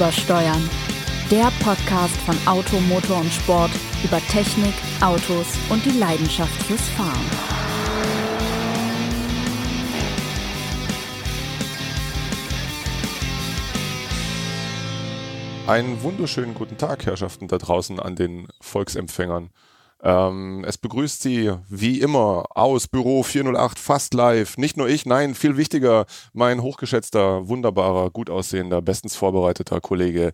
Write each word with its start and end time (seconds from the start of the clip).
Übersteuern. 0.00 0.70
Der 1.30 1.52
Podcast 1.62 2.16
von 2.22 2.34
Auto, 2.46 2.80
Motor 2.80 3.18
und 3.18 3.30
Sport 3.30 3.70
über 4.02 4.18
Technik, 4.28 4.72
Autos 5.02 5.46
und 5.68 5.84
die 5.84 5.90
Leidenschaft 5.90 6.54
fürs 6.62 6.80
Fahren. 6.88 7.20
Einen 15.66 16.02
wunderschönen 16.02 16.54
guten 16.54 16.78
Tag, 16.78 17.04
Herrschaften 17.04 17.48
da 17.48 17.58
draußen 17.58 18.00
an 18.00 18.16
den 18.16 18.48
Volksempfängern. 18.62 19.50
Ähm, 20.02 20.64
es 20.66 20.78
begrüßt 20.78 21.20
Sie 21.20 21.52
wie 21.68 22.00
immer 22.00 22.44
aus 22.50 22.88
Büro 22.88 23.22
408 23.22 23.78
fast 23.78 24.14
live. 24.14 24.56
Nicht 24.56 24.76
nur 24.76 24.88
ich, 24.88 25.04
nein, 25.04 25.34
viel 25.34 25.56
wichtiger, 25.56 26.06
mein 26.32 26.62
hochgeschätzter, 26.62 27.48
wunderbarer, 27.48 28.10
gut 28.10 28.30
aussehender, 28.30 28.80
bestens 28.80 29.16
vorbereiteter 29.16 29.80
Kollege, 29.80 30.32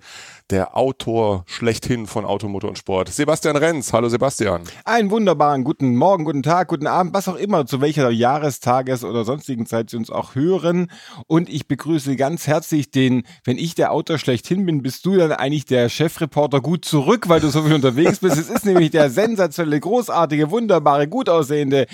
der 0.50 0.76
Autor 0.76 1.42
schlechthin 1.46 2.06
von 2.06 2.24
Automotor 2.24 2.70
und 2.70 2.78
Sport, 2.78 3.08
Sebastian 3.08 3.56
Renz. 3.56 3.92
Hallo 3.92 4.08
Sebastian. 4.08 4.62
Einen 4.84 5.10
wunderbaren 5.10 5.64
guten 5.64 5.96
Morgen, 5.96 6.24
guten 6.24 6.44
Tag, 6.44 6.68
guten 6.68 6.86
Abend, 6.86 7.14
was 7.14 7.26
auch 7.26 7.34
immer, 7.34 7.66
zu 7.66 7.80
welcher 7.80 8.10
Jahrestages 8.10 9.02
oder 9.02 9.24
sonstigen 9.24 9.66
Zeit 9.66 9.90
Sie 9.90 9.96
uns 9.96 10.08
auch 10.08 10.36
hören. 10.36 10.90
Und 11.26 11.48
ich 11.48 11.66
begrüße 11.66 12.14
ganz 12.14 12.46
herzlich 12.46 12.90
den, 12.92 13.24
wenn 13.44 13.58
ich 13.58 13.74
der 13.74 13.90
Autor 13.90 14.18
schlechthin 14.18 14.64
bin, 14.66 14.82
bist 14.82 15.04
du 15.04 15.16
dann 15.16 15.32
eigentlich 15.32 15.64
der 15.64 15.88
Chefreporter 15.88 16.60
gut 16.60 16.84
zurück, 16.84 17.28
weil 17.28 17.40
du 17.40 17.48
so 17.48 17.62
viel 17.62 17.74
unterwegs 17.74 18.20
bist. 18.20 18.36
Es 18.38 18.48
ist 18.48 18.64
nämlich 18.64 18.90
der 18.92 19.10
sensationelle, 19.10 19.80
großartige, 19.80 20.50
wunderbare, 20.52 21.08
gut 21.08 21.28
aussehende, 21.28 21.86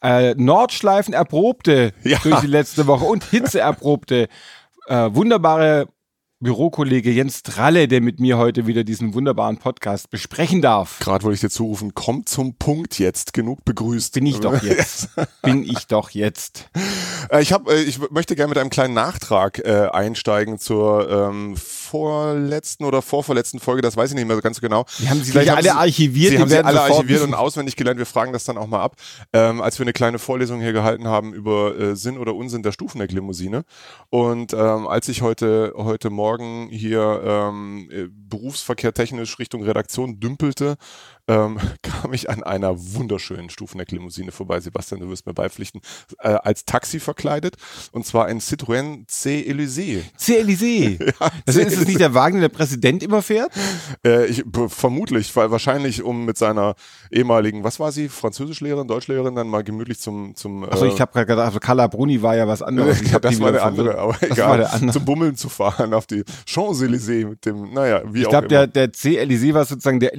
äh, 0.00 0.34
Nordschleifen 0.36 1.12
erprobte 1.12 1.92
Ja. 2.04 2.18
durch 2.22 2.40
die 2.40 2.46
letzte 2.46 2.86
Woche 2.86 3.04
und 3.04 3.24
Hitze 3.24 3.58
erprobte, 3.60 4.28
äh, 4.86 5.08
wunderbare 5.12 5.88
Bürokollege 6.42 7.10
Jens 7.10 7.42
Tralle, 7.42 7.86
der 7.86 8.00
mit 8.00 8.18
mir 8.18 8.38
heute 8.38 8.66
wieder 8.66 8.82
diesen 8.82 9.12
wunderbaren 9.12 9.58
Podcast 9.58 10.08
besprechen 10.08 10.62
darf. 10.62 10.98
Gerade 11.00 11.22
wollte 11.22 11.34
ich 11.34 11.40
dir 11.42 11.50
zurufen, 11.50 11.92
komm 11.92 12.24
zum 12.24 12.54
Punkt 12.54 12.98
jetzt, 12.98 13.34
genug 13.34 13.62
begrüßt. 13.66 14.14
Bin 14.14 14.24
ich 14.24 14.40
doch 14.40 14.62
jetzt. 14.62 15.10
Bin 15.42 15.62
ich 15.64 15.86
doch 15.86 16.08
jetzt. 16.08 16.70
Äh, 17.28 17.42
Ich, 17.42 17.52
hab, 17.52 17.68
äh, 17.68 17.82
ich 17.82 17.98
möchte 18.10 18.36
gerne 18.36 18.48
mit 18.48 18.56
einem 18.56 18.70
kleinen 18.70 18.94
Nachtrag 18.94 19.58
äh, 19.58 19.88
einsteigen 19.92 20.58
zur 20.58 21.10
ähm, 21.10 21.58
vorletzten 21.58 22.84
oder 22.84 23.02
vorvorletzten 23.02 23.60
Folge, 23.60 23.82
das 23.82 23.98
weiß 23.98 24.08
ich 24.08 24.16
nicht 24.16 24.26
mehr 24.26 24.36
so 24.36 24.40
ganz 24.40 24.62
genau. 24.62 24.86
Wir 24.96 25.10
haben 25.10 25.22
sie 25.22 25.32
Vielleicht 25.32 25.50
alle 25.50 25.74
archiviert, 25.74 26.30
Sie 26.30 26.36
die 26.36 26.42
haben 26.42 26.48
sie 26.48 26.64
alle 26.64 26.80
archiviert 26.80 27.20
und 27.20 27.34
auswendig 27.34 27.76
gelernt. 27.76 27.98
Wir 27.98 28.06
fragen 28.06 28.32
das 28.32 28.44
dann 28.44 28.56
auch 28.56 28.66
mal 28.66 28.80
ab. 28.80 28.96
Ähm, 29.34 29.60
als 29.60 29.78
wir 29.78 29.84
eine 29.84 29.92
kleine 29.92 30.18
Vorlesung 30.18 30.62
hier 30.62 30.72
gehalten 30.72 31.06
haben 31.06 31.34
über 31.34 31.78
äh, 31.78 31.96
Sinn 31.96 32.16
oder 32.16 32.34
Unsinn 32.34 32.62
der 32.62 32.72
Stufenecklimousine. 32.72 33.64
Und 34.08 34.54
ähm, 34.54 34.86
als 34.86 35.06
ich 35.08 35.20
heute, 35.20 35.74
heute 35.76 36.08
Morgen 36.08 36.29
hier 36.70 37.22
ähm, 37.24 37.88
äh, 37.90 38.08
Berufsverkehr 38.10 38.92
technisch 38.92 39.38
Richtung 39.38 39.62
Redaktion 39.62 40.20
dümpelte, 40.20 40.76
ähm, 41.28 41.58
kam 41.82 42.12
ich 42.12 42.30
an 42.30 42.42
einer 42.42 42.74
wunderschönen 42.76 43.50
Stufenecklimousine 43.50 44.32
vorbei. 44.32 44.60
Sebastian, 44.60 45.00
du 45.00 45.08
wirst 45.08 45.26
mir 45.26 45.34
beipflichten, 45.34 45.80
äh, 46.20 46.28
als 46.28 46.64
Taxi 46.64 47.00
verkleidet. 47.00 47.56
Und 47.92 48.06
zwar 48.06 48.26
ein 48.26 48.40
Citroën 48.40 49.06
C. 49.06 49.44
Elysée. 49.48 50.02
C. 50.16 50.40
Elysée. 50.40 51.12
also 51.46 51.60
ist 51.60 51.76
es 51.78 51.86
nicht 51.86 52.00
der 52.00 52.14
Wagen, 52.14 52.36
den 52.36 52.42
der 52.42 52.48
Präsident 52.48 53.02
immer 53.02 53.22
fährt? 53.22 53.52
Äh, 54.06 54.26
ich, 54.26 54.44
vermutlich, 54.68 55.34
weil 55.36 55.50
wahrscheinlich 55.50 56.02
um 56.02 56.24
mit 56.24 56.38
seiner 56.38 56.74
ehemaligen, 57.10 57.64
was 57.64 57.80
war 57.80 57.92
sie, 57.92 58.08
Französischlehrerin, 58.08 58.86
Deutschlehrerin, 58.88 59.34
dann 59.34 59.48
mal 59.48 59.62
gemütlich 59.64 60.00
zum 60.00 60.34
zum. 60.34 60.64
Achso, 60.64 60.86
ich 60.86 61.00
habe 61.00 61.12
gerade 61.12 61.26
gedacht, 61.26 61.46
also 61.46 61.60
Carla 61.60 61.86
Bruni 61.86 62.20
war 62.22 62.36
ja 62.36 62.46
was 62.46 62.62
anderes. 62.62 63.00
Ich 63.00 63.12
hab 63.14 63.22
das 63.22 63.40
war 63.40 63.52
der 63.52 63.64
andere, 63.64 63.98
aber 63.98 64.12
Das 64.20 64.30
egal. 64.30 64.48
war 64.50 64.56
der 64.58 64.72
andere. 64.72 64.92
Zum 64.92 65.04
Bummeln 65.04 65.36
zu 65.36 65.48
fahren 65.48 65.94
auf 65.94 66.06
die 66.06 66.24
Champs-Élysées 66.46 67.26
mit 67.28 67.44
dem, 67.46 67.72
naja, 67.72 68.02
wie 68.06 68.20
Ich 68.20 68.26
auch 68.26 68.30
glaube, 68.30 68.46
immer. 68.46 68.66
der, 68.66 68.86
der 68.88 68.92
C. 68.92 69.20
Elysée 69.20 69.54
war 69.54 69.64
sozusagen 69.64 70.00
der 70.00 70.14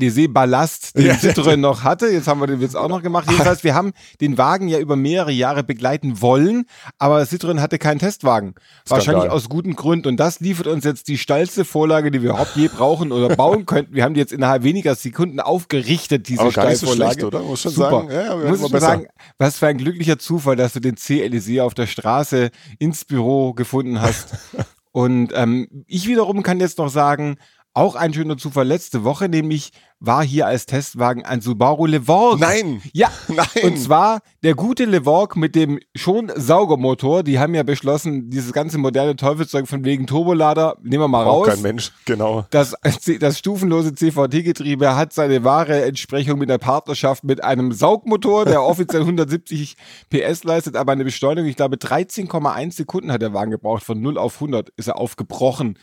Den 0.93 1.05
Ja. 1.07 1.13
Citroën 1.13 1.55
noch 1.57 1.83
hatte. 1.83 2.07
Jetzt 2.07 2.27
haben 2.27 2.39
wir 2.41 2.47
den 2.47 2.59
jetzt 2.61 2.75
auch 2.75 2.87
noch 2.89 3.01
gemacht. 3.01 3.29
Jedenfalls, 3.29 3.63
wir 3.63 3.75
haben 3.75 3.91
den 4.19 4.37
Wagen 4.37 4.67
ja 4.67 4.79
über 4.79 4.95
mehrere 4.95 5.31
Jahre 5.31 5.63
begleiten 5.63 6.21
wollen, 6.21 6.65
aber 6.97 7.21
Citroën 7.21 7.59
hatte 7.59 7.77
keinen 7.77 7.99
Testwagen. 7.99 8.55
Wahrscheinlich 8.87 9.29
aus 9.29 9.47
guten 9.49 9.75
Gründen. 9.75 10.07
Und 10.09 10.17
das 10.17 10.39
liefert 10.39 10.67
uns 10.67 10.83
jetzt 10.83 11.07
die 11.07 11.17
steilste 11.17 11.63
Vorlage, 11.65 12.11
die 12.11 12.21
wir 12.21 12.31
überhaupt 12.31 12.55
je 12.55 12.67
brauchen 12.67 13.11
oder 13.11 13.35
bauen 13.35 13.65
könnten. 13.65 13.93
Wir 13.95 14.03
haben 14.03 14.13
die 14.13 14.19
jetzt 14.19 14.33
innerhalb 14.33 14.63
weniger 14.63 14.95
Sekunden 14.95 15.39
aufgerichtet, 15.39 16.27
diese 16.27 16.41
Aber 16.41 16.49
nicht 16.49 16.55
so 16.79 16.87
Steilvorlage. 16.87 17.11
schlecht, 17.13 17.23
oder? 17.25 17.39
Muss 17.41 17.61
schon 17.61 17.71
Super. 17.71 17.89
sagen. 17.89 18.11
Ja, 18.11 18.35
Muss 18.49 18.59
schon 18.69 18.79
sagen, 18.79 19.07
was 19.37 19.57
für 19.57 19.67
ein 19.67 19.77
glücklicher 19.77 20.19
Zufall, 20.19 20.55
dass 20.55 20.73
du 20.73 20.79
den 20.79 20.97
C. 20.97 21.23
Elysée 21.25 21.61
auf 21.61 21.73
der 21.73 21.87
Straße 21.87 22.49
ins 22.79 23.05
Büro 23.05 23.53
gefunden 23.53 24.01
hast. 24.01 24.29
Und 24.91 25.31
ähm, 25.35 25.85
ich 25.87 26.07
wiederum 26.07 26.43
kann 26.43 26.59
jetzt 26.59 26.77
noch 26.77 26.89
sagen, 26.89 27.37
auch 27.73 27.95
ein 27.95 28.13
schöner 28.13 28.37
Zufall 28.37 28.67
letzte 28.67 29.05
Woche, 29.05 29.29
nämlich 29.29 29.71
war 30.01 30.23
hier 30.23 30.47
als 30.47 30.65
Testwagen 30.65 31.23
ein 31.23 31.41
Subaru 31.41 31.85
Levorg. 31.85 32.39
Nein! 32.39 32.81
Ja, 32.91 33.11
Nein! 33.27 33.45
und 33.63 33.77
zwar 33.77 34.21
der 34.43 34.55
gute 34.55 34.85
Levorg 34.85 35.37
mit 35.37 35.55
dem 35.55 35.79
schon 35.95 36.31
Saugermotor. 36.35 37.21
Die 37.21 37.37
haben 37.37 37.53
ja 37.53 37.61
beschlossen, 37.61 38.31
dieses 38.31 38.51
ganze 38.51 38.79
moderne 38.79 39.15
Teufelszeug 39.15 39.67
von 39.67 39.85
wegen 39.85 40.07
Turbolader, 40.07 40.77
nehmen 40.81 41.03
wir 41.03 41.07
mal 41.07 41.25
Auch 41.27 41.41
raus. 41.41 41.49
kein 41.49 41.61
Mensch, 41.61 41.91
genau. 42.05 42.45
Das, 42.49 42.73
das 43.19 43.37
stufenlose 43.37 43.93
CVT-Getriebe 43.93 44.95
hat 44.95 45.13
seine 45.13 45.43
wahre 45.43 45.85
Entsprechung 45.85 46.39
mit 46.39 46.49
der 46.49 46.57
Partnerschaft 46.57 47.23
mit 47.23 47.43
einem 47.43 47.71
Saugmotor, 47.71 48.45
der 48.45 48.63
offiziell 48.63 49.01
170 49.11 49.77
PS 50.09 50.43
leistet, 50.43 50.75
aber 50.75 50.93
eine 50.93 51.03
Beschleunigung, 51.03 51.47
ich 51.47 51.55
glaube 51.55 51.75
13,1 51.75 52.73
Sekunden 52.73 53.11
hat 53.11 53.21
der 53.21 53.33
Wagen 53.33 53.51
gebraucht. 53.51 53.83
Von 53.83 54.01
0 54.01 54.17
auf 54.17 54.35
100 54.35 54.69
ist 54.77 54.87
er 54.87 54.97
aufgebrochen. 54.97 55.77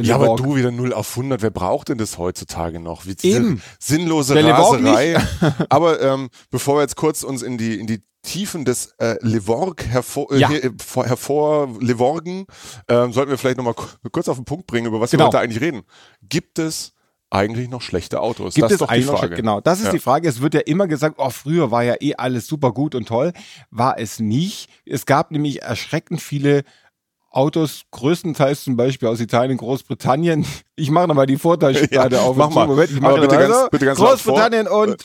Ja, 0.00 0.14
aber 0.14 0.36
du 0.36 0.54
wieder 0.54 0.70
0 0.70 0.92
auf 0.92 1.10
100, 1.16 1.42
wer 1.42 1.50
braucht 1.50 1.88
denn 1.88 1.98
das 1.98 2.16
heutzutage 2.16 2.78
noch? 2.78 3.06
Wie 3.06 3.16
Eben. 3.22 3.55
Sinnlose 3.78 4.34
Der 4.34 4.44
Raserei. 4.54 5.16
aber 5.68 6.00
ähm, 6.00 6.28
bevor 6.50 6.76
wir 6.76 6.82
jetzt 6.82 6.96
kurz 6.96 7.22
uns 7.22 7.42
in 7.42 7.58
die, 7.58 7.78
in 7.78 7.86
die 7.86 8.02
Tiefen 8.22 8.64
des 8.64 8.92
äh, 8.98 9.16
Levorg 9.20 9.84
hervor, 9.86 10.32
äh, 10.32 10.38
Ja. 10.38 10.50
äh, 10.50 10.70
vor, 10.84 11.06
hervor 11.06 11.68
Levorgen, 11.80 12.46
ähm, 12.88 13.12
sollten 13.12 13.30
wir 13.30 13.38
vielleicht 13.38 13.56
nochmal 13.56 13.74
kurz 14.10 14.28
auf 14.28 14.36
den 14.36 14.44
Punkt 14.44 14.66
bringen, 14.66 14.86
über 14.88 15.00
was 15.00 15.10
Genau. 15.12 15.24
wir 15.24 15.26
heute 15.28 15.38
eigentlich 15.38 15.60
reden. 15.62 15.82
Gibt 16.22 16.58
es 16.58 16.92
eigentlich 17.30 17.68
noch 17.68 17.82
schlechte 17.82 18.20
Autos? 18.20 18.54
Gibt 18.54 18.64
das 18.64 18.72
es 18.72 18.74
ist 18.76 18.80
doch 18.80 18.86
die 18.88 18.94
eigentlich 18.94 19.06
noch- 19.06 19.18
Frage. 19.20 19.36
Genau, 19.36 19.60
das 19.60 19.78
ist 19.80 19.86
Ja. 19.86 19.92
die 19.92 19.98
Frage. 19.98 20.28
Es 20.28 20.40
wird 20.40 20.54
ja 20.54 20.60
immer 20.60 20.86
gesagt, 20.88 21.16
oh, 21.18 21.30
früher 21.30 21.70
war 21.70 21.82
ja 21.84 21.94
eh 22.00 22.14
alles 22.16 22.46
super 22.46 22.72
gut 22.72 22.94
und 22.94 23.06
toll. 23.06 23.32
War 23.70 23.98
es 23.98 24.18
nicht. 24.20 24.68
Es 24.84 25.06
gab 25.06 25.30
nämlich 25.30 25.62
erschreckend 25.62 26.20
viele 26.20 26.62
Autos, 27.36 27.82
größtenteils 27.90 28.64
zum 28.64 28.76
Beispiel 28.76 29.08
aus 29.08 29.20
Italien, 29.20 29.58
Großbritannien. 29.58 30.46
Ich 30.78 30.90
mache 30.90 31.08
nochmal 31.08 31.26
die 31.26 31.38
Vorteilsschublade 31.38 32.16
Ja, 32.16 32.22
auf. 32.22 32.36
mach 32.36 32.50
mal. 32.50 32.66
Moment, 32.66 32.90
ich 32.90 33.00
mache 33.00 33.18
bitte 33.20 33.36
ganz- 33.38 33.70
bitte 33.70 33.86
ganz 33.86 33.98
Großbritannien 33.98 34.68
und 34.68 34.96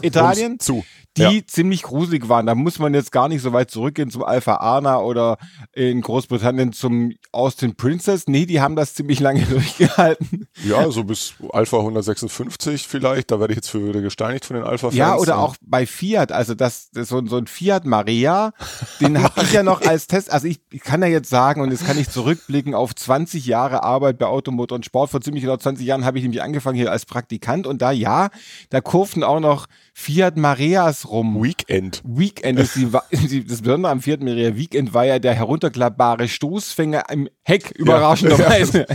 Italien. 0.00 0.52
Rums 0.52 0.64
zu. 0.64 0.84
Die 1.16 1.22
Ja. 1.22 1.30
ziemlich 1.46 1.82
gruselig 1.82 2.28
waren. 2.28 2.46
Da 2.46 2.54
muss 2.54 2.78
man 2.78 2.92
jetzt 2.94 3.12
gar 3.12 3.28
nicht 3.28 3.40
so 3.42 3.52
weit 3.52 3.70
zurückgehen 3.70 4.10
zum 4.10 4.24
Alpha 4.24 4.54
Ana 4.56 4.98
oder 5.00 5.38
in 5.72 6.00
Großbritannien 6.00 6.72
zum 6.72 7.12
Austin 7.30 7.76
Princess. 7.76 8.26
Nee, 8.26 8.46
die 8.46 8.60
haben 8.60 8.74
das 8.76 8.94
ziemlich 8.94 9.20
lange 9.20 9.42
durchgehalten. 9.46 10.48
Ja, 10.64 10.90
so 10.90 11.04
bis 11.04 11.34
Alpha 11.52 11.78
156 11.78 12.86
vielleicht. 12.88 13.30
Da 13.30 13.40
werde 13.40 13.52
ich 13.52 13.56
jetzt 13.56 13.68
für 13.70 13.86
wieder 13.88 14.00
gesteinigt 14.00 14.44
von 14.44 14.56
den 14.56 14.64
Alpha-Fans. 14.64 14.94
Ja, 14.96 15.16
oder 15.16 15.38
auch 15.38 15.56
bei 15.60 15.86
Fiat, 15.86 16.32
also 16.32 16.54
das, 16.54 16.90
das 16.92 17.08
so, 17.08 17.18
ein- 17.18 17.26
so 17.28 17.36
ein 17.36 17.46
Fiat 17.46 17.84
Maria, 17.84 18.52
den 19.00 19.20
habe 19.22 19.42
ich 19.42 19.52
ja 19.52 19.62
noch 19.62 19.82
als 19.82 20.06
Test, 20.06 20.32
also 20.32 20.46
ich, 20.46 20.60
ich 20.70 20.80
kann 20.82 21.00
ja 21.02 21.08
jetzt 21.08 21.30
sagen 21.30 21.60
und 21.60 21.70
jetzt 21.70 21.86
kann 21.86 21.98
ich 21.98 22.08
zurückblicken 22.10 22.74
auf 22.74 22.94
20 22.94 23.46
Jahre 23.46 23.82
Arbeit 23.82 24.18
bei 24.18 24.26
Automotor 24.26 24.76
und 24.76 24.84
Sport. 24.84 25.10
Vor 25.10 25.20
ziemlich 25.20 25.42
genau 25.44 25.56
20 25.56 25.86
Jahren 25.86 26.04
habe 26.04 26.18
ich 26.18 26.24
nämlich 26.24 26.42
angefangen 26.42 26.76
hier 26.76 26.90
als 26.90 27.06
Praktikant 27.06 27.66
und 27.66 27.82
da 27.82 27.90
ja, 27.92 28.30
da 28.70 28.80
kurften 28.80 29.22
auch 29.22 29.40
noch 29.40 29.66
Fiat 29.96 30.36
Marias 30.36 31.08
rum. 31.08 31.40
Weekend. 31.40 32.02
Weekend 32.04 32.58
ist 32.58 32.74
die, 32.74 32.90
das 33.46 33.62
Besondere 33.62 33.92
am 33.92 34.00
Fiat 34.00 34.20
Maria 34.22 34.56
Weekend 34.56 34.92
war 34.92 35.04
ja 35.06 35.20
der 35.20 35.34
herunterklappbare 35.34 36.26
Stoßfänger 36.26 37.04
im 37.10 37.28
Heck, 37.44 37.70
überraschenderweise. 37.70 38.86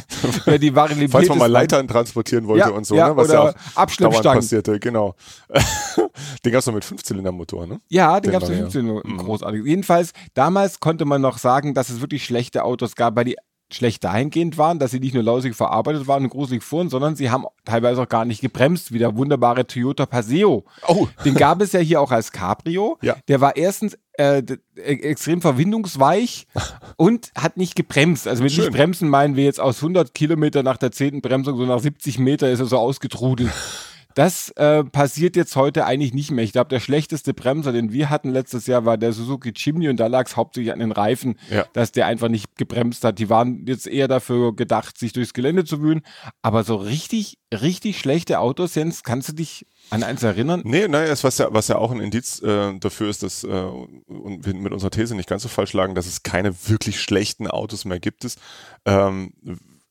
Ja, 0.46 0.58
die 0.58 0.76
Variabilität 0.76 1.12
Falls 1.12 1.30
man 1.30 1.38
mal 1.38 1.46
Leitern 1.50 1.88
transportieren 1.88 2.48
wollte 2.48 2.68
Ja, 2.68 2.76
und 2.76 2.86
so, 2.86 2.96
ja, 2.96 3.10
ne? 3.10 3.16
was 3.16 3.30
oder 3.30 3.34
ja 3.34 3.42
auch 3.50 3.54
Abschleppstangen. 3.76 4.40
passierte, 4.40 4.78
genau. 4.80 5.16
Den 6.46 6.52
gab 6.52 6.60
es 6.60 6.66
noch 6.68 6.74
mit 6.74 6.84
Fünfzylindermotor, 6.84 7.66
ne? 7.66 7.80
Ja, 7.88 8.20
den 8.20 8.32
Den 8.32 8.40
gab 8.40 8.44
es. 8.44 8.56
15 8.56 8.86
nur 8.86 9.02
Mhm. 9.08 9.18
großartig. 9.20 9.64
Jedenfalls, 9.66 10.12
damals 10.34 10.80
konnte 10.82 11.06
man 11.06 11.22
noch 11.22 11.38
sagen, 11.38 11.74
dass 11.74 11.90
es 11.90 12.02
wirklich 12.02 12.26
schlechte 12.26 12.64
Autos 12.66 12.96
gab, 12.96 13.16
weil 13.16 13.24
die 13.26 13.38
schlecht 13.72 14.04
dahingehend 14.04 14.58
waren, 14.58 14.80
dass 14.80 14.92
sie 14.92 15.00
nicht 15.00 15.14
nur 15.14 15.24
lausig 15.24 15.56
verarbeitet 15.56 16.08
waren 16.08 16.24
und 16.24 16.30
gruselig 16.30 16.64
fuhren, 16.64 16.90
sondern 16.90 17.16
sie 17.16 17.30
haben 17.30 17.46
teilweise 17.66 18.02
auch 18.02 18.10
gar 18.10 18.26
nicht 18.26 18.42
gebremst, 18.42 18.92
wie 18.92 19.00
der 19.00 19.16
wunderbare 19.16 19.68
Toyota 19.68 20.06
Paseo. 20.06 20.66
Oh. 20.88 21.08
Den 21.24 21.36
gab 21.36 21.62
es 21.62 21.72
ja 21.72 21.80
hier 21.80 22.02
auch 22.02 22.12
als 22.12 22.32
Cabrio. 22.32 22.98
Ja. 23.02 23.16
Der 23.28 23.42
war 23.42 23.56
erstens 23.56 23.98
äh, 24.18 24.40
e- 24.40 24.56
extrem 24.76 25.42
verwindungsweich 25.42 26.48
und 26.98 27.32
hat 27.36 27.58
nicht 27.58 27.76
gebremst. 27.76 28.28
Also 28.28 28.44
mit 28.44 28.52
Schön. 28.52 28.66
nicht 28.66 28.74
bremsen 28.76 29.08
meinen 29.08 29.36
wir 29.36 29.44
jetzt 29.44 29.60
aus 29.60 29.78
100 29.78 30.14
Kilometer 30.14 30.64
nach 30.64 30.78
der 30.78 30.92
zehnten 30.92 31.22
Bremsung, 31.22 31.58
so 31.58 31.66
nach 31.66 31.80
70 31.80 32.18
Meter 32.20 32.50
ist 32.50 32.60
er 32.60 32.66
so 32.66 32.78
ausgetrudelt. 32.78 33.52
Das 34.20 34.50
äh, 34.58 34.84
passiert 34.84 35.38
jetzt 35.38 35.56
heute 35.56 35.86
eigentlich 35.86 36.14
nicht 36.14 36.30
mehr. 36.30 36.44
Ich 36.44 36.52
glaube, 36.52 36.68
der 36.68 36.82
schlechteste 36.82 37.34
Bremser, 37.34 37.72
den 37.72 37.94
wir 37.94 38.10
hatten 38.10 38.32
letztes 38.32 38.68
Jahr, 38.68 38.84
war 38.84 38.98
der 38.98 39.14
Suzuki 39.14 39.54
Chimney 39.54 39.88
und 39.88 39.96
da 39.96 40.08
lag 40.08 40.28
es 40.28 40.36
hauptsächlich 40.36 40.74
an 40.74 40.80
den 40.80 40.92
Reifen, 40.92 41.40
Ja. 41.50 41.66
dass 41.72 41.94
der 41.94 42.06
einfach 42.06 42.28
nicht 42.28 42.58
gebremst 42.58 43.06
hat. 43.06 43.18
Die 43.18 43.30
waren 43.30 43.66
jetzt 43.66 43.88
eher 43.88 44.10
dafür 44.10 44.54
gedacht, 44.54 44.98
sich 44.98 45.14
durchs 45.14 45.32
Gelände 45.32 45.64
zu 45.64 45.82
wühlen. 45.82 46.02
Aber 46.42 46.66
so 46.66 46.76
richtig, 46.76 47.38
richtig 47.54 47.98
schlechte 47.98 48.42
Autos, 48.42 48.76
Jens, 48.76 49.04
kannst 49.04 49.30
du 49.30 49.34
dich 49.34 49.66
an 49.90 50.04
eins 50.04 50.22
erinnern? 50.22 50.64
Nee, 50.66 50.90
naja, 50.90 51.16
was 51.22 51.38
ja, 51.38 51.48
was 51.52 51.70
ja 51.70 51.78
auch 51.78 51.92
ein 51.92 52.02
Indiz 52.02 52.42
äh, 52.42 52.78
dafür 52.78 53.10
ist, 53.10 53.24
dass 53.24 53.46
äh, 53.46 53.48
und 53.48 54.46
wir 54.46 54.54
mit 54.54 54.74
unserer 54.74 54.92
These 54.92 55.16
nicht 55.16 55.30
ganz 55.30 55.44
so 55.44 55.48
falsch 55.48 55.72
lagen, 55.72 55.96
dass 55.96 56.08
es 56.08 56.24
keine 56.24 56.54
wirklich 56.68 57.00
schlechten 57.00 57.48
Autos 57.48 57.86
mehr 57.86 58.02
gibt. 58.02 58.26
Es. 58.26 58.36
Ähm, 58.84 59.32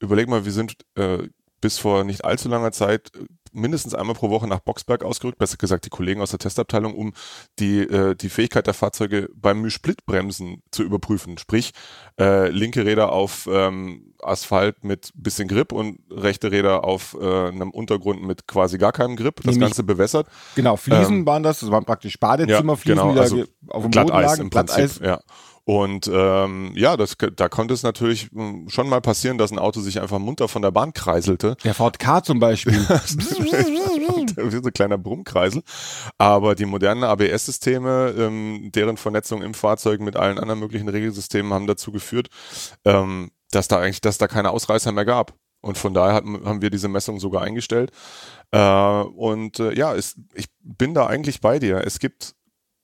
überleg 0.01 0.29
mal, 0.29 0.45
wir 0.45 0.53
sind 0.53 0.77
äh, 0.97 1.29
bis 1.61 1.79
vor 1.79 2.05
nicht 2.05 2.25
allzu 2.25 2.49
langer 2.49 2.73
Zeit 2.73 3.11
äh, 3.17 3.25
mindestens 3.55 3.95
einmal 3.95 4.15
pro 4.15 4.31
Woche 4.31 4.47
nach 4.47 4.61
Boxberg 4.61 5.05
ausgerückt, 5.05 5.39
besser 5.39 5.57
gesagt 5.57 5.85
die 5.85 5.91
Kollegen 5.91 6.21
aus 6.21 6.31
der 6.31 6.39
Testabteilung, 6.39 6.95
um 6.95 7.13
die, 7.59 7.81
äh, 7.81 8.15
die 8.15 8.29
Fähigkeit 8.29 8.67
der 8.67 8.75
Fahrzeuge 8.75 9.29
beim 9.35 9.61
Müh-Splitbremsen 9.61 10.63
zu 10.71 10.83
überprüfen. 10.83 11.39
Sprich, 11.39 11.73
äh, 12.21 12.49
linke 12.51 12.85
Räder 12.85 13.13
auf 13.13 13.49
ähm, 13.51 14.15
Asphalt 14.23 14.83
mit 14.85 15.11
bisschen 15.15 15.49
Grip 15.49 15.73
und 15.73 16.01
rechte 16.11 16.51
Räder 16.51 16.85
auf 16.85 17.17
äh, 17.21 17.49
einem 17.49 17.71
Untergrund 17.71 18.23
mit 18.23 18.47
quasi 18.47 18.79
gar 18.79 18.93
keinem 18.93 19.17
Grip. 19.17 19.37
Das 19.37 19.47
Nämlich- 19.47 19.61
Ganze 19.61 19.83
bewässert. 19.83 20.27
Genau, 20.55 20.77
Fliesen 20.77 21.25
waren 21.27 21.43
das, 21.43 21.61
das 21.61 21.71
waren 21.71 21.85
praktisch 21.85 22.19
Badezimmerfliesen, 22.19 22.99
genau, 22.99 23.11
die 23.11 23.17
da 23.17 23.23
also 23.23 23.45
auf 23.69 23.83
dem 23.83 23.91
Boden 23.91 23.91
Glatteis 23.91 24.31
lagen. 24.31 24.43
im 24.43 24.51
Glatteis. 24.51 24.77
Prinzip, 24.77 25.07
ja. 25.07 25.21
Und 25.69 26.11
ähm, 26.11 26.73
ja, 26.77 26.97
das, 26.97 27.19
da 27.37 27.51
konnte 27.51 27.75
es 27.75 27.83
natürlich 27.83 28.33
mh, 28.33 28.71
schon 28.71 28.89
mal 28.89 29.03
passieren, 29.03 29.37
dass 29.37 29.53
ein 29.53 29.59
Auto 29.59 29.81
sich 29.81 30.01
einfach 30.01 30.19
munter 30.19 30.49
von 30.49 30.63
der 30.63 30.71
Bahn 30.71 30.95
kreiselte. 30.95 31.57
Der 31.63 31.75
Ford 31.75 31.99
K 31.99 32.23
zum 32.23 32.39
Beispiel. 32.39 32.73
Wie 32.79 34.57
so 34.57 34.63
ein 34.63 34.73
kleiner 34.73 34.97
Brummkreisel. 34.97 35.63
Aber 36.17 36.55
die 36.55 36.65
modernen 36.65 37.05
ABS-Systeme, 37.05 38.15
ähm, 38.17 38.71
deren 38.75 38.97
Vernetzung 38.97 39.43
im 39.43 39.53
Fahrzeug 39.53 40.01
mit 40.01 40.17
allen 40.17 40.39
anderen 40.39 40.59
möglichen 40.59 40.89
Regelsystemen 40.89 41.53
haben 41.53 41.67
dazu 41.67 41.93
geführt, 41.93 42.29
ähm, 42.87 43.31
dass 43.51 43.69
da 43.69 43.79
eigentlich, 43.79 44.01
dass 44.01 44.17
da 44.17 44.27
keine 44.27 44.53
Ausreißer 44.53 44.93
mehr 44.93 45.05
gab. 45.05 45.35
Und 45.61 45.77
von 45.77 45.93
daher 45.93 46.15
hatten, 46.15 46.47
haben 46.47 46.63
wir 46.63 46.71
diese 46.71 46.89
Messung 46.89 47.21
sogar 47.21 47.43
eingestellt. 47.43 47.91
Äh, 48.53 49.03
und 49.03 49.61
äh, 49.61 49.75
ja, 49.75 49.95
es, 49.95 50.19
ich 50.33 50.47
bin 50.63 50.95
da 50.95 51.09
eigentlich 51.09 51.43
bei 51.43 51.59
dir. 51.59 51.83
Es 51.85 51.99
gibt 51.99 52.37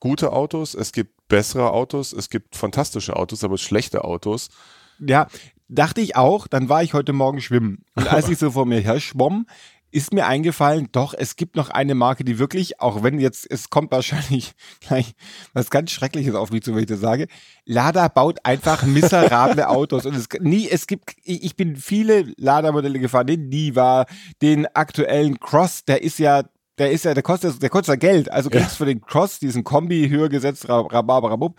gute 0.05 0.35
Autos, 0.35 0.75
es 0.75 0.93
gibt 0.93 1.29
bessere 1.29 1.73
Autos, 1.73 2.13
es 2.13 2.29
gibt 2.29 2.57
fantastische 2.57 3.17
Autos, 3.17 3.43
aber 3.43 3.57
schlechte 3.57 4.05
Autos. 4.05 4.51
Ja, 4.99 5.29
dachte 5.69 6.03
ich 6.03 6.15
auch. 6.15 6.47
Dann 6.47 6.69
war 6.69 6.83
ich 6.83 6.93
heute 6.93 7.15
Morgen 7.15 7.41
schwimmen. 7.41 7.87
Und 7.95 8.07
als 8.07 8.29
ich 8.29 8.37
so 8.37 8.51
vor 8.51 8.67
mir 8.67 8.81
her 8.81 9.01
schwamm, 9.01 9.47
ist 9.93 10.13
mir 10.13 10.27
eingefallen, 10.27 10.91
doch, 10.93 11.15
es 11.17 11.37
gibt 11.37 11.57
noch 11.57 11.71
eine 11.71 11.95
Marke, 11.95 12.23
die 12.23 12.39
wirklich, 12.39 12.83
auch 12.83 13.03
wenn 13.03 13.19
jetzt, 13.19 13.51
es 13.51 13.71
kommt 13.71 13.93
wahrscheinlich 13.93 14.53
gleich 14.81 15.15
was 15.55 15.71
ganz 15.71 15.91
Schreckliches 15.91 16.35
auf 16.35 16.51
mich 16.51 16.65
zu, 16.65 16.75
wenn 16.75 16.83
ich 16.83 16.89
das 16.89 17.01
sage. 17.01 17.27
Lada 17.65 18.09
baut 18.09 18.41
einfach 18.45 18.83
miserable 18.83 19.67
Autos. 19.71 20.05
Und 20.05 20.17
es, 20.17 20.29
nie, 20.39 20.69
es 20.69 20.87
gibt, 20.87 21.17
ich 21.23 21.57
bin 21.57 21.77
viele 21.77 22.35
Lada-Modelle 22.37 22.99
gefahren, 22.99 23.27
den 23.27 23.49
Niva, 23.49 24.05
den 24.43 24.67
aktuellen 24.67 25.41
Cross, 25.41 25.87
der 25.87 26.03
ist 26.03 26.19
ja, 26.19 26.43
der 26.79 26.91
ist 26.91 27.05
ja, 27.05 27.15
der 27.15 27.23
kostet, 27.23 27.63
der 27.63 27.71
kostet 27.71 27.89
ja 27.89 27.97
Geld. 27.97 28.31
Also 28.31 28.51
kriegst 28.51 28.77
für 28.77 28.87
den 28.87 29.01
Cross, 29.01 29.39
diesen 29.39 29.65
Kombi 29.65 30.09
höher 30.09 30.29
gesetzt, 30.29 30.69
Rhabarberabub, 30.69 31.57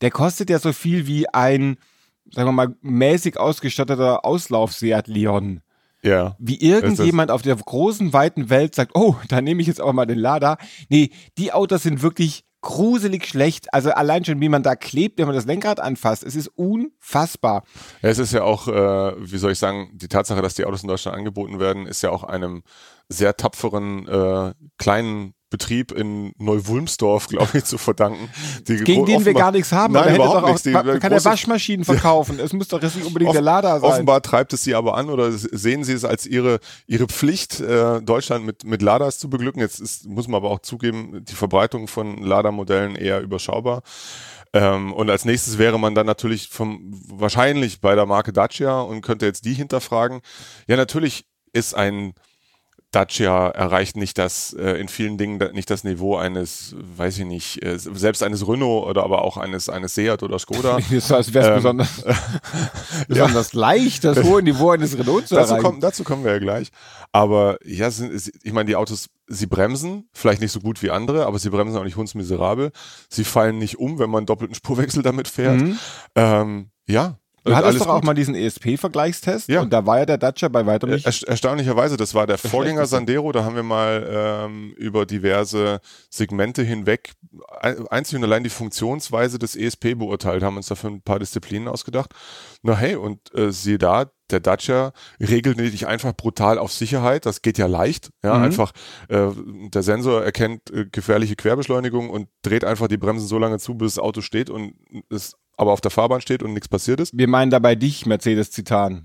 der 0.00 0.10
kostet 0.10 0.50
ja 0.50 0.58
so 0.58 0.72
viel 0.72 1.06
wie 1.06 1.28
ein, 1.28 1.76
sagen 2.30 2.48
wir 2.48 2.52
mal, 2.52 2.76
mäßig 2.80 3.38
ausgestatteter 3.38 4.24
Auslauf-Seat 4.24 5.08
Leon. 5.08 5.60
Ja. 6.02 6.36
Wie 6.38 6.60
irgendjemand 6.60 7.30
auf 7.30 7.42
der 7.42 7.56
großen, 7.56 8.12
weiten 8.12 8.50
Welt 8.50 8.74
sagt, 8.74 8.92
oh, 8.94 9.16
da 9.28 9.40
nehme 9.40 9.62
ich 9.62 9.66
jetzt 9.66 9.80
aber 9.80 9.92
mal 9.92 10.06
den 10.06 10.18
Lada. 10.18 10.58
Nee, 10.88 11.10
die 11.38 11.52
Autos 11.52 11.82
sind 11.82 12.02
wirklich 12.02 12.44
gruselig 12.60 13.26
schlecht. 13.26 13.72
Also 13.72 13.90
allein 13.90 14.24
schon, 14.24 14.40
wie 14.40 14.48
man 14.48 14.62
da 14.62 14.74
klebt, 14.74 15.18
wenn 15.18 15.26
man 15.26 15.34
das 15.34 15.46
Lenkrad 15.46 15.80
anfasst. 15.80 16.24
Es 16.24 16.34
ist 16.34 16.48
unfassbar. 16.48 17.64
Ja, 18.02 18.08
es 18.08 18.18
ist 18.18 18.32
ja 18.32 18.42
auch, 18.42 18.68
äh, 18.68 18.72
wie 19.18 19.38
soll 19.38 19.52
ich 19.52 19.58
sagen, 19.58 19.90
die 19.94 20.08
Tatsache, 20.08 20.42
dass 20.42 20.54
die 20.54 20.64
Autos 20.64 20.82
in 20.82 20.88
Deutschland 20.88 21.16
angeboten 21.16 21.60
werden, 21.60 21.86
ist 21.86 22.02
ja 22.02 22.10
auch 22.10 22.24
einem 22.24 22.62
sehr 23.08 23.36
tapferen 23.36 24.08
äh, 24.08 24.54
kleinen 24.78 25.34
Betrieb 25.54 25.92
in 25.92 26.32
Neu-Wulmsdorf, 26.38 27.28
glaube 27.28 27.58
ich, 27.58 27.64
zu 27.64 27.78
verdanken. 27.78 28.28
Gegen 28.64 29.06
den 29.06 29.24
wir 29.24 29.34
gar 29.34 29.52
nichts 29.52 29.70
haben. 29.70 29.94
Nein, 29.94 30.16
überhaupt 30.16 30.48
nichts. 30.48 30.62
Die, 30.64 30.70
man 30.70 30.98
kann 30.98 31.12
ja 31.12 31.24
Waschmaschinen 31.24 31.84
verkaufen. 31.84 32.40
Es 32.40 32.52
muss 32.52 32.66
doch 32.66 32.82
jetzt 32.82 32.96
nicht 32.96 33.06
unbedingt 33.06 33.28
Off- 33.28 33.36
der 33.36 33.42
Lada 33.42 33.78
sein. 33.78 33.88
Offenbar 33.88 34.20
treibt 34.20 34.52
es 34.52 34.64
sie 34.64 34.74
aber 34.74 34.96
an 34.96 35.10
oder 35.10 35.30
sehen 35.30 35.84
sie 35.84 35.92
es 35.92 36.04
als 36.04 36.26
ihre, 36.26 36.58
ihre 36.88 37.06
Pflicht, 37.06 37.60
äh, 37.60 38.02
Deutschland 38.02 38.44
mit, 38.44 38.64
mit 38.64 38.82
Ladas 38.82 39.20
zu 39.20 39.30
beglücken. 39.30 39.60
Jetzt 39.60 39.78
ist, 39.80 40.08
muss 40.08 40.26
man 40.26 40.38
aber 40.38 40.50
auch 40.50 40.58
zugeben, 40.58 41.24
die 41.24 41.36
Verbreitung 41.36 41.86
von 41.86 42.20
Lada-Modellen 42.20 42.96
eher 42.96 43.20
überschaubar. 43.20 43.82
Ähm, 44.54 44.92
und 44.92 45.08
als 45.08 45.24
nächstes 45.24 45.58
wäre 45.58 45.78
man 45.78 45.94
dann 45.94 46.06
natürlich 46.06 46.48
vom, 46.48 47.00
wahrscheinlich 47.08 47.80
bei 47.80 47.94
der 47.94 48.06
Marke 48.06 48.32
Dacia 48.32 48.80
und 48.80 49.02
könnte 49.02 49.26
jetzt 49.26 49.44
die 49.44 49.54
hinterfragen. 49.54 50.20
Ja, 50.66 50.76
natürlich 50.76 51.26
ist 51.52 51.74
ein 51.74 52.14
Dacia 52.94 53.48
erreicht 53.48 53.96
nicht 53.96 54.18
das 54.18 54.52
äh, 54.52 54.80
in 54.80 54.88
vielen 54.88 55.18
Dingen 55.18 55.40
nicht 55.52 55.70
das 55.70 55.84
Niveau 55.84 56.16
eines, 56.16 56.74
weiß 56.96 57.18
ich 57.18 57.24
nicht, 57.24 57.64
äh, 57.64 57.78
selbst 57.78 58.22
eines 58.22 58.46
Renault 58.46 58.86
oder 58.86 59.02
aber 59.04 59.22
auch 59.22 59.36
eines 59.36 59.68
eines 59.68 59.94
Seat 59.94 60.22
oder 60.22 60.38
Skoda. 60.38 60.78
so, 61.00 61.16
als 61.16 61.34
wäre 61.34 61.44
es 61.44 61.50
Ähm, 61.50 61.54
besonders, 61.56 62.04
besonders 63.08 63.52
leicht, 63.52 64.04
das 64.04 64.22
hohe 64.22 64.42
Niveau 64.42 64.70
eines 64.70 64.96
Renault 64.98 65.28
zu 65.28 65.34
dazu, 65.34 65.50
erreichen. 65.50 65.64
kommen, 65.64 65.80
dazu 65.80 66.04
kommen 66.04 66.24
wir 66.24 66.32
ja 66.32 66.38
gleich. 66.38 66.70
Aber 67.12 67.58
ja, 67.64 67.90
sind, 67.90 68.12
ich 68.42 68.52
meine, 68.52 68.66
die 68.66 68.76
Autos, 68.76 69.08
sie 69.26 69.46
bremsen, 69.46 70.08
vielleicht 70.12 70.40
nicht 70.40 70.52
so 70.52 70.60
gut 70.60 70.82
wie 70.82 70.90
andere, 70.90 71.26
aber 71.26 71.38
sie 71.38 71.50
bremsen 71.50 71.78
auch 71.78 71.84
nicht 71.84 71.96
hundsmiserabel. 71.96 72.72
Sie 73.08 73.24
fallen 73.24 73.58
nicht 73.58 73.78
um, 73.78 73.98
wenn 73.98 74.10
man 74.10 74.18
einen 74.18 74.26
doppelten 74.26 74.54
Spurwechsel 74.54 75.02
damit 75.02 75.28
fährt. 75.28 75.60
Mhm. 75.60 75.78
Ähm, 76.14 76.70
ja. 76.86 77.18
Du 77.44 77.54
hattest 77.54 77.80
doch 77.80 77.86
auch 77.88 77.94
gut. 77.96 78.04
mal 78.04 78.14
diesen 78.14 78.34
ESP-Vergleichstest 78.34 79.48
Ja. 79.48 79.60
und 79.62 79.70
da 79.72 79.84
war 79.86 79.98
ja 79.98 80.06
der 80.06 80.18
Dacia 80.18 80.48
bei 80.48 80.64
weitem 80.66 80.90
nicht. 80.90 81.06
Er, 81.06 81.28
erstaunlicherweise, 81.28 81.96
das 81.96 82.14
war 82.14 82.26
der 82.26 82.38
Vorgänger. 82.38 82.86
Sandero, 82.86 83.32
da 83.32 83.44
haben 83.44 83.54
wir 83.56 83.62
mal 83.62 84.06
ähm, 84.10 84.72
über 84.76 85.04
diverse 85.06 85.80
Segmente 86.10 86.62
hinweg 86.62 87.12
ein- 87.60 87.86
einzig 87.88 88.16
und 88.18 88.24
allein 88.24 88.44
die 88.44 88.50
Funktionsweise 88.50 89.38
des 89.38 89.56
ESP 89.56 89.94
beurteilt, 89.94 90.42
haben 90.42 90.56
uns 90.56 90.68
dafür 90.68 90.90
ein 90.90 91.02
paar 91.02 91.18
Disziplinen 91.18 91.68
ausgedacht. 91.68 92.10
Na 92.62 92.74
hey, 92.76 92.96
und 92.96 93.34
äh, 93.34 93.52
siehe 93.52 93.78
da, 93.78 94.10
der 94.30 94.40
Dacia 94.40 94.92
regelt 95.20 95.58
nicht 95.58 95.86
einfach 95.86 96.14
brutal 96.16 96.58
auf 96.58 96.72
Sicherheit, 96.72 97.26
das 97.26 97.42
geht 97.42 97.58
ja 97.58 97.66
leicht, 97.66 98.08
ja, 98.22 98.38
Mhm. 98.38 98.44
einfach 98.44 98.72
äh, 99.08 99.28
der 99.68 99.82
Sensor 99.82 100.24
erkennt 100.24 100.70
äh, 100.70 100.86
gefährliche 100.90 101.36
Querbeschleunigung 101.36 102.08
und 102.08 102.28
dreht 102.42 102.64
einfach 102.64 102.88
die 102.88 102.96
Bremsen 102.96 103.26
so 103.28 103.38
lange 103.38 103.58
zu, 103.58 103.74
bis 103.74 103.94
das 103.96 104.02
Auto 104.02 104.22
steht 104.22 104.48
und 104.48 104.74
es 105.10 105.34
aber 105.56 105.72
auf 105.72 105.80
der 105.80 105.90
Fahrbahn 105.90 106.20
steht 106.20 106.42
und 106.42 106.52
nichts 106.52 106.68
passiert 106.68 107.00
ist. 107.00 107.16
Wir 107.16 107.28
meinen 107.28 107.50
dabei 107.50 107.74
dich, 107.74 108.06
Mercedes 108.06 108.50
Titan. 108.50 109.02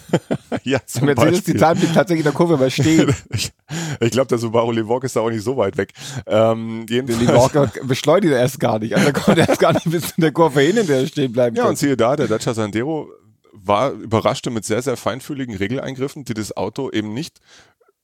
ja, 0.64 0.78
zum 0.86 1.06
Mercedes 1.06 1.38
Beispiel. 1.38 1.54
Titan 1.54 1.78
bleibt 1.78 1.94
tatsächlich 1.94 2.20
in 2.20 2.30
der 2.30 2.32
Kurve 2.32 2.56
mal 2.56 2.70
stehen. 2.70 3.14
ich 3.30 3.52
ich 4.00 4.10
glaube, 4.10 4.28
der 4.28 4.38
Subaru 4.38 4.72
Levorg 4.72 5.04
ist 5.04 5.16
da 5.16 5.20
auch 5.20 5.30
nicht 5.30 5.42
so 5.44 5.56
weit 5.56 5.76
weg. 5.76 5.92
Ähm, 6.26 6.86
Levorg 6.88 7.86
beschleunigt 7.86 8.32
er 8.32 8.40
erst 8.40 8.60
gar 8.60 8.78
nicht. 8.78 8.94
Also 8.94 9.06
er 9.06 9.12
kommt 9.12 9.38
erst 9.38 9.58
gar 9.58 9.72
nicht 9.72 9.90
bis 9.90 10.12
in 10.12 10.22
der 10.22 10.32
Kurve 10.32 10.60
hin, 10.60 10.76
in 10.76 10.86
der 10.86 11.00
er 11.00 11.06
stehen 11.06 11.32
bleiben 11.32 11.56
ja, 11.56 11.62
kann. 11.62 11.70
und 11.70 11.78
siehe 11.78 11.96
da, 11.96 12.16
der 12.16 12.28
Dacia 12.28 12.54
Sandero 12.54 13.10
war 13.52 13.92
überraschte 13.92 14.50
mit 14.50 14.64
sehr, 14.64 14.82
sehr 14.82 14.96
feinfühligen 14.96 15.56
Regeleingriffen, 15.56 16.24
die 16.24 16.34
das 16.34 16.56
Auto 16.56 16.90
eben 16.90 17.12
nicht 17.12 17.40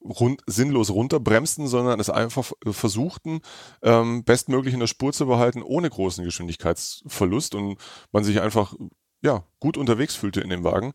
rund, 0.08 0.42
sinnlos 0.46 0.90
runterbremsten, 0.90 1.66
sondern 1.66 2.00
es 2.00 2.10
einfach 2.10 2.52
versuchten, 2.64 3.40
ähm, 3.82 4.25
bestmöglich 4.25 4.75
in 4.75 4.80
der 4.80 4.86
Spur 4.86 5.12
zu 5.12 5.26
behalten, 5.26 5.62
ohne 5.62 5.90
großen 5.90 6.25
Geschwindigkeitsverlust 6.25 7.54
und 7.54 7.78
man 8.12 8.25
sich 8.25 8.40
einfach 8.40 8.75
ja, 9.22 9.44
gut 9.60 9.76
unterwegs 9.76 10.14
fühlte 10.14 10.40
in 10.40 10.50
dem 10.50 10.64
Wagen. 10.64 10.92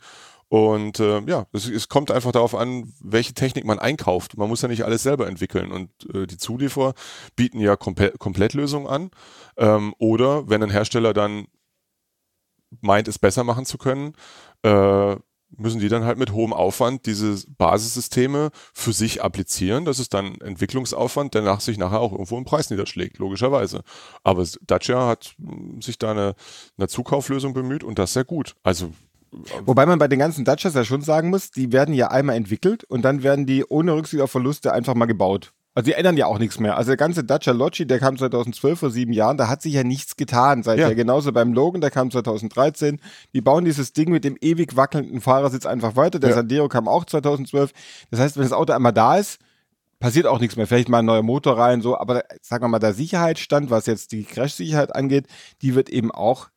Und 0.52 1.00
äh, 1.00 1.22
ja, 1.22 1.46
es, 1.54 1.70
es 1.70 1.88
kommt 1.88 2.12
einfach 2.12 2.34
darauf 2.34 2.56
an, 2.56 2.92
welche 3.00 3.34
Technik 3.34 3.64
man 3.64 3.80
einkauft. 3.80 4.38
Man 4.38 4.50
muss 4.50 4.62
ja 4.62 4.68
nicht 4.68 4.84
alles 4.84 5.02
selber 5.02 5.28
entwickeln. 5.28 5.72
Und 5.72 5.90
äh, 6.14 6.28
die 6.28 6.38
Zulieferer 6.38 6.94
bieten 7.38 7.62
ja 7.62 7.78
Komple 7.78 8.12
Komplettlösungen 8.18 8.88
an. 8.88 9.12
Ähm, 9.56 9.94
oder 9.98 10.50
wenn 10.50 10.62
ein 10.62 10.70
Hersteller 10.70 11.14
dann 11.14 11.48
meint, 12.82 13.08
es 13.08 13.18
besser 13.18 13.46
machen 13.46 13.66
zu 13.66 13.78
können, 13.78 14.14
äh, 14.64 15.16
müssen 15.58 15.80
die 15.80 15.90
dann 15.90 16.04
halt 16.04 16.18
mit 16.18 16.32
hohem 16.32 16.54
Aufwand 16.54 17.06
diese 17.06 17.46
Basissysteme 17.58 18.50
für 18.74 18.94
sich 18.94 19.24
applizieren. 19.24 19.86
Das 19.86 20.00
ist 20.00 20.14
dann 20.14 20.36
Entwicklungsaufwand, 20.42 21.34
der 21.34 21.42
nach 21.42 21.62
sich 21.62 21.78
nachher 21.78 22.00
auch 22.00 22.12
irgendwo 22.12 22.38
im 22.38 22.46
Preis 22.46 22.70
niederschlägt, 22.70 23.18
logischerweise. 23.18 23.82
Aber 24.24 24.46
Dacia 24.62 25.08
hat 25.08 25.36
mh, 25.38 25.82
sich 25.82 25.98
da 25.98 26.12
eine, 26.12 26.36
eine 26.78 26.88
Zukauflösung 26.88 27.54
bemüht 27.54 27.84
und 27.84 28.00
das 28.00 28.14
sehr 28.14 28.26
gut. 28.26 28.56
Also 28.64 28.92
Wobei 29.66 29.86
man 29.86 29.98
bei 29.98 30.10
den 30.10 30.20
ganzen 30.20 30.44
Dacias 30.44 30.74
ja 30.74 30.84
schon 30.84 31.02
sagen 31.02 31.30
muss, 31.30 31.52
die 31.52 31.72
werden 31.72 31.94
ja 31.94 32.10
einmal 32.10 32.36
entwickelt 32.36 32.84
und 32.84 33.04
dann 33.04 33.24
werden 33.24 33.46
die 33.46 33.64
ohne 33.64 33.94
Rücksicht 33.94 34.22
auf 34.22 34.32
Verluste 34.32 34.74
einfach 34.74 34.94
mal 34.94 35.06
gebaut. 35.06 35.54
Also 35.74 35.86
die 35.86 35.94
ändern 35.94 36.18
ja 36.18 36.26
auch 36.26 36.38
nichts 36.38 36.60
mehr. 36.60 36.76
Also 36.76 36.90
der 36.90 36.98
ganze 36.98 37.24
Dacia 37.24 37.54
Logi, 37.54 37.88
der 37.88 38.00
kam 38.00 38.18
2012 38.18 38.78
vor 38.80 38.90
sieben 38.90 39.14
Jahren, 39.14 39.38
da 39.38 39.48
hat 39.48 39.62
sich 39.62 39.74
ja 39.74 39.84
nichts 39.84 40.18
getan 40.18 40.64
seither. 40.64 40.90
Ja. 40.90 40.94
Genauso 40.94 41.32
beim 41.32 41.54
Logan, 41.54 41.80
der 41.80 41.92
kam 41.92 42.12
2013. 42.12 43.00
Die 43.34 43.42
bauen 43.42 43.64
dieses 43.64 43.94
Ding 43.94 44.12
mit 44.12 44.26
dem 44.26 44.38
ewig 44.42 44.76
wackelnden 44.76 45.22
Fahrersitz 45.22 45.66
einfach 45.66 45.96
weiter. 45.96 46.20
Der 46.20 46.32
Ja. 46.32 46.36
Sandero 46.36 46.68
kam 46.68 46.90
auch 46.90 47.06
2012. 47.06 47.72
Das 48.10 48.20
heißt, 48.20 48.36
wenn 48.36 48.44
das 48.44 48.52
Auto 48.52 48.74
einmal 48.74 48.92
da 48.92 49.18
ist, 49.18 49.40
passiert 50.00 50.28
auch 50.28 50.40
nichts 50.40 50.58
mehr. 50.58 50.68
Vielleicht 50.68 50.90
mal 50.90 51.00
ein 51.00 51.06
neuer 51.06 51.24
Motor 51.24 51.58
rein, 51.58 51.82
so, 51.82 51.98
aber 51.98 52.24
sagen 52.42 52.66
wir 52.66 52.68
mal, 52.68 52.80
der 52.80 52.94
Sicherheitsstand, 52.94 53.70
was 53.70 53.86
jetzt 53.86 54.12
die 54.12 54.26
Crash-Sicherheit 54.26 54.94
angeht, 54.94 55.28
die 55.62 55.74
wird 55.76 55.90
eben 55.90 56.12
auch 56.12 56.50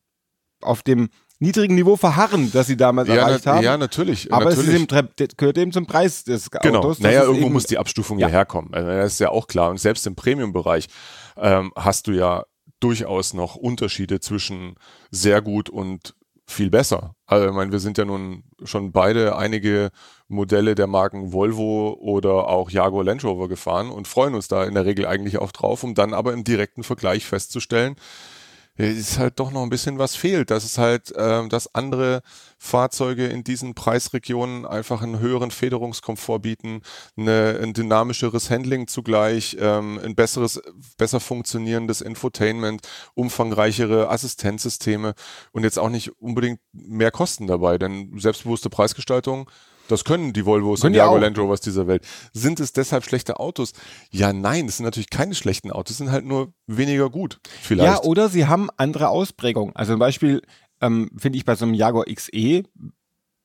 auf 0.61 0.83
dem 0.83 1.11
niedrigen 1.45 1.75
Niveau 1.75 1.97
verharren, 1.97 2.51
das 2.53 2.67
sie 2.67 2.77
damals 2.77 3.09
ja, 3.09 3.17
erreicht 3.17 3.47
haben. 3.47 3.63
Ja, 3.63 3.77
natürlich. 3.77 4.33
Aber 4.33 4.47
natürlich. 4.47 4.69
es 4.69 4.75
ist 4.75 4.93
eben, 4.93 5.09
das 5.17 5.29
gehört 5.37 5.59
eben 5.59 5.73
zum 5.73 5.87
Preis 5.87 6.25
des 6.25 6.51
Genau. 6.51 6.79
Autos. 6.81 7.01
Naja, 7.01 7.23
irgendwo 7.23 7.49
muss 7.49 7.65
die 7.65 7.79
Abstufung 7.79 8.19
Ja. 8.19 8.29
herkommen. 8.29 8.73
Also 8.75 8.89
das 8.89 9.13
ist 9.13 9.21
ja 9.21 9.31
auch 9.31 9.47
klar. 9.47 9.71
Und 9.71 9.79
selbst 9.79 10.07
im 10.07 10.17
Premium-Bereich 10.17 10.89
ähm, 11.37 11.73
hast 11.77 12.07
du 12.07 12.13
ja 12.13 12.45
durchaus 12.81 13.35
noch 13.35 13.57
Unterschiede 13.57 14.21
zwischen 14.21 14.75
sehr 15.11 15.41
gut 15.41 15.71
und 15.71 16.15
viel 16.47 16.69
besser. 16.71 17.15
Also 17.27 17.47
ich 17.47 17.53
meine, 17.55 17.73
wir 17.73 17.79
sind 17.79 17.97
ja 17.97 18.05
nun 18.05 18.45
schon 18.65 18.93
beide 18.93 19.37
einige 19.37 19.91
Modelle 20.29 20.75
der 20.75 20.87
Marken 20.87 21.33
Volvo 21.33 21.97
oder 21.99 22.49
auch 22.49 22.71
Jaguar 22.71 23.05
Land 23.05 23.25
Rover 23.25 23.49
gefahren 23.49 23.91
und 23.91 24.09
freuen 24.09 24.35
uns 24.35 24.49
da 24.49 24.65
in 24.65 24.75
der 24.75 24.85
Regel 24.85 25.07
eigentlich 25.07 25.39
auch 25.39 25.53
drauf, 25.53 25.83
um 25.85 25.95
dann 25.95 26.13
aber 26.13 26.33
im 26.35 26.45
direkten 26.45 26.83
Vergleich 26.83 27.25
festzustellen, 27.25 27.97
es 27.97 28.34
ist 28.77 29.19
halt 29.19 29.39
doch 29.39 29.53
noch 29.53 29.63
ein 29.63 29.71
bisschen 29.71 29.99
was 29.99 30.17
fehlt. 30.17 30.51
Das 30.51 30.65
ist 30.65 30.79
halt, 30.79 31.13
ähm, 31.17 31.49
dass 31.49 31.75
andere 31.75 32.23
Fahrzeuge 32.59 33.27
in 33.27 33.45
diesen 33.45 33.75
Preisregionen 33.75 34.67
einfach 34.67 35.01
einen 35.01 35.21
höheren 35.21 35.53
Federungskomfort 35.53 36.41
bieten, 36.41 36.83
eine, 37.17 37.61
ein 37.63 37.73
dynamischeres 37.73 38.51
Handling 38.51 38.89
zugleich, 38.89 39.57
ähm, 39.61 40.01
ein 40.03 40.17
besseres, 40.17 40.61
besser 40.99 41.21
funktionierendes 41.21 42.01
Infotainment, 42.01 42.83
umfangreichere 43.15 44.11
Assistenzsysteme 44.11 45.15
und 45.53 45.63
jetzt 45.63 45.79
auch 45.79 45.91
nicht 45.91 46.21
unbedingt 46.21 46.61
mehr 46.73 47.13
Kosten 47.13 47.47
dabei, 47.47 47.79
denn 47.79 48.19
selbstbewusste 48.19 48.71
Preisgestaltung 48.71 49.49
das 49.89 50.05
können 50.05 50.33
die 50.33 50.47
Volvos 50.47 50.81
Können 50.81 50.91
und 50.91 50.93
die 50.95 50.99
Jaguar. 50.99 51.21
Land 51.21 51.39
Rovers 51.39 51.61
dieser 51.61 51.87
Welt. 51.87 52.07
Sind 52.33 52.61
es 52.61 52.73
deshalb 52.73 53.05
schlechte 53.05 53.39
Autos? 53.39 53.73
Ja, 54.11 54.33
nein, 54.33 54.67
es 54.67 54.79
sind 54.79 54.85
natürlich 54.85 55.11
keine 55.11 55.35
schlechten 55.35 55.71
Autos, 55.71 55.99
sind 55.99 56.11
halt 56.11 56.25
nur 56.25 56.53
weniger 56.67 57.11
gut. 57.11 57.41
Vielleicht. 57.61 57.93
Ja, 57.93 58.03
oder 58.03 58.29
sie 58.29 58.47
haben 58.47 58.69
andere 58.77 59.09
Ausprägungen. 59.09 59.75
Also 59.77 59.93
zum 59.93 60.01
Beispiel 60.01 60.43
ähm, 60.81 61.11
finde 61.17 61.39
ich 61.39 61.45
bei 61.45 61.55
so 61.55 61.65
einem 61.65 61.75
Jaguar 61.75 62.05
XE 62.07 62.65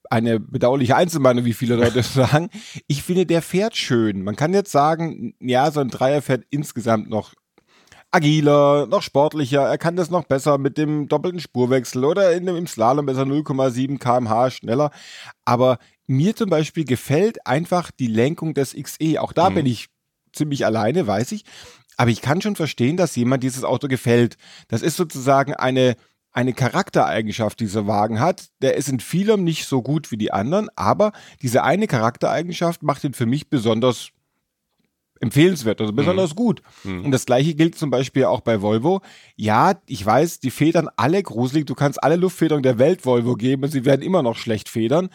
eine 0.10 0.40
bedauerliche 0.40 0.96
Einzelmeinung, 0.96 1.46
wie 1.46 1.54
viele 1.54 1.76
Leute 1.76 2.02
sagen. 2.04 2.50
Ich 2.88 3.04
finde, 3.04 3.26
der 3.26 3.42
fährt 3.42 3.76
schön. 3.76 4.24
Man 4.24 4.36
kann 4.36 4.54
jetzt 4.54 4.72
sagen, 4.72 5.36
ja, 5.40 5.70
so 5.72 5.80
ein 5.80 5.90
Dreier 5.90 6.22
fährt 6.22 6.46
insgesamt 6.50 7.10
noch 7.10 7.34
agiler, 8.12 8.88
noch 8.88 9.02
sportlicher. 9.02 9.62
Er 9.62 9.78
kann 9.78 9.96
das 9.96 10.10
noch 10.10 10.26
besser 10.26 10.58
mit 10.58 10.78
dem 10.78 11.08
doppelten 11.08 11.40
Spurwechsel 11.40 12.04
oder 12.06 12.34
in 12.34 12.46
dem, 12.46 12.56
im 12.56 12.68
Slalom 12.68 13.06
besser 13.06 13.24
0,7 13.24 14.00
kmh 14.00 14.50
schneller. 14.52 14.92
Aber 15.46 15.78
mir 16.08 16.36
zum 16.36 16.50
Beispiel 16.50 16.86
gefällt 16.86 17.46
einfach 17.46 17.92
die 17.92 18.08
Lenkung 18.08 18.54
des 18.54 18.74
XE. 18.76 19.20
Auch 19.22 19.34
da 19.34 19.50
Mhm. 19.50 19.56
bin 19.56 19.66
ich 19.68 19.88
ziemlich 20.34 20.66
alleine, 20.66 21.06
weiß 21.08 21.32
ich. 21.34 21.44
Aber 21.98 22.10
ich 22.12 22.22
kann 22.22 22.42
schon 22.42 22.56
verstehen, 22.56 22.98
dass 22.98 23.16
jemand 23.16 23.44
dieses 23.44 23.64
Auto 23.64 23.88
gefällt. 23.88 24.38
Das 24.70 24.82
ist 24.82 24.96
sozusagen 24.96 25.54
eine, 25.54 25.96
eine 26.32 26.54
Charaktereigenschaft, 26.54 27.60
die 27.60 27.66
dieser 27.66 27.88
Wagen 27.88 28.20
hat. 28.20 28.48
Der 28.62 28.76
ist 28.76 28.88
in 28.90 29.00
vielem 29.00 29.44
nicht 29.44 29.66
so 29.66 29.82
gut 29.82 30.10
wie 30.12 30.18
die 30.18 30.32
anderen, 30.32 30.70
aber 30.76 31.12
diese 31.42 31.64
eine 31.64 31.88
Charaktereigenschaft 31.88 32.84
macht 32.84 33.04
ihn 33.04 33.14
für 33.14 33.26
mich 33.26 33.50
besonders 33.50 34.10
empfehlenswert, 35.20 35.82
also 35.82 35.94
besonders 35.94 36.36
gut. 36.36 36.62
Und 36.84 37.12
das 37.12 37.26
gleiche 37.26 37.56
gilt 37.56 37.78
zum 37.78 37.90
Beispiel 37.90 38.26
auch 38.26 38.42
bei 38.42 38.62
Volvo. 38.62 39.02
Ja, 39.36 39.74
ich 39.88 40.06
weiß, 40.06 40.40
die 40.40 40.52
federn 40.52 40.90
alle 40.96 41.22
gruselig. 41.22 41.66
Du 41.66 41.76
kannst 41.76 42.02
alle 42.04 42.16
Luftfederung 42.16 42.64
der 42.64 42.80
Welt 42.80 43.06
Volvo 43.06 43.36
geben 43.36 43.64
und 43.64 43.72
sie 43.72 43.86
werden 43.86 44.02
immer 44.02 44.24
noch 44.24 44.38
schlecht 44.38 44.70
federn. 44.70 45.10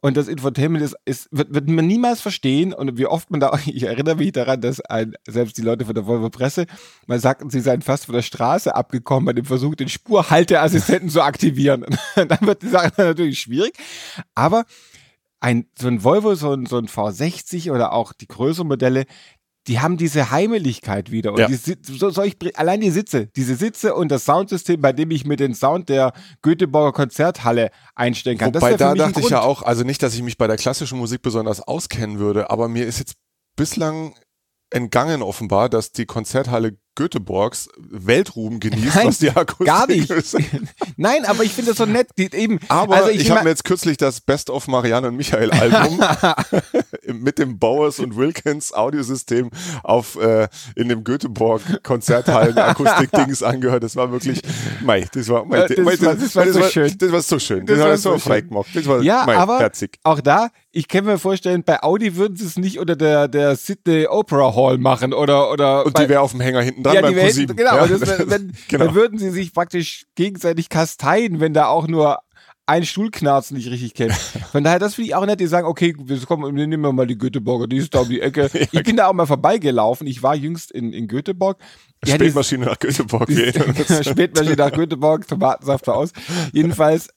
Und 0.00 0.16
das 0.16 0.28
Infotainment 0.28 0.84
ist, 0.84 0.94
ist 1.04 1.28
wird, 1.32 1.52
wird 1.52 1.68
man 1.68 1.86
niemals 1.86 2.20
verstehen. 2.20 2.72
Und 2.72 2.98
wie 2.98 3.06
oft 3.06 3.30
man 3.30 3.40
da, 3.40 3.58
ich 3.66 3.82
erinnere 3.82 4.16
mich 4.16 4.32
daran, 4.32 4.60
dass 4.60 4.80
ein, 4.80 5.14
selbst 5.26 5.58
die 5.58 5.62
Leute 5.62 5.84
von 5.84 5.94
der 5.94 6.06
Volvo 6.06 6.30
Presse 6.30 6.66
mal 7.06 7.18
sagten, 7.18 7.50
sie 7.50 7.60
seien 7.60 7.82
fast 7.82 8.06
von 8.06 8.14
der 8.14 8.22
Straße 8.22 8.74
abgekommen 8.74 9.26
bei 9.26 9.32
dem 9.32 9.44
Versuch, 9.44 9.74
den 9.74 9.88
Spurhalteassistenten 9.88 11.10
zu 11.10 11.22
aktivieren. 11.22 11.84
Dann 12.14 12.40
wird 12.42 12.62
die 12.62 12.68
Sache 12.68 12.92
natürlich 12.96 13.40
schwierig. 13.40 13.72
Aber 14.34 14.64
ein, 15.40 15.66
so 15.78 15.88
ein 15.88 16.02
Volvo, 16.02 16.34
so 16.34 16.52
ein, 16.52 16.66
so 16.66 16.78
ein 16.78 16.86
V60 16.86 17.72
oder 17.72 17.92
auch 17.92 18.12
die 18.12 18.26
größeren 18.26 18.66
Modelle, 18.66 19.04
die 19.68 19.80
haben 19.80 19.96
diese 19.98 20.30
Heimeligkeit 20.30 21.10
wieder. 21.10 21.32
Und 21.32 21.40
Ja. 21.40 21.46
die, 21.48 21.56
so, 21.82 22.10
soll 22.10 22.26
ich, 22.26 22.58
allein 22.58 22.80
die 22.80 22.90
Sitze, 22.90 23.28
diese 23.36 23.54
Sitze 23.54 23.94
und 23.94 24.08
das 24.10 24.24
Soundsystem, 24.24 24.80
bei 24.80 24.92
dem 24.92 25.10
ich 25.10 25.26
mir 25.26 25.36
den 25.36 25.54
Sound 25.54 25.88
der 25.88 26.12
Göteborger 26.42 26.92
Konzerthalle 26.92 27.70
einstellen 27.94 28.38
kann. 28.38 28.54
Wobei 28.54 28.74
da 28.74 28.94
dachte 28.94 29.20
ich 29.20 29.28
ja 29.28 29.42
auch, 29.42 29.62
also 29.62 29.84
nicht, 29.84 30.02
dass 30.02 30.14
ich 30.14 30.22
mich 30.22 30.38
bei 30.38 30.46
der 30.46 30.56
klassischen 30.56 30.98
Musik 30.98 31.22
besonders 31.22 31.60
auskennen 31.60 32.18
würde, 32.18 32.50
aber 32.50 32.68
mir 32.68 32.86
ist 32.86 32.98
jetzt 32.98 33.14
bislang 33.56 34.14
entgangen 34.70 35.22
offenbar, 35.22 35.68
dass 35.68 35.92
die 35.92 36.06
Konzerthalle 36.06 36.78
Göteborgs 36.98 37.68
Weltruhm 37.78 38.58
genießt, 38.58 38.96
Nein, 38.96 39.06
was 39.06 39.18
die 39.18 39.30
Akustik 39.30 39.66
Gar 39.68 39.86
nicht. 39.86 40.10
ist. 40.10 40.36
Nein, 40.96 41.24
aber 41.26 41.44
ich 41.44 41.52
finde 41.52 41.70
das 41.70 41.78
so 41.78 41.86
nett. 41.86 42.08
Die, 42.18 42.24
eben, 42.34 42.58
Aber 42.68 42.96
also 42.96 43.10
ich, 43.10 43.20
ich, 43.20 43.30
habe 43.30 43.44
mir 43.44 43.50
jetzt 43.50 43.62
kürzlich 43.62 43.96
das 43.98 44.20
Best 44.20 44.50
of 44.50 44.66
Marianne 44.66 45.06
und 45.06 45.16
Michael 45.16 45.52
Album 45.52 46.00
mit 47.22 47.38
dem 47.38 47.56
Bowers 47.60 48.00
und 48.00 48.16
Wilkins 48.16 48.72
Audiosystem 48.72 49.50
auf 49.84 50.20
äh, 50.20 50.48
in 50.74 50.88
dem 50.88 51.04
Göteborg 51.04 51.62
Konzerthallen 51.84 52.58
Akustik 52.58 53.12
Dings 53.12 53.44
angehört. 53.44 53.84
Das 53.84 53.94
war 53.94 54.10
wirklich, 54.10 54.42
mei, 54.82 55.06
das 55.14 55.28
war, 55.28 55.44
mei, 55.44 55.58
Ja, 55.60 55.68
das 55.68 56.02
war- 56.02 56.16
das 56.16 56.34
war 56.36 56.52
so 56.52 56.62
schön. 56.64 56.98
Das 56.98 57.12
war 57.12 57.22
so 57.22 57.38
schön. 57.38 57.64
Das 57.64 57.78
Das, 57.78 57.86
war 57.86 57.96
so 57.96 58.12
so 58.14 58.18
frei 58.18 58.40
gemacht. 58.40 58.66
Das 58.74 58.86
war 58.86 59.02
Ja, 59.02 59.22
mei, 59.24 59.36
aber 59.36 59.60
herzig. 59.60 59.98
auch 60.02 60.20
da, 60.20 60.48
ich 60.72 60.88
kann 60.88 61.04
mir 61.04 61.18
vorstellen, 61.18 61.62
bei 61.64 61.80
Audi 61.82 62.16
würden 62.16 62.36
sie 62.36 62.44
es 62.44 62.56
nicht 62.56 62.78
unter 62.80 62.96
der, 62.96 63.28
der 63.28 63.54
Sydney 63.54 64.06
Opera 64.08 64.54
Hall 64.56 64.78
machen 64.78 65.12
oder, 65.12 65.50
oder 65.52 65.86
Und 65.86 65.96
die 65.96 66.08
wäre 66.08 66.20
auf 66.22 66.32
dem 66.32 66.40
Hänger 66.40 66.60
hinten 66.62 66.82
dran 66.88 66.94
ja, 66.96 67.00
beim 67.02 67.10
die 67.10 67.16
wären, 67.16 67.26
ProSieben. 67.28 67.56
genau, 67.56 67.76
Ja, 67.76 67.86
das, 67.86 68.00
wenn, 68.30 68.52
genau. 68.68 68.84
dann 68.86 68.94
würden 68.94 69.18
sie 69.18 69.30
sich 69.30 69.52
praktisch 69.52 70.06
gegenseitig 70.14 70.68
kasteien, 70.68 71.40
wenn 71.40 71.54
da 71.54 71.66
auch 71.66 71.86
nur 71.88 72.18
ein 72.66 72.84
Stuhlknarz 72.84 73.50
nicht 73.50 73.70
richtig 73.70 73.94
kennt. 73.94 74.12
Von 74.52 74.62
daher, 74.62 74.78
das 74.78 74.94
finde 74.94 75.08
ich 75.08 75.14
auch 75.14 75.24
nett, 75.24 75.40
die 75.40 75.46
sagen, 75.46 75.66
okay, 75.66 75.94
wir 75.98 76.18
kommen, 76.26 76.54
wir 76.54 76.66
nehmen 76.66 76.94
mal 76.94 77.06
die 77.06 77.16
Göteborger, 77.16 77.66
die 77.66 77.78
ist 77.78 77.94
da 77.94 78.00
um 78.00 78.08
die 78.10 78.20
Ecke. 78.20 78.50
Ich 78.72 78.82
bin 78.82 78.96
da 78.96 79.06
auch 79.08 79.14
mal 79.14 79.26
vorbeigelaufen. 79.26 80.06
Ich 80.06 80.22
war 80.22 80.34
jüngst 80.36 80.70
in, 80.70 80.92
in 80.92 81.08
Göteborg. 81.08 81.58
Ja, 82.04 82.18
die- 82.18 82.24
Spätmaschine 82.24 82.66
nach 82.66 82.78
Göteborg. 82.78 83.28
wir 83.28 83.54
uns. 83.66 84.06
Spätmaschine 84.06 84.56
nach 84.56 84.72
Göteborg, 84.72 85.26
Tomatensaft 85.26 85.88
aus. 85.88 86.12
Jedenfalls, 86.52 87.08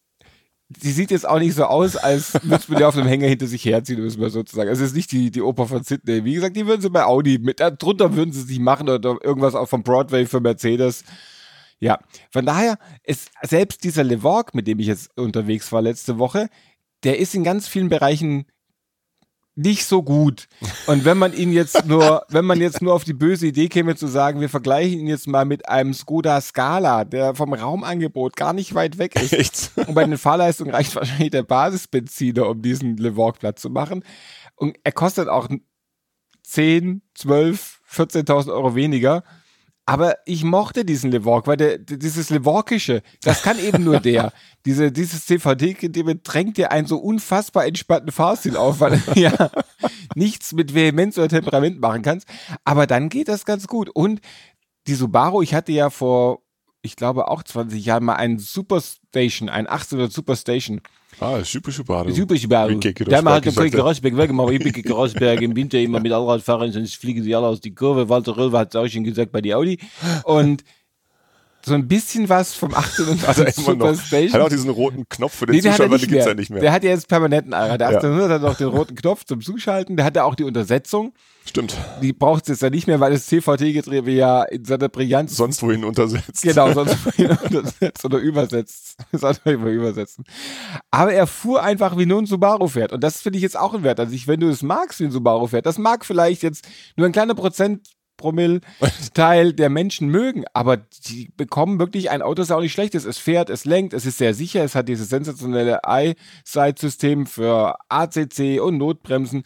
sie 0.80 0.92
sieht 0.92 1.12
jetzt 1.12 1.28
auch 1.28 1.40
nicht 1.40 1.56
so 1.56 1.66
aus, 1.66 1.96
als 1.96 2.34
müsste 2.44 2.72
man 2.72 2.80
die 2.80 2.86
auf 2.86 2.98
einem 2.98 3.08
Hänger 3.08 3.28
hinter 3.28 3.48
sich 3.48 3.66
herziehen, 3.66 4.04
muss 4.04 4.18
man 4.18 4.30
sozusagen. 4.30 4.70
Es 4.70 4.80
ist 4.80 4.96
nicht 4.96 5.12
die, 5.12 5.32
die 5.32 5.42
Oper 5.42 5.68
von 5.68 5.84
Sydney. 5.84 6.24
Wie 6.24 6.34
gesagt, 6.34 6.56
die 6.56 6.66
würden 6.68 6.82
sie 6.82 6.90
bei 6.90 7.04
Audi 7.04 7.40
mit, 7.40 7.60
äh, 7.60 7.72
drunter 7.72 8.16
würden 8.16 8.32
sie 8.32 8.42
es 8.42 8.48
nicht 8.48 8.62
machen 8.62 8.90
oder 8.90 9.18
irgendwas 9.24 9.56
auch 9.56 9.68
vom 9.68 9.84
Broadway 9.84 10.26
für 10.26 10.40
Mercedes. 10.40 11.04
Ja, 11.80 12.00
von 12.30 12.46
daher 12.46 12.78
ist 13.04 13.32
selbst 13.42 13.84
dieser 13.84 14.04
Levorg, 14.04 14.54
mit 14.54 14.68
dem 14.68 14.80
ich 14.80 14.88
jetzt 14.88 15.18
unterwegs 15.18 15.72
war 15.72 15.82
letzte 15.82 16.20
Woche, 16.20 16.48
der 17.04 17.18
ist 17.18 17.34
in 17.34 17.44
ganz 17.44 17.68
vielen 17.68 17.90
Bereichen 17.90 18.46
nicht 19.56 19.86
so 19.86 20.02
gut. 20.02 20.48
Und 20.88 21.06
wenn 21.06 21.18
man 21.18 21.34
ihn 21.34 21.52
jetzt 21.52 21.86
nur, 21.86 22.24
wenn 22.30 22.46
man 22.46 22.60
jetzt 22.60 22.82
nur 22.82 22.94
auf 22.94 23.04
die 23.04 23.14
böse 23.14 23.48
Idee 23.48 23.68
käme 23.68 23.96
zu 23.96 24.08
sagen, 24.08 24.40
wir 24.40 24.50
vergleichen 24.50 25.00
ihn 25.00 25.08
jetzt 25.08 25.28
mal 25.28 25.46
mit 25.46 25.68
einem 25.68 25.94
Skoda 25.94 26.40
Scala, 26.42 27.06
der 27.06 27.36
vom 27.36 27.54
Raumangebot 27.54 28.36
gar 28.36 28.54
nicht 28.54 28.74
weit 28.74 28.98
weg 28.98 29.16
ist. 29.16 29.34
Echt? 29.34 29.72
Und 29.76 29.94
bei 29.94 30.06
den 30.06 30.18
Fahrleistungen 30.18 30.74
reicht 30.74 30.96
wahrscheinlich 30.96 31.32
der 31.32 31.44
Basisbenziner, 31.44 32.48
um 32.48 32.62
diesen 32.62 32.98
Levorg 32.98 33.40
platt 33.40 33.60
zu 33.60 33.70
machen. 33.70 34.04
Und 34.56 34.78
er 34.84 34.92
kostet 34.92 35.28
auch 35.28 35.50
10, 36.44 37.02
12, 37.16 37.82
14.000 37.90 38.52
Euro 38.52 38.76
weniger. 38.76 39.24
Aber 39.86 40.16
ich 40.26 40.44
mochte 40.44 40.86
diesen 40.86 41.12
Levorg, 41.12 41.48
weil 41.48 41.58
der, 41.58 41.78
dieses 41.78 42.30
Levorkische, 42.30 43.02
das 43.24 43.42
kann 43.42 43.60
eben 43.60 43.84
nur 43.84 44.00
der. 44.00 44.32
Diese, 44.64 44.92
dieses 44.92 45.26
CVD-Gedebe 45.26 46.18
drängt 46.18 46.56
dir 46.56 46.72
einen 46.72 46.86
so 46.86 46.98
unfassbar 46.98 47.66
entspannten 47.66 48.12
Fahrstil 48.12 48.56
auf, 48.56 48.80
weil 48.80 49.00
du 49.00 49.20
ja 49.20 49.50
nichts 50.16 50.54
mit 50.54 50.76
Vehemenz 50.76 51.18
oder 51.18 51.30
Temperament 51.30 51.82
machen 51.82 52.04
kannst. 52.04 52.28
Aber 52.64 52.86
dann 52.86 53.10
geht 53.10 53.28
das 53.28 53.44
ganz 53.44 53.66
gut. 53.66 53.90
Und 53.90 54.22
die 54.86 54.94
Subaru, 54.94 55.42
ich 55.42 55.56
hatte 55.56 55.72
ja 55.72 55.90
vor, 55.90 56.44
ich 56.84 56.96
glaube 56.96 57.28
auch 57.28 57.42
20 57.42 57.84
Jahren 57.84 58.04
mal 58.04 58.18
einen 58.18 58.38
Superstation, 58.38 59.50
einen 59.50 59.68
800 59.68 60.12
Superstation. 60.12 60.82
Ah, 61.22 61.44
super, 61.44 61.72
super. 61.72 62.12
Super 62.12 62.36
Subaru. 62.36 62.80
Der 62.80 63.24
halt 63.24 63.46
den 63.46 63.54
Rosberg 63.54 63.72
gesagt 63.72 63.78
Rosberg 63.78 64.18
weggemacht. 64.18 64.54
Ich 64.54 64.74
bin 64.74 64.92
Rosberg 64.92 65.40
im 65.42 65.56
Winter 65.56 65.78
immer 65.78 66.00
mit 66.00 66.12
Allradfahrern, 66.12 66.72
sonst 66.72 66.96
fliegen 66.96 67.22
sie 67.22 67.36
alle 67.36 67.46
aus 67.46 67.62
die 67.62 67.76
Kurve. 67.76 68.10
Walter 68.10 68.36
Röll 68.36 68.52
hat 68.54 68.74
es 68.74 68.76
auch 68.76 68.88
schon 68.88 69.04
gesagt 69.04 69.32
bei 69.32 69.40
die 69.40 69.54
Audi. 69.54 69.78
Und 70.24 70.64
so 71.66 71.74
ein 71.74 71.88
bisschen 71.88 72.30
was 72.30 72.54
vom 72.54 72.74
1800 72.74 73.28
Also 73.28 73.44
immer 73.44 73.76
noch. 73.76 73.88
Superstation. 73.94 74.34
Hat 74.34 74.42
auch 74.42 74.50
diesen 74.50 74.70
roten 74.70 75.08
Knopf 75.10 75.36
für 75.36 75.46
den 75.46 75.56
Nee, 75.56 75.62
der 75.62 75.74
hat 75.74 75.80
er 75.80 75.86
Zuschauer, 75.86 75.94
nicht 75.98 76.06
den 76.06 76.10
gibt's 76.12 76.26
ja 76.26 76.34
nicht 76.34 76.50
mehr. 76.50 76.62
Der 76.62 76.72
hat 76.72 76.84
ja 76.84 76.90
jetzt 76.92 77.08
permanenten 77.08 77.54
Alter. 77.54 77.78
Der 77.78 77.92
Ja. 77.92 77.98
1800 77.98 78.32
hat 78.32 78.42
noch 78.42 78.58
den 78.58 78.68
roten 78.68 78.96
Knopf 78.96 79.26
zum 79.26 79.42
Zuschalten. 79.42 79.96
Der 79.98 80.06
hat 80.06 80.16
ja 80.16 80.24
auch 80.24 80.36
die 80.36 80.44
Untersetzung. 80.44 81.14
Stimmt. 81.44 81.76
Die 82.02 82.14
braucht 82.14 82.44
es 82.44 82.50
jetzt 82.50 82.62
ja 82.62 82.70
nicht 82.70 82.86
mehr, 82.86 83.00
weil 83.00 83.14
das 83.14 83.26
CVT-Getriebe 83.26 84.12
ja 84.12 84.44
in 84.44 84.64
seiner 84.64 84.90
Brillanz 84.90 85.36
Sonst 85.36 85.64
wohin 85.64 85.84
untersetzt. 85.84 86.44
Genau, 86.44 86.72
sonst 86.74 86.98
untersetzt 87.18 88.06
oder 88.06 88.20
übersetzt. 88.20 88.98
Man 89.12 89.36
immer 89.46 89.68
übersetzen. 89.68 90.24
Aber 90.92 91.14
er 91.14 91.26
fuhr 91.26 91.64
einfach 91.64 91.98
wie 91.98 92.06
nur 92.06 92.22
ein 92.22 92.28
Subaru 92.28 92.68
fährt. 92.68 92.94
Und 92.94 93.04
das 93.04 93.22
finde 93.22 93.38
ich 93.38 93.44
jetzt 93.44 93.58
auch 93.58 93.74
ein 93.74 93.84
Wert. 93.84 94.00
Also 94.00 94.14
ich, 94.14 94.28
wenn 94.28 94.40
du 94.40 94.50
es 94.50 94.62
magst, 94.62 95.00
wie 95.00 95.06
ein 95.06 95.12
Subaru 95.12 95.48
fährt, 95.48 95.66
das 95.66 95.80
mag 95.80 96.06
vielleicht 96.06 96.44
jetzt 96.44 96.68
nur 96.96 97.08
ein 97.08 97.12
kleiner 97.12 97.34
Prozentpromille-Teil 98.22 99.54
der 99.54 99.70
Menschen 99.70 100.10
mögen, 100.10 100.46
aber 100.54 100.78
die 100.78 101.32
bekommen 101.36 101.80
wirklich 101.80 102.10
ein 102.10 102.22
Auto, 102.22 102.36
das 102.36 102.52
auch 102.52 102.62
nicht 102.62 102.74
schlecht 102.74 102.96
ist. 102.96 103.06
Es 103.06 103.18
fährt, 103.18 103.50
es 103.50 103.66
lenkt, 103.66 103.94
es 103.94 104.06
ist 104.06 104.18
sehr 104.18 104.34
sicher, 104.34 104.64
es 104.64 104.76
hat 104.76 104.88
dieses 104.88 105.10
sensationelle 105.10 105.80
Eyesight-System 105.86 107.26
für 107.26 107.76
ACC 107.90 108.62
und 108.62 108.78
Notbremsen. 108.78 109.44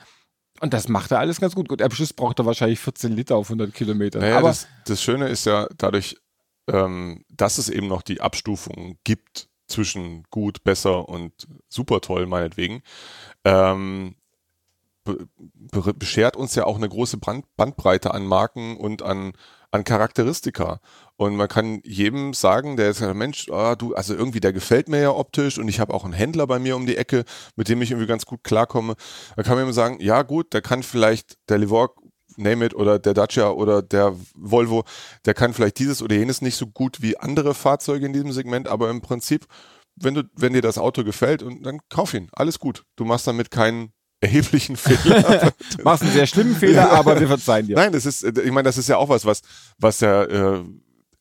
Und 0.62 0.74
das 0.74 0.88
macht 0.88 1.12
er 1.12 1.20
alles 1.20 1.42
ganz 1.42 1.56
gut. 1.56 1.68
Gut, 1.68 1.82
am 1.82 1.92
Schluss 1.92 2.14
braucht 2.14 2.40
er 2.40 2.46
wahrscheinlich 2.46 2.80
14 2.80 3.12
Liter 3.12 3.36
auf 3.36 3.48
100 3.48 3.74
Kilometer. 3.74 4.20
Naja, 4.20 4.38
aber 4.38 4.50
das, 4.50 4.68
das 4.86 5.04
Schöne 5.04 5.28
ist 5.28 5.46
ja 5.46 5.68
dadurch, 5.78 6.18
ähm, 6.72 7.26
dass 7.30 7.58
es 7.58 7.70
eben 7.70 7.88
noch 7.88 8.02
die 8.02 8.22
Abstufungen 8.22 8.98
gibt 9.04 9.50
zwischen 9.68 10.24
gut, 10.30 10.64
besser 10.64 11.10
und 11.10 11.34
super 11.70 12.00
toll, 12.00 12.28
meinetwegen, 12.28 12.84
ähm, 13.44 14.16
be 15.06 15.28
be 15.38 15.94
beschert 15.94 16.36
uns 16.36 16.56
ja 16.56 16.66
auch 16.66 16.76
eine 16.76 16.90
große 16.90 17.18
Brand 17.18 17.46
Bandbreite 17.56 18.14
an 18.14 18.26
Marken 18.26 18.76
und 18.76 19.02
an, 19.02 19.34
an 19.72 19.84
Charakteristika. 19.86 20.82
Und 21.16 21.38
man 21.38 21.48
kann 21.48 21.80
jedem 21.84 22.34
sagen, 22.34 22.76
der 22.76 22.88
jetzt 22.88 23.00
sagt, 23.00 23.16
Mensch, 23.16 23.50
ah, 23.50 23.76
du, 23.76 23.94
also 23.94 24.14
irgendwie, 24.14 24.42
der 24.42 24.52
gefällt 24.52 24.90
mir 24.90 25.00
ja 25.00 25.12
optisch 25.12 25.58
und 25.58 25.70
ich 25.70 25.80
habe 25.80 25.94
auch 25.94 26.04
einen 26.04 26.14
Händler 26.14 26.48
bei 26.48 26.60
mir 26.60 26.76
um 26.76 26.86
die 26.86 26.98
Ecke, 26.98 27.24
mit 27.56 27.70
dem 27.70 27.82
ich 27.82 27.92
irgendwie 27.92 28.08
ganz 28.08 28.26
gut 28.26 28.44
klarkomme. 28.44 28.96
Da 29.38 29.44
kann 29.44 29.56
man 29.56 29.68
ihm 29.68 29.74
sagen, 29.74 29.98
ja 30.02 30.24
gut, 30.24 30.54
der 30.54 30.62
kann 30.62 30.84
vielleicht 30.84 31.38
der 31.48 31.60
Livorg 31.60 31.96
name 32.38 32.66
it, 32.66 32.76
oder 32.76 33.00
der 33.00 33.14
Dacia 33.14 33.50
oder 33.50 33.82
der 33.82 34.16
Volvo, 34.36 34.84
der 35.26 35.34
kann 35.34 35.54
vielleicht 35.54 35.80
dieses 35.80 36.02
oder 36.02 36.16
jenes 36.16 36.42
nicht 36.42 36.58
so 36.58 36.68
gut 36.68 37.02
wie 37.02 37.18
andere 37.18 37.54
Fahrzeuge 37.54 38.06
in 38.06 38.14
diesem 38.14 38.34
Segment, 38.34 38.68
aber 38.68 38.90
im 38.90 39.02
Prinzip, 39.02 39.46
wenn 39.96 40.16
du, 40.16 40.24
wenn 40.36 40.52
dir 40.52 40.62
das 40.62 40.78
Auto 40.78 41.04
gefällt, 41.04 41.44
und 41.44 41.64
dann 41.64 41.80
kauf 41.90 42.14
ihn, 42.14 42.30
alles 42.34 42.60
gut. 42.60 42.84
Du 42.98 43.06
machst 43.06 43.28
damit 43.28 43.52
keinen 43.52 43.94
erheblichen 44.26 44.76
Fehler. 44.76 45.54
machst 45.84 46.04
einen 46.04 46.12
sehr 46.12 46.28
schlimmen 46.28 46.56
Fehler, 46.56 46.92
aber 46.92 47.20
wir 47.20 47.28
verzeihen 47.28 47.68
dir. 47.68 47.76
Nein, 47.76 47.92
das 47.92 48.06
ist, 48.06 48.24
ich 48.24 48.52
meine, 48.52 48.64
das 48.64 48.78
ist 48.78 48.90
ja 48.90 48.98
auch 48.98 49.10
was, 49.10 49.26
was, 49.26 49.42
was 49.78 50.00
ja 50.00 50.24
äh, 50.24 50.64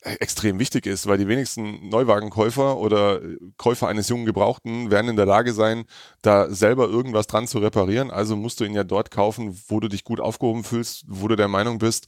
extrem 0.04 0.58
wichtig 0.58 0.86
ist, 0.86 1.06
weil 1.06 1.18
die 1.18 1.28
wenigsten 1.28 1.88
Neuwagenkäufer 1.88 2.76
oder 2.76 3.20
Käufer 3.56 3.88
eines 3.88 4.08
jungen 4.08 4.26
Gebrauchten 4.26 4.90
werden 4.90 5.08
in 5.08 5.16
der 5.16 5.26
Lage 5.26 5.52
sein, 5.52 5.84
da 6.22 6.50
selber 6.50 6.88
irgendwas 6.88 7.26
dran 7.26 7.46
zu 7.46 7.58
reparieren. 7.58 8.10
Also 8.10 8.36
musst 8.36 8.60
du 8.60 8.64
ihn 8.64 8.74
ja 8.74 8.84
dort 8.84 9.10
kaufen, 9.10 9.58
wo 9.68 9.80
du 9.80 9.88
dich 9.88 10.04
gut 10.04 10.20
aufgehoben 10.20 10.64
fühlst, 10.64 11.04
wo 11.08 11.28
du 11.28 11.36
der 11.36 11.48
Meinung 11.48 11.78
bist, 11.78 12.06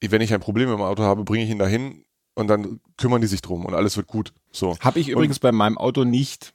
wenn 0.00 0.20
ich 0.20 0.32
ein 0.32 0.40
Problem 0.40 0.72
im 0.72 0.80
Auto 0.80 1.02
habe, 1.02 1.24
bringe 1.24 1.44
ich 1.44 1.50
ihn 1.50 1.58
dahin 1.58 2.04
und 2.34 2.48
dann 2.48 2.80
kümmern 2.96 3.20
die 3.20 3.26
sich 3.26 3.42
drum 3.42 3.64
und 3.64 3.74
alles 3.74 3.96
wird 3.96 4.06
gut. 4.06 4.32
So. 4.52 4.76
Habe 4.80 5.00
ich 5.00 5.08
übrigens 5.08 5.38
bei 5.38 5.52
meinem 5.52 5.78
Auto 5.78 6.04
nicht. 6.04 6.52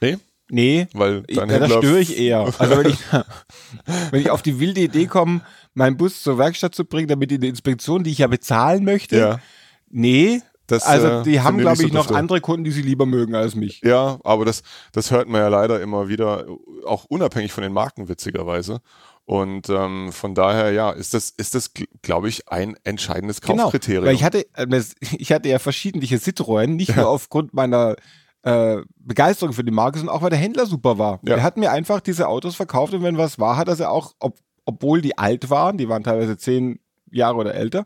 Nee? 0.00 0.18
Nee, 0.54 0.86
Weil 0.92 1.22
ich, 1.28 1.38
ja, 1.38 1.46
da 1.46 1.66
störe 1.66 2.00
ich 2.00 2.18
eher. 2.18 2.40
Also 2.58 2.76
wenn 2.76 2.90
ich, 2.90 2.98
wenn 4.10 4.20
ich 4.20 4.28
auf 4.28 4.42
die 4.42 4.60
wilde 4.60 4.82
Idee 4.82 5.06
komme, 5.06 5.40
meinen 5.72 5.96
Bus 5.96 6.22
zur 6.22 6.36
Werkstatt 6.36 6.74
zu 6.74 6.84
bringen, 6.84 7.08
damit 7.08 7.30
die 7.30 7.36
Inspektion, 7.36 8.04
die 8.04 8.10
ich 8.10 8.18
ja 8.18 8.26
bezahlen 8.26 8.84
möchte, 8.84 9.16
Ja. 9.16 9.40
nee. 9.88 10.42
Das, 10.66 10.82
also 10.84 11.06
äh, 11.06 11.22
die 11.22 11.40
haben, 11.40 11.56
finde 11.56 11.62
glaube 11.62 11.82
ich, 11.82 11.88
so 11.88 11.94
noch 11.94 12.06
dufte. 12.06 12.18
andere 12.18 12.40
Kunden, 12.42 12.64
die 12.64 12.70
sie 12.70 12.82
lieber 12.82 13.06
mögen 13.06 13.34
als 13.34 13.54
mich. 13.54 13.80
Ja, 13.82 14.18
aber 14.24 14.44
das, 14.44 14.62
das 14.92 15.10
hört 15.10 15.26
man 15.26 15.40
ja 15.40 15.48
leider 15.48 15.80
immer 15.80 16.08
wieder, 16.08 16.46
auch 16.84 17.04
unabhängig 17.06 17.50
von 17.52 17.62
den 17.62 17.72
Marken, 17.72 18.10
witzigerweise. 18.10 18.82
Und 19.24 19.70
ähm, 19.70 20.12
von 20.12 20.34
daher, 20.34 20.70
ja, 20.72 20.90
ist 20.90 21.14
das, 21.14 21.30
ist 21.30 21.54
das, 21.54 21.70
glaube 22.02 22.28
ich, 22.28 22.48
ein 22.48 22.76
entscheidendes 22.84 23.40
Kaufkriterium. 23.40 24.04
Genau, 24.04 24.08
weil 24.08 24.14
ich 24.14 24.24
hatte, 24.24 24.46
äh, 24.54 24.66
ich 25.18 25.32
hatte 25.32 25.48
ja 25.48 25.58
verschiedentliche 25.58 26.16
Citroën, 26.16 26.66
nicht 26.66 26.94
nur 26.94 27.08
aufgrund 27.08 27.54
meiner 27.54 27.96
äh, 28.42 28.78
Begeisterung 28.96 29.52
für 29.52 29.64
die 29.64 29.70
Marke, 29.72 29.98
sondern 29.98 30.16
auch 30.16 30.22
weil 30.22 30.30
der 30.30 30.38
Händler 30.38 30.66
super 30.66 30.98
war. 30.98 31.20
Ja. 31.26 31.36
Er 31.36 31.42
hat 31.42 31.56
mir 31.56 31.70
einfach 31.72 32.00
diese 32.00 32.28
Autos 32.28 32.56
verkauft 32.56 32.92
und 32.94 33.02
wenn 33.02 33.18
was 33.18 33.38
war, 33.38 33.56
hat 33.56 33.68
er 33.68 33.76
sie 33.76 33.88
auch, 33.88 34.14
ob, 34.18 34.36
obwohl 34.64 35.00
die 35.00 35.16
alt 35.18 35.50
waren, 35.50 35.76
die 35.78 35.88
waren 35.88 36.02
teilweise 36.02 36.36
zehn 36.36 36.80
Jahre 37.10 37.36
oder 37.36 37.54
älter. 37.54 37.84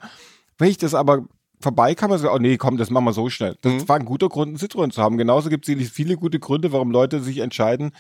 Wenn 0.59 0.69
ich 0.71 0.79
das 0.79 0.95
aber 0.95 1.25
vorbeikam, 1.61 2.13
also, 2.13 2.31
oh 2.31 2.39
nee, 2.39 2.57
komm, 2.59 2.77
das 2.77 2.91
machen 2.91 3.05
wir 3.07 3.13
so 3.15 3.29
schnell. 3.31 3.57
Das 3.63 3.73
Mhm. 3.73 3.89
war 3.89 3.97
ein 3.97 4.05
guter 4.05 4.29
Grund, 4.29 4.49
einen 4.49 4.57
Citroën 4.59 4.91
zu 4.91 5.03
haben. 5.03 5.17
Genauso 5.17 5.49
gibt 5.49 5.69
es 5.69 5.91
viele 5.91 6.17
gute 6.17 6.39
Gründe, 6.39 6.73
warum 6.73 6.91
Leute 6.91 7.21
sich 7.21 7.39
entscheiden, 7.39 7.93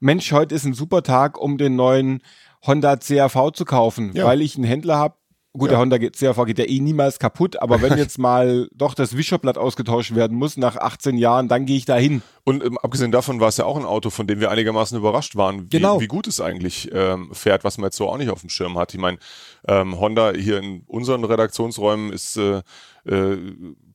Mensch, 0.00 0.32
heute 0.32 0.54
ist 0.54 0.64
ein 0.64 0.72
super 0.74 1.02
Tag, 1.02 1.38
um 1.38 1.58
den 1.58 1.76
neuen 1.76 2.22
Honda 2.66 2.96
CRV 2.96 3.50
zu 3.52 3.64
kaufen, 3.64 4.12
Ja. 4.14 4.24
weil 4.24 4.40
ich 4.40 4.56
einen 4.56 4.64
Händler 4.64 4.96
habe. 4.98 5.16
Gut, 5.54 5.66
Ja. 5.70 5.72
der 5.72 5.78
Honda 5.80 5.98
CRV 5.98 6.46
geht 6.46 6.58
ja 6.58 6.64
eh 6.64 6.80
niemals 6.80 7.18
kaputt, 7.18 7.60
aber 7.60 7.82
wenn 7.82 7.98
jetzt 7.98 8.18
mal 8.18 8.68
doch 8.74 8.94
das 8.94 9.16
Wischerblatt 9.18 9.58
ausgetauscht 9.58 10.14
werden 10.14 10.36
muss 10.38 10.56
nach 10.56 10.76
18 10.76 11.18
Jahren, 11.18 11.48
dann 11.48 11.66
gehe 11.66 11.76
ich 11.76 11.84
da 11.84 11.96
hin. 11.96 12.22
Und 12.44 12.64
ähm, 12.64 12.78
abgesehen 12.78 13.12
davon 13.12 13.38
war 13.38 13.48
es 13.48 13.58
ja 13.58 13.66
auch 13.66 13.76
ein 13.76 13.84
Auto, 13.84 14.08
von 14.08 14.26
dem 14.26 14.40
wir 14.40 14.50
einigermaßen 14.50 14.96
überrascht 14.96 15.36
waren, 15.36 15.64
wie, 15.64 15.68
Genau. 15.76 16.00
wie 16.00 16.06
gut 16.06 16.26
es 16.26 16.40
eigentlich 16.40 16.90
ähm, 16.94 17.28
fährt, 17.34 17.64
was 17.64 17.76
man 17.76 17.88
jetzt 17.88 17.98
so 17.98 18.08
auch 18.08 18.16
nicht 18.16 18.30
auf 18.30 18.40
dem 18.40 18.48
Schirm 18.48 18.78
hat. 18.78 18.94
Ich 18.94 19.00
meine, 19.00 19.18
ähm, 19.68 20.00
Honda 20.00 20.32
hier 20.34 20.56
in 20.58 20.84
unseren 20.86 21.22
Redaktionsräumen 21.22 22.12
ist 22.14 22.38
äh, 22.38 22.62
äh, 23.04 23.36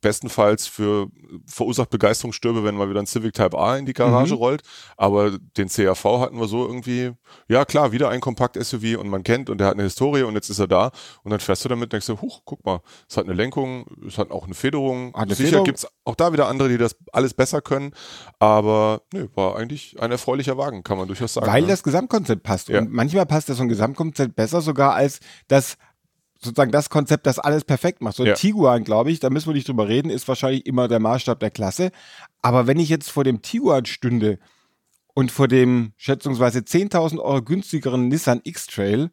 bestenfalls 0.01 0.67
für 0.67 1.07
verursacht 1.47 1.89
Begeisterungsstürme, 1.89 2.63
wenn 2.63 2.75
mal 2.75 2.89
wieder 2.89 2.99
ein 2.99 3.07
Civic 3.07 3.33
Type 3.33 3.57
A 3.57 3.77
in 3.77 3.85
die 3.85 3.93
Garage 3.93 4.33
Mhm. 4.33 4.39
rollt. 4.39 4.61
Aber 4.95 5.37
den 5.57 5.69
CRV 5.69 6.19
hatten 6.19 6.39
wir 6.39 6.47
so 6.47 6.65
irgendwie, 6.65 7.11
ja 7.47 7.65
klar, 7.65 7.91
wieder 7.91 8.09
ein 8.09 8.21
Kompakt-SUV 8.21 8.97
und 8.99 9.09
man 9.09 9.23
kennt 9.23 9.49
und 9.49 9.57
der 9.59 9.67
hat 9.67 9.73
eine 9.73 9.83
Historie 9.83 10.23
und 10.23 10.33
jetzt 10.35 10.49
ist 10.49 10.59
er 10.59 10.67
da. 10.67 10.91
Und 11.23 11.31
dann 11.31 11.39
fährst 11.39 11.63
du 11.65 11.69
damit 11.69 11.85
und 11.85 11.93
denkst 11.93 12.07
du, 12.07 12.21
huch, 12.21 12.41
guck 12.45 12.65
mal, 12.65 12.81
es 13.09 13.17
hat 13.17 13.25
eine 13.25 13.33
Lenkung, 13.33 13.85
es 14.07 14.17
hat 14.17 14.31
auch 14.31 14.45
eine 14.45 14.53
Federung. 14.55 15.13
Hat 15.13 15.23
eine 15.23 15.35
Sicher 15.35 15.47
Federung. 15.49 15.65
gibt's 15.65 15.87
auch 16.05 16.15
da 16.15 16.31
wieder 16.33 16.47
andere, 16.47 16.69
die 16.69 16.77
das 16.77 16.95
alles 17.11 17.33
besser 17.33 17.61
können. 17.61 17.91
Aber 18.39 19.01
nö, 19.13 19.27
war 19.35 19.55
eigentlich 19.55 20.01
ein 20.01 20.11
erfreulicher 20.11 20.57
Wagen, 20.57 20.83
kann 20.83 20.97
man 20.97 21.07
durchaus 21.07 21.33
sagen. 21.33 21.47
Weil 21.47 21.61
ne? 21.63 21.67
das 21.67 21.83
Gesamtkonzept 21.83 22.43
passt. 22.43 22.69
Ja. 22.69 22.79
Und 22.79 22.91
manchmal 22.91 23.25
passt 23.25 23.49
das 23.49 23.57
so 23.57 23.63
ein 23.63 23.69
Gesamtkonzept 23.69 24.35
besser 24.35 24.61
sogar 24.61 24.93
als 24.93 25.19
das 25.47 25.77
sozusagen 26.39 26.71
das 26.71 26.89
Konzept, 26.89 27.25
das 27.25 27.39
alles 27.39 27.63
perfekt 27.65 28.01
macht. 28.01 28.15
So 28.15 28.23
ein 28.23 28.27
Ja. 28.29 28.33
Tiguan, 28.35 28.83
glaube 28.83 29.11
ich, 29.11 29.19
da 29.19 29.29
müssen 29.29 29.47
wir 29.49 29.53
nicht 29.53 29.67
drüber 29.67 29.87
reden, 29.87 30.09
ist 30.09 30.27
wahrscheinlich 30.27 30.65
immer 30.65 30.87
der 30.87 30.99
Maßstab 30.99 31.39
der 31.39 31.51
Klasse. 31.51 31.91
Aber 32.41 32.67
wenn 32.67 32.79
ich 32.79 32.89
jetzt 32.89 33.09
vor 33.11 33.23
dem 33.23 33.41
Tiguan 33.41 33.85
stünde 33.85 34.39
und 35.13 35.31
vor 35.31 35.47
dem 35.47 35.93
schätzungsweise 35.97 36.59
10.000 36.59 37.19
Euro 37.19 37.41
günstigeren 37.41 38.07
Nissan 38.07 38.41
X-Trail 38.43 39.09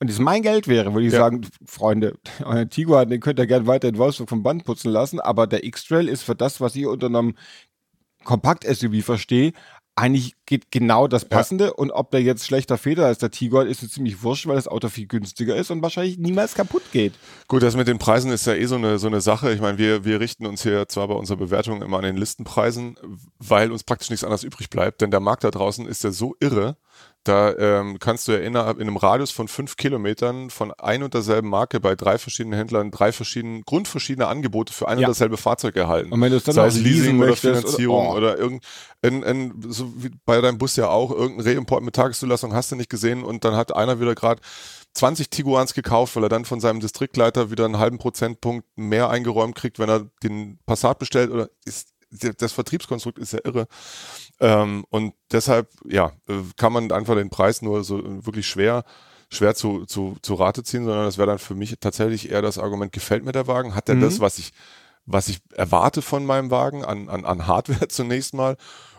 und 0.00 0.10
es 0.10 0.18
mein 0.18 0.42
Geld 0.42 0.66
wäre, 0.68 0.92
würde 0.94 1.06
ich 1.06 1.12
Ja. 1.12 1.20
sagen, 1.20 1.42
Freunde, 1.66 2.16
euer 2.44 2.68
Tiguan, 2.68 3.08
den 3.10 3.20
könnt 3.20 3.38
ihr 3.38 3.46
gerne 3.46 3.66
weiter 3.66 3.88
in 3.88 3.98
Wolfsburg 3.98 4.28
vom 4.30 4.42
Band 4.42 4.64
putzen 4.64 4.90
lassen, 4.90 5.20
aber 5.20 5.46
der 5.46 5.64
X-Trail 5.64 6.08
ist 6.08 6.22
für 6.22 6.34
das, 6.34 6.60
was 6.60 6.74
ich 6.76 6.86
unter 6.86 7.06
einem 7.06 7.34
Kompakt-SUV 8.24 9.04
verstehe, 9.04 9.52
eigentlich 9.96 10.34
geht 10.46 10.70
genau 10.72 11.06
das 11.06 11.24
Passende 11.24 11.74
und 11.74 11.92
ob 11.92 12.10
der 12.10 12.20
jetzt 12.20 12.44
schlechter 12.44 12.78
federt 12.78 13.06
als 13.06 13.18
der 13.18 13.30
Tiguan, 13.30 13.68
ist 13.68 13.80
so 13.80 13.86
ziemlich 13.86 14.22
wurscht, 14.22 14.46
weil 14.46 14.56
das 14.56 14.66
Auto 14.66 14.88
viel 14.88 15.06
günstiger 15.06 15.54
ist 15.54 15.70
und 15.70 15.82
wahrscheinlich 15.82 16.18
niemals 16.18 16.54
kaputt 16.54 16.82
geht. 16.92 17.14
Gut, 17.46 17.62
das 17.62 17.76
mit 17.76 17.86
den 17.86 17.98
Preisen 17.98 18.32
ist 18.32 18.46
ja 18.46 18.54
eh 18.54 18.66
so 18.66 18.74
eine, 18.74 18.98
so 18.98 19.06
eine 19.06 19.20
Sache. 19.20 19.52
Ich 19.52 19.60
meine, 19.60 19.78
wir, 19.78 20.04
wir 20.04 20.18
richten 20.18 20.46
uns 20.46 20.62
hier 20.62 20.88
zwar 20.88 21.08
bei 21.08 21.14
unserer 21.14 21.36
Bewertung 21.36 21.80
immer 21.80 21.98
an 21.98 22.04
den 22.04 22.16
Listenpreisen, 22.16 22.98
weil 23.38 23.70
uns 23.70 23.84
praktisch 23.84 24.10
nichts 24.10 24.24
anderes 24.24 24.42
übrig 24.42 24.68
bleibt, 24.68 25.00
denn 25.00 25.12
der 25.12 25.20
Markt 25.20 25.44
da 25.44 25.50
draußen 25.50 25.86
ist 25.86 26.02
ja 26.02 26.10
so 26.10 26.34
irre. 26.40 26.76
Da 27.24 27.54
ähm, 27.56 27.98
kannst 27.98 28.28
du 28.28 28.32
ja 28.32 28.38
innerhalb 28.38 28.76
in 28.78 28.82
einem 28.86 28.98
Radius 28.98 29.30
von 29.30 29.48
fünf 29.48 29.76
Kilometern 29.76 30.50
von 30.50 30.72
ein 30.72 31.02
und 31.02 31.14
derselben 31.14 31.48
Marke 31.48 31.80
bei 31.80 31.96
drei 31.96 32.18
verschiedenen 32.18 32.56
Händlern 32.58 32.90
drei 32.90 33.12
verschiedene, 33.12 33.62
grundverschiedene 33.62 34.26
Angebote 34.26 34.72
für 34.74 34.88
ein 34.88 34.98
Ja. 34.98 35.06
und 35.06 35.12
dasselbe 35.12 35.38
Fahrzeug 35.38 35.74
erhalten. 35.76 36.12
Und 36.12 36.20
wenn 36.20 36.30
du 36.30 36.36
es 36.36 36.44
dann 36.44 36.54
Sei 36.54 36.66
es 36.66 36.78
Leasing 36.78 37.18
oder 37.18 37.28
möchtest 37.28 37.44
oder- 37.46 37.60
Finanzierung 37.60 38.08
oh. 38.08 38.14
oder 38.14 38.38
irgend, 38.38 38.62
ein, 39.02 39.24
ein, 39.24 39.54
so 39.68 39.90
wie 39.96 40.10
bei 40.26 40.40
deinem 40.42 40.58
Bus 40.58 40.76
ja 40.76 40.88
auch, 40.88 41.10
irgendein 41.10 41.56
Reimport 41.56 41.82
mit 41.82 41.94
Tageszulassung 41.94 42.54
hast 42.54 42.72
du 42.72 42.76
nicht 42.76 42.90
gesehen 42.90 43.24
und 43.24 43.44
dann 43.44 43.56
hat 43.56 43.74
einer 43.74 44.00
wieder 44.00 44.14
gerade 44.14 44.42
20 44.92 45.28
Tiguans 45.28 45.74
gekauft, 45.74 46.14
weil 46.14 46.22
er 46.24 46.28
dann 46.28 46.44
von 46.44 46.60
seinem 46.60 46.78
Distriktleiter 46.80 47.50
wieder 47.50 47.64
einen 47.64 47.78
halben 47.78 47.98
Prozentpunkt 47.98 48.66
mehr 48.76 49.10
eingeräumt 49.10 49.56
kriegt, 49.56 49.78
wenn 49.78 49.88
er 49.88 50.06
den 50.22 50.58
Passat 50.66 50.98
bestellt 51.00 51.30
oder 51.30 51.48
ist 51.64 51.93
das 52.38 52.52
Vertriebskonstrukt 52.52 53.18
ist 53.18 53.32
ja 53.32 53.40
irre. 53.44 53.66
Ähm, 54.40 54.84
und 54.90 55.14
deshalb, 55.32 55.68
ja, 55.86 56.12
äh, 56.28 56.34
kann 56.56 56.72
man 56.72 56.90
einfach 56.92 57.14
den 57.14 57.30
Preis 57.30 57.62
nur 57.62 57.84
so 57.84 58.02
wirklich 58.24 58.46
schwer, 58.46 58.84
schwer 59.30 59.54
zu, 59.54 59.84
zu, 59.86 60.16
zu 60.22 60.34
Rate 60.34 60.62
ziehen, 60.62 60.84
sondern 60.84 61.04
das 61.04 61.18
wäre 61.18 61.26
dann 61.28 61.38
für 61.38 61.54
mich 61.54 61.74
tatsächlich 61.80 62.30
eher 62.30 62.42
das 62.42 62.58
Argument, 62.58 62.92
gefällt 62.92 63.24
mir 63.24 63.32
der 63.32 63.46
Wagen? 63.46 63.74
Hat 63.74 63.88
der 63.88 63.96
Mhm. 63.96 64.00
das, 64.02 64.20
was 64.20 64.38
ich, 64.38 64.52
was 65.06 65.28
ich 65.28 65.40
erwarte 65.52 66.02
von 66.02 66.24
meinem 66.24 66.50
Wagen 66.50 66.84
an, 66.84 67.08
an, 67.08 67.24
an 67.24 67.46
Hardware 67.46 67.88
zunächst 67.88 68.34
mal? 68.34 68.56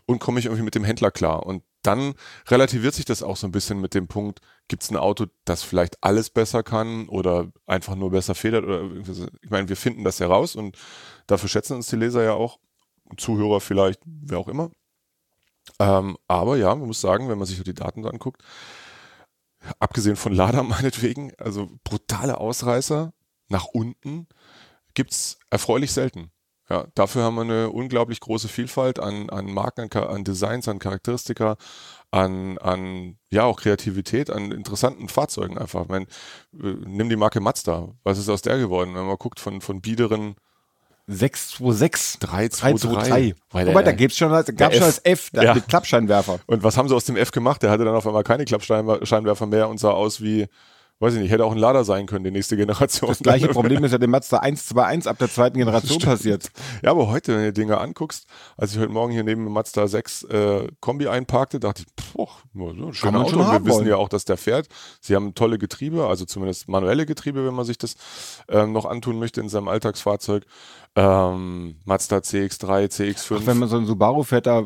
Und 0.08 0.20
komme 0.20 0.40
ich 0.40 0.46
irgendwie 0.46 0.64
mit 0.64 0.76
dem 0.76 0.84
Händler 0.84 1.10
klar? 1.10 1.46
Und 1.48 1.64
dann 1.82 2.14
relativiert 2.48 2.94
sich 2.94 3.06
das 3.06 3.24
auch 3.24 3.38
so 3.38 3.48
ein 3.48 3.52
bisschen 3.52 3.80
mit 3.80 3.94
dem 3.94 4.08
Punkt, 4.08 4.40
gibt 4.68 4.84
es 4.84 4.90
ein 4.92 4.98
Auto, 4.98 5.26
das 5.46 5.64
vielleicht 5.64 6.04
alles 6.04 6.30
besser 6.30 6.64
kann 6.64 7.08
oder 7.08 7.52
einfach 7.66 7.96
nur 7.96 8.12
besser 8.12 8.36
federt 8.36 8.66
oder 8.66 8.84
ich 9.44 9.50
meine, 9.50 9.70
wir 9.70 9.78
finden 9.78 10.04
das 10.04 10.20
ja 10.20 10.28
raus 10.28 10.56
und 10.56 10.78
dafür 11.28 11.50
schätzen 11.50 11.76
uns 11.76 11.88
die 11.88 11.96
Leser 11.96 12.24
ja 12.24 12.34
auch, 12.34 12.60
Zuhörer 13.18 13.62
vielleicht, 13.62 14.02
wer 14.06 14.40
auch 14.40 14.48
immer. 14.48 14.72
Ähm, 15.80 16.18
aber 16.28 16.58
ja, 16.58 16.74
man 16.76 16.88
muss 16.88 17.02
sagen, 17.02 17.30
wenn 17.30 17.38
man 17.38 17.48
sich 17.48 17.62
die 17.62 17.74
Daten 17.74 18.06
anguckt, 18.06 18.44
abgesehen 19.80 20.16
von 20.16 20.34
Lada 20.34 20.64
meinetwegen, 20.64 21.34
also 21.38 21.70
brutale 21.84 22.38
Ausreißer 22.38 23.14
nach 23.48 23.66
unten 23.66 24.28
gibt's 24.94 25.40
erfreulich 25.50 25.92
selten. 25.92 26.32
Ja, 26.68 26.88
dafür 26.96 27.24
haben 27.24 27.36
wir 27.36 27.42
eine 27.42 27.70
unglaublich 27.70 28.20
große 28.20 28.48
Vielfalt 28.48 29.00
an, 29.00 29.30
an 29.30 29.46
Marken, 29.46 29.92
an, 29.92 30.04
an 30.04 30.24
Designs, 30.24 30.68
an 30.68 30.80
Charakteristika, 30.80 31.58
an, 32.10 32.58
an 32.58 33.20
ja 33.30 33.44
auch 33.44 33.60
Kreativität, 33.60 34.32
an 34.32 34.52
interessanten 34.52 35.08
Fahrzeugen 35.08 35.60
einfach. 35.60 35.84
Ich 35.84 35.90
meine, 35.90 36.06
äh, 36.54 36.76
nimm 36.88 37.10
die 37.10 37.18
Marke 37.18 37.40
Mazda. 37.40 37.94
Was 38.04 38.18
ist 38.18 38.30
aus 38.30 38.42
der 38.42 38.58
geworden? 38.58 38.96
Wenn 38.96 39.06
man 39.06 39.18
guckt 39.18 39.40
von, 39.40 39.62
von 39.62 39.82
biederen 39.82 40.36
626 41.08 42.20
323. 42.20 43.36
Wobei, 43.52 43.84
da 43.84 43.92
gibt's 43.92 44.18
schon, 44.18 44.32
gab 44.32 44.74
schon 44.74 44.82
das 44.82 45.00
F 45.04 45.30
Ja. 45.34 45.54
mit 45.54 45.68
Klappscheinwerfer. 45.68 46.40
Und 46.48 46.64
was 46.64 46.78
haben 46.78 46.88
sie 46.90 46.96
aus 46.96 47.06
dem 47.06 47.16
F 47.16 47.32
gemacht? 47.32 47.62
Der 47.62 47.70
hatte 47.70 47.86
dann 47.86 47.96
auf 47.96 48.08
einmal 48.08 48.24
keine 48.24 48.46
Klappscheinwerfer 48.46 49.46
mehr 49.46 49.70
und 49.70 49.80
sah 49.80 49.92
aus 49.92 50.22
wie, 50.22 50.48
weiß 51.06 51.14
ich 51.14 51.22
nicht, 51.22 51.32
hätte 51.32 51.46
auch 51.46 51.52
ein 51.52 51.58
Lader 51.58 51.84
sein 51.84 52.08
können, 52.08 52.24
die 52.24 52.32
nächste 52.32 52.58
Generation. 52.58 53.10
Das 53.10 53.20
gleiche 53.20 53.48
Problem 53.50 53.84
ist 53.84 53.92
ja 53.92 53.98
dem 53.98 54.10
Mazda 54.10 54.38
121 54.38 55.10
ab 55.10 55.20
der 55.20 55.30
zweiten 55.30 55.58
Generation 55.58 56.00
passiert. 56.00 56.50
Ja, 56.84 56.92
aber 56.92 57.08
heute, 57.10 57.34
wenn 57.34 57.44
du 57.44 57.54
die 57.54 57.62
Dinge 57.62 57.78
anguckst, 57.78 58.26
als 58.58 58.74
ich 58.74 58.80
heute 58.80 58.92
Morgen 58.92 59.12
hier 59.12 59.24
neben 59.24 59.44
dem 59.44 59.54
Mazda 59.54 59.88
6 59.88 60.24
äh, 60.24 60.68
Kombi 60.80 61.08
einparkte, 61.08 61.60
dachte 61.60 61.84
ich, 61.86 62.14
poch, 62.14 62.40
so 62.54 62.70
ein 62.70 62.94
schöner 62.94 63.22
Auto. 63.22 63.38
wir 63.38 63.48
haben 63.48 63.66
wissen 63.66 63.78
wollen. 63.78 63.88
ja 63.88 63.98
auch, 63.98 64.10
dass 64.10 64.26
der 64.26 64.38
fährt. 64.38 64.68
Sie 65.00 65.16
haben 65.16 65.36
tolle 65.36 65.58
Getriebe, 65.60 66.08
also 66.08 66.26
zumindest 66.26 66.68
manuelle 66.68 67.06
Getriebe, 67.06 67.46
wenn 67.46 67.54
man 67.54 67.66
sich 67.66 67.78
das 67.78 67.96
ähm, 68.50 68.74
noch 68.74 68.86
antun 68.86 69.20
möchte 69.20 69.42
in 69.42 69.50
seinem 69.50 69.68
Alltagsfahrzeug. 69.68 70.46
Ähm, 70.96 71.76
Mazda 71.86 72.18
CX3, 72.18 72.88
CX5. 72.90 73.38
Auch 73.38 73.46
wenn 73.46 73.60
man 73.60 73.70
so 73.70 73.78
einen 73.78 73.86
Subaru 73.86 74.24
fährt, 74.24 74.48
da 74.48 74.64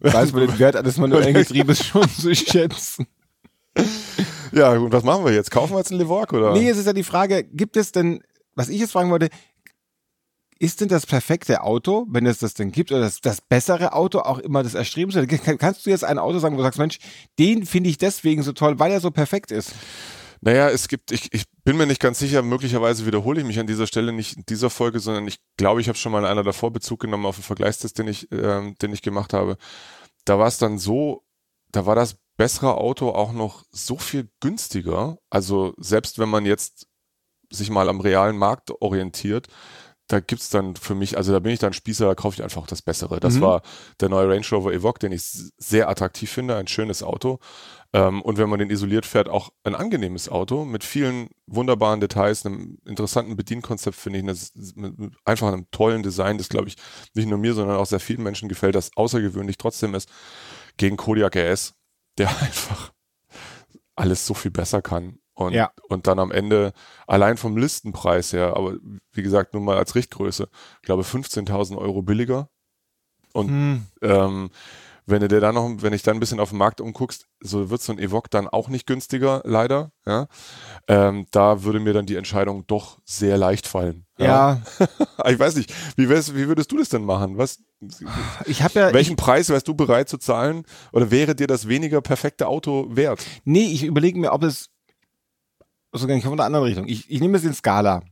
weiß 0.00 0.32
man 0.32 0.46
den 0.46 0.58
Wert 0.58 0.76
eines 0.76 0.96
manuellen 0.96 1.34
Getriebes 1.34 1.84
schon 1.84 2.08
zu 2.08 2.34
schätzen. 2.34 3.06
ja, 4.52 4.70
und 4.72 4.92
was 4.92 5.04
machen 5.04 5.24
wir 5.24 5.32
jetzt? 5.32 5.50
Kaufen 5.50 5.72
wir 5.74 5.78
jetzt 5.78 5.90
einen 5.90 6.00
Levorg 6.00 6.32
oder? 6.32 6.52
Nee, 6.52 6.68
es 6.68 6.78
ist 6.78 6.86
ja 6.86 6.92
die 6.92 7.02
Frage, 7.04 7.44
gibt 7.44 7.76
es 7.76 7.92
denn, 7.92 8.22
was 8.54 8.68
ich 8.68 8.80
jetzt 8.80 8.92
fragen 8.92 9.10
wollte, 9.10 9.28
ist 10.58 10.80
denn 10.80 10.88
das 10.88 11.06
perfekte 11.06 11.62
Auto, 11.62 12.06
wenn 12.08 12.24
es 12.24 12.38
das 12.38 12.54
denn 12.54 12.70
gibt, 12.70 12.92
oder 12.92 13.00
das, 13.00 13.20
das 13.20 13.40
bessere 13.40 13.94
Auto 13.94 14.20
auch 14.20 14.38
immer 14.38 14.62
das 14.62 14.74
erstrebenswerte? 14.74 15.38
Kann- 15.38 15.58
Kannst 15.58 15.84
du 15.84 15.90
jetzt 15.90 16.04
ein 16.04 16.18
Auto 16.18 16.38
sagen, 16.38 16.54
wo 16.54 16.58
du 16.58 16.62
sagst, 16.64 16.78
Mensch, 16.78 16.98
den 17.38 17.66
finde 17.66 17.90
ich 17.90 17.98
deswegen 17.98 18.42
so 18.44 18.52
toll, 18.52 18.78
weil 18.78 18.92
er 18.92 19.00
so 19.00 19.10
perfekt 19.10 19.50
ist? 19.50 19.72
Naja, 20.40 20.68
es 20.70 20.88
gibt, 20.88 21.10
ich, 21.12 21.32
ich 21.32 21.44
bin 21.64 21.76
mir 21.76 21.86
nicht 21.86 22.00
ganz 22.00 22.18
sicher, 22.18 22.42
möglicherweise 22.42 23.06
wiederhole 23.06 23.40
ich 23.40 23.46
mich 23.46 23.58
an 23.60 23.66
dieser 23.66 23.86
Stelle 23.86 24.12
nicht 24.12 24.36
in 24.36 24.44
dieser 24.48 24.70
Folge, 24.70 24.98
sondern 25.00 25.26
ich 25.26 25.38
glaube, 25.56 25.80
ich 25.80 25.88
habe 25.88 25.98
schon 25.98 26.12
mal 26.12 26.18
in 26.20 26.24
einer 26.24 26.42
davor 26.42 26.72
Bezug 26.72 27.00
genommen 27.00 27.26
auf 27.26 27.36
den 27.36 27.44
Vergleichstest, 27.44 27.98
den 27.98 28.08
ich, 28.08 28.28
ähm, 28.32 28.74
den 28.82 28.92
ich 28.92 29.02
gemacht 29.02 29.32
habe. 29.32 29.56
Da 30.24 30.38
war 30.38 30.46
es 30.48 30.58
dann 30.58 30.78
so, 30.78 31.22
da 31.70 31.86
war 31.86 31.94
das 31.94 32.16
bessere 32.42 32.76
Auto 32.76 33.10
auch 33.10 33.30
noch 33.32 33.62
so 33.70 33.96
viel 33.96 34.28
günstiger. 34.40 35.16
Also 35.30 35.74
selbst 35.78 36.18
wenn 36.18 36.28
man 36.28 36.44
jetzt 36.44 36.88
sich 37.50 37.70
mal 37.70 37.88
am 37.88 38.00
realen 38.00 38.36
Markt 38.36 38.72
orientiert, 38.80 39.46
da 40.08 40.18
gibt's 40.18 40.50
dann 40.50 40.74
für 40.74 40.96
mich, 40.96 41.16
also 41.16 41.32
da 41.32 41.38
bin 41.38 41.52
ich 41.52 41.60
dann 41.60 41.72
Spießer, 41.72 42.04
da 42.04 42.16
kaufe 42.16 42.34
ich 42.34 42.42
einfach 42.42 42.66
das 42.66 42.82
Bessere. 42.82 43.20
Das 43.20 43.34
Mhm. 43.34 43.40
war 43.42 43.62
der 44.00 44.08
neue 44.08 44.28
Range 44.28 44.44
Rover 44.50 44.72
Evoque, 44.72 44.98
den 44.98 45.12
ich 45.12 45.22
sehr 45.56 45.88
attraktiv 45.88 46.32
finde, 46.32 46.56
ein 46.56 46.66
schönes 46.66 47.04
Auto. 47.04 47.38
Ähm, 47.92 48.20
und 48.22 48.38
wenn 48.38 48.48
man 48.48 48.58
den 48.58 48.70
isoliert 48.70 49.06
fährt, 49.06 49.28
auch 49.28 49.50
ein 49.62 49.76
angenehmes 49.76 50.28
Auto 50.28 50.64
mit 50.64 50.82
vielen 50.82 51.28
wunderbaren 51.46 52.00
Details, 52.00 52.44
einem 52.44 52.78
interessanten 52.84 53.36
Bedienkonzept, 53.36 53.96
finde 53.96 54.18
ich, 54.18 54.24
eine, 54.24 54.36
mit 54.74 55.14
einfach 55.24 55.46
einem 55.46 55.70
tollen 55.70 56.02
Design, 56.02 56.38
das 56.38 56.48
glaube 56.48 56.66
ich 56.68 56.76
nicht 57.14 57.28
nur 57.28 57.38
mir, 57.38 57.54
sondern 57.54 57.76
auch 57.76 57.86
sehr 57.86 58.00
vielen 58.00 58.24
Menschen 58.24 58.48
gefällt, 58.48 58.74
das 58.74 58.90
außergewöhnlich 58.96 59.58
trotzdem 59.58 59.94
ist, 59.94 60.08
gegen 60.76 60.96
Kodiak 60.96 61.36
RS, 61.36 61.74
der 62.18 62.28
einfach 62.42 62.92
alles 63.96 64.26
so 64.26 64.34
viel 64.34 64.50
besser 64.50 64.82
kann. 64.82 65.18
Und, 65.34 65.54
Ja. 65.54 65.72
und 65.88 66.06
dann 66.06 66.18
am 66.18 66.30
Ende 66.30 66.72
allein 67.06 67.36
vom 67.36 67.56
Listenpreis 67.56 68.32
her, 68.32 68.54
aber 68.56 68.76
wie 69.12 69.22
gesagt, 69.22 69.54
nur 69.54 69.62
mal 69.62 69.78
als 69.78 69.94
Richtgröße, 69.94 70.48
ich 70.76 70.82
glaube 70.82 71.04
15.000 71.04 71.78
Euro 71.78 72.02
billiger. 72.02 72.48
Und 73.32 73.48
Hm. 73.48 73.86
ähm, 74.02 74.50
wenn 75.12 75.20
du 75.20 75.28
dir 75.28 75.40
dann 75.40 75.54
noch, 75.54 75.70
wenn 75.78 75.92
ich 75.92 76.02
dann 76.02 76.16
ein 76.16 76.20
bisschen 76.20 76.40
auf 76.40 76.48
den 76.48 76.58
Markt 76.58 76.80
umguckst, 76.80 77.28
so 77.40 77.70
wird 77.70 77.80
so 77.80 77.92
ein 77.92 78.00
Evoque 78.00 78.28
dann 78.30 78.48
auch 78.48 78.68
nicht 78.68 78.86
günstiger, 78.86 79.42
leider. 79.44 79.92
Ja, 80.04 80.26
ähm, 80.88 81.26
da 81.30 81.62
würde 81.62 81.78
mir 81.78 81.92
dann 81.92 82.06
die 82.06 82.16
Entscheidung 82.16 82.66
doch 82.66 82.98
sehr 83.04 83.36
leicht 83.36 83.68
fallen. 83.68 84.06
Ja, 84.18 84.60
ich 85.26 85.38
weiß 85.38 85.56
nicht, 85.56 85.72
wie, 85.96 86.08
wie 86.08 86.48
würdest 86.48 86.72
du 86.72 86.78
das 86.78 86.88
denn 86.88 87.04
machen? 87.04 87.38
Was, 87.38 87.60
ich 88.46 88.62
habe 88.62 88.78
ja, 88.78 88.92
welchen 88.92 89.14
Preis 89.16 89.48
wärst 89.48 89.68
du 89.68 89.74
bereit 89.74 90.08
zu 90.08 90.18
zahlen? 90.18 90.64
Oder 90.92 91.12
wäre 91.12 91.36
dir 91.36 91.46
das 91.46 91.68
weniger 91.68 92.00
perfekte 92.00 92.48
Auto 92.48 92.88
wert? 92.90 93.24
Nee, 93.44 93.66
ich 93.66 93.84
überlege 93.84 94.18
mir, 94.18 94.32
ob 94.32 94.42
es 94.42 94.70
sogar 95.92 96.16
ich 96.16 96.22
komme 96.22 96.34
in 96.34 96.40
einer 96.40 96.46
anderen 96.46 96.64
Richtung. 96.64 96.88
Ich, 96.88 97.10
ich 97.10 97.20
nehme 97.20 97.34
jetzt 97.34 97.44
den 97.44 97.54
Scala. 97.54 98.02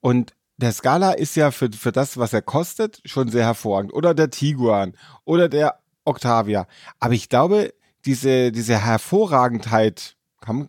Und 0.00 0.34
der 0.58 0.72
Scala 0.72 1.12
ist 1.12 1.36
ja 1.36 1.50
für, 1.50 1.70
für 1.72 1.92
das, 1.92 2.18
was 2.18 2.32
er 2.32 2.42
kostet, 2.42 3.00
schon 3.04 3.28
sehr 3.28 3.44
hervorragend. 3.44 3.92
Oder 3.92 4.14
der 4.14 4.30
Tiguan 4.30 4.94
oder 5.24 5.48
der 5.48 5.78
Octavia. 6.08 6.66
Aber 6.98 7.14
ich 7.14 7.28
glaube, 7.28 7.72
diese, 8.04 8.50
diese 8.52 8.78
Hervorragendheit, 8.84 10.14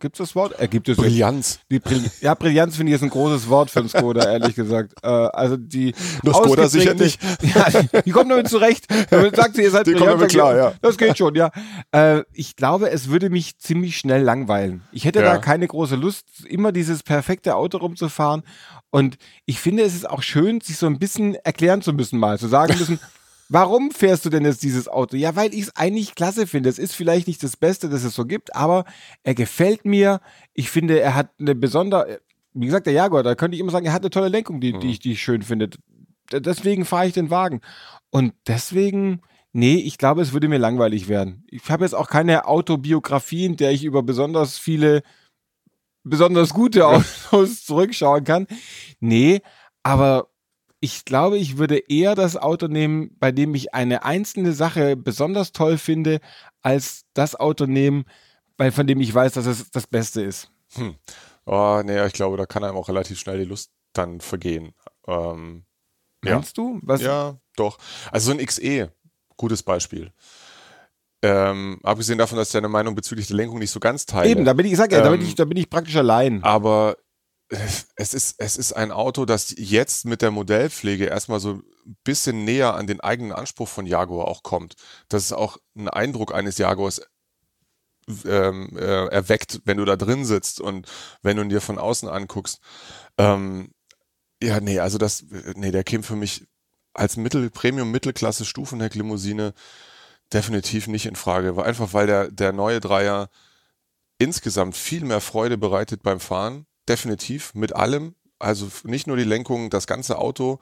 gibt 0.01 0.15
es 0.19 0.27
das 0.27 0.35
Wort? 0.35 0.59
Äh, 0.59 0.67
gibt 0.67 0.89
es. 0.89 0.97
Brillanz. 0.97 1.59
Die 1.71 1.79
Brill 1.79 2.03
ja, 2.19 2.33
Brillanz 2.33 2.75
finde 2.75 2.91
ich 2.91 2.95
ist 2.97 3.03
ein 3.03 3.09
großes 3.09 3.47
Wort 3.47 3.71
für 3.71 3.79
einen 3.79 3.87
Skoda, 3.87 4.29
ehrlich 4.29 4.53
gesagt. 4.55 4.93
Äh, 5.03 5.07
also 5.07 5.55
die 5.55 5.93
Nur 6.23 6.33
Skoda 6.33 6.67
sicher 6.67 6.91
ausgeprägte- 6.91 7.17
Ja, 7.95 8.01
die 8.01 8.11
kommt 8.11 8.29
damit 8.29 8.49
zurecht. 8.49 8.87
Damit 9.09 9.37
sagt 9.37 9.55
sie, 9.55 9.61
ihr 9.61 9.71
seid 9.71 9.87
Die 9.87 9.93
kommen 9.93 10.17
brillant, 10.17 10.19
damit 10.19 10.31
sag 10.31 10.31
ich, 10.31 10.33
klar, 10.35 10.57
ja. 10.57 10.73
Das 10.81 10.97
geht 10.97 11.17
schon, 11.17 11.35
ja. 11.35 11.51
Äh, 11.93 12.23
ich 12.33 12.57
glaube, 12.57 12.89
es 12.89 13.07
würde 13.09 13.29
mich 13.29 13.57
ziemlich 13.57 13.97
schnell 13.97 14.21
langweilen. 14.23 14.83
Ich 14.91 15.05
hätte 15.05 15.19
Ja. 15.19 15.33
da 15.33 15.37
keine 15.37 15.65
große 15.67 15.95
Lust, 15.95 16.25
immer 16.45 16.73
dieses 16.73 17.03
perfekte 17.03 17.55
Auto 17.55 17.77
rumzufahren. 17.77 18.43
Und 18.89 19.17
ich 19.45 19.59
finde, 19.61 19.83
es 19.83 19.95
ist 19.95 20.09
auch 20.09 20.23
schön, 20.23 20.59
sich 20.59 20.75
so 20.77 20.87
ein 20.87 20.99
bisschen 20.99 21.35
erklären 21.35 21.81
zu 21.81 21.93
müssen, 21.93 22.19
mal 22.19 22.37
zu 22.37 22.47
sagen 22.49 22.77
müssen, 22.77 22.99
Warum 23.51 23.89
fährst 23.89 24.25
du 24.25 24.29
denn 24.29 24.45
jetzt 24.45 24.61
dieses 24.61 24.87
Auto? 24.87 25.17
Ja, 25.17 25.35
weil 25.35 25.55
ich 25.55 25.61
es 25.61 25.75
eigentlich 25.75 26.13
klasse 26.13 26.45
finde. 26.45 26.69
Es 26.69 26.77
ist 26.77 26.93
vielleicht 26.93 27.27
nicht 27.27 27.41
das 27.41 27.57
Beste, 27.57 27.89
das 27.89 28.03
es 28.03 28.13
so 28.13 28.25
gibt, 28.25 28.55
aber 28.55 28.85
er 29.23 29.33
gefällt 29.33 29.85
mir. 29.85 30.21
Ich 30.53 30.69
finde, 30.69 30.99
er 30.99 31.15
hat 31.15 31.31
eine 31.39 31.55
besondere, 31.55 32.21
wie 32.53 32.67
gesagt, 32.67 32.85
der 32.85 32.93
Jaguar, 32.93 33.23
da 33.23 33.33
könnte 33.33 33.55
ich 33.55 33.61
immer 33.61 33.71
sagen, 33.71 33.87
er 33.87 33.93
hat 33.93 34.03
eine 34.03 34.11
tolle 34.11 34.29
Lenkung, 34.29 34.61
die, 34.61 34.77
die, 34.77 34.91
ich, 34.91 34.99
die 34.99 35.13
ich 35.13 35.23
schön 35.23 35.41
finde. 35.41 35.71
Deswegen 36.31 36.85
fahre 36.85 37.07
ich 37.07 37.13
den 37.13 37.31
Wagen. 37.31 37.61
Und 38.11 38.33
deswegen, 38.47 39.21
nee, 39.51 39.77
ich 39.77 39.97
glaube, 39.97 40.21
es 40.21 40.31
würde 40.31 40.47
mir 40.47 40.59
langweilig 40.59 41.07
werden. 41.07 41.43
Ich 41.47 41.67
habe 41.71 41.83
jetzt 41.83 41.95
auch 41.95 42.07
keine 42.07 42.47
Autobiografie, 42.47 43.45
in 43.45 43.57
der 43.57 43.71
ich 43.71 43.83
über 43.83 44.03
besonders 44.03 44.59
viele, 44.59 45.01
besonders 46.03 46.53
gute 46.53 46.85
Autos 46.85 47.63
zurückschauen 47.65 48.23
kann. 48.23 48.45
Nee, 48.99 49.41
aber 49.81 50.28
ich 50.79 51.05
glaube, 51.05 51.37
ich 51.37 51.57
würde 51.57 51.77
eher 51.77 52.15
das 52.15 52.37
Auto 52.37 52.67
nehmen, 52.67 53.15
bei 53.19 53.31
dem 53.31 53.53
ich 53.53 53.73
eine 53.73 54.03
einzelne 54.03 54.53
Sache 54.53 54.95
besonders 54.95 55.51
toll 55.51 55.77
finde, 55.77 56.19
als 56.61 57.05
das 57.13 57.35
Auto 57.35 57.65
nehmen, 57.65 58.05
bei, 58.57 58.71
von 58.71 58.87
dem 58.87 59.01
ich 59.01 59.13
weiß, 59.13 59.33
dass 59.33 59.45
es 59.45 59.71
das 59.71 59.87
Beste 59.87 60.21
ist. 60.21 60.51
Oh, 61.45 61.81
nee, 61.83 62.05
ich 62.05 62.13
glaube, 62.13 62.37
da 62.37 62.45
kann 62.45 62.63
einem 62.63 62.77
auch 62.77 62.89
relativ 62.89 63.19
schnell 63.19 63.39
die 63.39 63.45
Lust 63.45 63.71
dann 63.93 64.21
vergehen. 64.21 64.73
Ähm, 65.07 65.63
ja. 66.23 66.35
Meinst 66.35 66.57
du? 66.57 66.79
Was? 66.83 67.01
Ja, 67.01 67.37
doch. 67.55 67.77
Also 68.11 68.31
so 68.31 68.37
ein 68.37 68.45
XE, 68.45 68.91
gutes 69.37 69.63
Beispiel. 69.63 70.11
Ähm, 71.21 71.79
abgesehen 71.83 72.17
davon, 72.17 72.37
dass 72.37 72.49
ich 72.49 72.53
deine 72.53 72.69
Meinung 72.69 72.95
bezüglich 72.95 73.27
der 73.27 73.35
Lenkung 73.35 73.59
nicht 73.59 73.71
so 73.71 73.79
ganz 73.79 74.05
teile. 74.05 74.29
Eben, 74.29 74.45
da 74.45 74.53
bin 74.53 74.65
ich, 74.65 74.73
ich 74.73 74.77
sag 74.77 74.91
ja, 74.91 75.01
da, 75.01 75.09
bin 75.09 75.19
Ähm, 75.19 75.27
ich, 75.27 75.35
da 75.35 75.45
bin 75.45 75.57
ich 75.57 75.69
praktisch 75.69 75.95
allein. 75.97 76.43
Aber 76.43 76.95
es 77.95 78.13
ist, 78.13 78.35
es 78.37 78.57
ist 78.57 78.73
ein 78.73 78.91
Auto, 78.91 79.25
das 79.25 79.53
jetzt 79.57 80.05
mit 80.05 80.21
der 80.21 80.31
Modellpflege 80.31 81.05
erstmal 81.05 81.39
so 81.39 81.53
ein 81.85 81.97
bisschen 82.03 82.45
näher 82.45 82.75
an 82.75 82.87
den 82.87 82.99
eigenen 82.99 83.31
Anspruch 83.31 83.67
von 83.67 83.85
Jaguar 83.85 84.27
auch 84.27 84.43
kommt. 84.43 84.75
Dass 85.07 85.25
es 85.25 85.33
auch 85.33 85.57
einen 85.75 85.89
Eindruck 85.89 86.33
eines 86.33 86.57
Jaguars 86.57 87.01
ähm, 88.25 88.77
äh, 88.77 89.07
erweckt, 89.07 89.61
wenn 89.65 89.77
du 89.77 89.85
da 89.85 89.95
drin 89.95 90.25
sitzt 90.25 90.61
und 90.61 90.87
wenn 91.21 91.37
du 91.37 91.43
ihn 91.43 91.49
dir 91.49 91.61
von 91.61 91.79
außen 91.79 92.09
anguckst. 92.09 92.59
Ähm, 93.17 93.71
ja, 94.41 94.59
nee, 94.59 94.79
also 94.79 94.97
das, 94.97 95.25
nee, 95.55 95.71
der 95.71 95.83
käme 95.83 96.03
für 96.03 96.15
mich 96.15 96.47
als 96.93 97.17
Mittel, 97.17 97.49
Premium-Mittelklasse 97.49 98.45
Stufenheck-Limousine 98.45 99.53
definitiv 100.33 100.87
nicht 100.87 101.05
in 101.05 101.15
Frage. 101.15 101.63
Einfach, 101.63 101.93
weil 101.93 102.07
der, 102.07 102.31
der 102.31 102.53
neue 102.53 102.79
Dreier 102.79 103.29
insgesamt 104.17 104.75
viel 104.75 105.05
mehr 105.05 105.21
Freude 105.21 105.57
bereitet 105.57 106.03
beim 106.03 106.19
Fahren. 106.19 106.65
Definitiv 106.89 107.53
mit 107.53 107.75
allem. 107.75 108.15
Also 108.39 108.67
nicht 108.83 109.07
nur 109.07 109.17
die 109.17 109.23
Lenkung, 109.23 109.69
das 109.69 109.87
ganze 109.87 110.17
Auto 110.17 110.59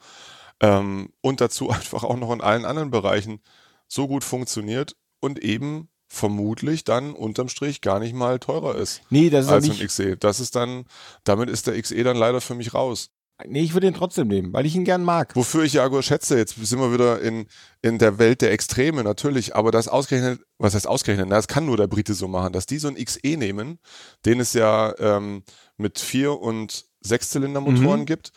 ähm, 0.60 1.12
und 1.20 1.40
dazu 1.40 1.70
einfach 1.70 2.04
auch 2.04 2.16
noch 2.16 2.32
in 2.32 2.40
allen 2.40 2.64
anderen 2.64 2.90
Bereichen 2.90 3.40
so 3.86 4.06
gut 4.06 4.24
funktioniert 4.24 4.96
und 5.20 5.42
eben 5.42 5.88
vermutlich 6.08 6.84
dann 6.84 7.12
unterm 7.12 7.48
Strich 7.48 7.80
gar 7.80 7.98
nicht 8.00 8.14
mal 8.14 8.38
teurer 8.38 8.76
ist 8.76 9.02
Nee, 9.10 9.28
das 9.30 9.46
ist 9.46 9.52
als 9.52 9.66
ja 9.66 9.72
ein 9.72 9.78
nicht. 9.78 9.88
XE. 9.88 10.16
Das 10.16 10.40
ist 10.40 10.56
dann, 10.56 10.84
damit 11.24 11.50
ist 11.50 11.66
der 11.66 11.80
XE 11.80 12.02
dann 12.02 12.16
leider 12.16 12.40
für 12.40 12.54
mich 12.54 12.72
raus. 12.72 13.10
Nee, 13.46 13.62
ich 13.62 13.72
würde 13.72 13.86
ihn 13.86 13.94
trotzdem 13.94 14.26
nehmen, 14.26 14.52
weil 14.52 14.66
ich 14.66 14.74
ihn 14.74 14.84
gern 14.84 15.04
mag. 15.04 15.36
Wofür 15.36 15.62
ich 15.62 15.74
Jaguar 15.74 16.02
schätze, 16.02 16.36
jetzt 16.36 16.56
sind 16.56 16.80
wir 16.80 16.92
wieder 16.92 17.20
in, 17.20 17.46
in 17.82 17.98
der 17.98 18.18
Welt 18.18 18.40
der 18.42 18.50
Extreme 18.50 19.04
natürlich, 19.04 19.54
aber 19.54 19.70
das 19.70 19.86
ausgerechnet, 19.86 20.40
was 20.58 20.74
heißt 20.74 20.88
ausgerechnet, 20.88 21.30
das 21.30 21.46
kann 21.46 21.64
nur 21.66 21.76
der 21.76 21.86
Brite 21.86 22.14
so 22.14 22.26
machen, 22.26 22.52
dass 22.52 22.66
die 22.66 22.78
so 22.78 22.88
ein 22.88 22.96
XE 22.96 23.36
nehmen, 23.36 23.78
den 24.26 24.40
es 24.40 24.54
ja 24.54 24.92
ähm, 24.98 25.44
mit 25.78 25.98
Vier- 25.98 26.40
und 26.40 26.84
Sechszylindermotoren 27.00 28.00
Mhm. 28.00 28.06
gibt, 28.06 28.32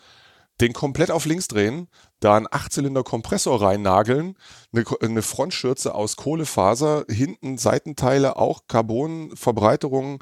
den 0.62 0.74
komplett 0.74 1.12
auf 1.12 1.26
links 1.26 1.48
drehen, 1.48 1.88
da 2.20 2.38
einen 2.38 2.48
Achtzylinder-Kompressor 2.50 3.62
reinnageln, 3.62 4.38
eine, 4.72 4.86
eine 5.02 5.22
Frontschürze 5.24 5.96
aus 5.96 6.16
Kohlefaser, 6.16 7.06
hinten 7.10 7.58
Seitenteile 7.58 8.38
auch 8.38 8.68
Carbon-Verbreiterungen, 8.68 10.20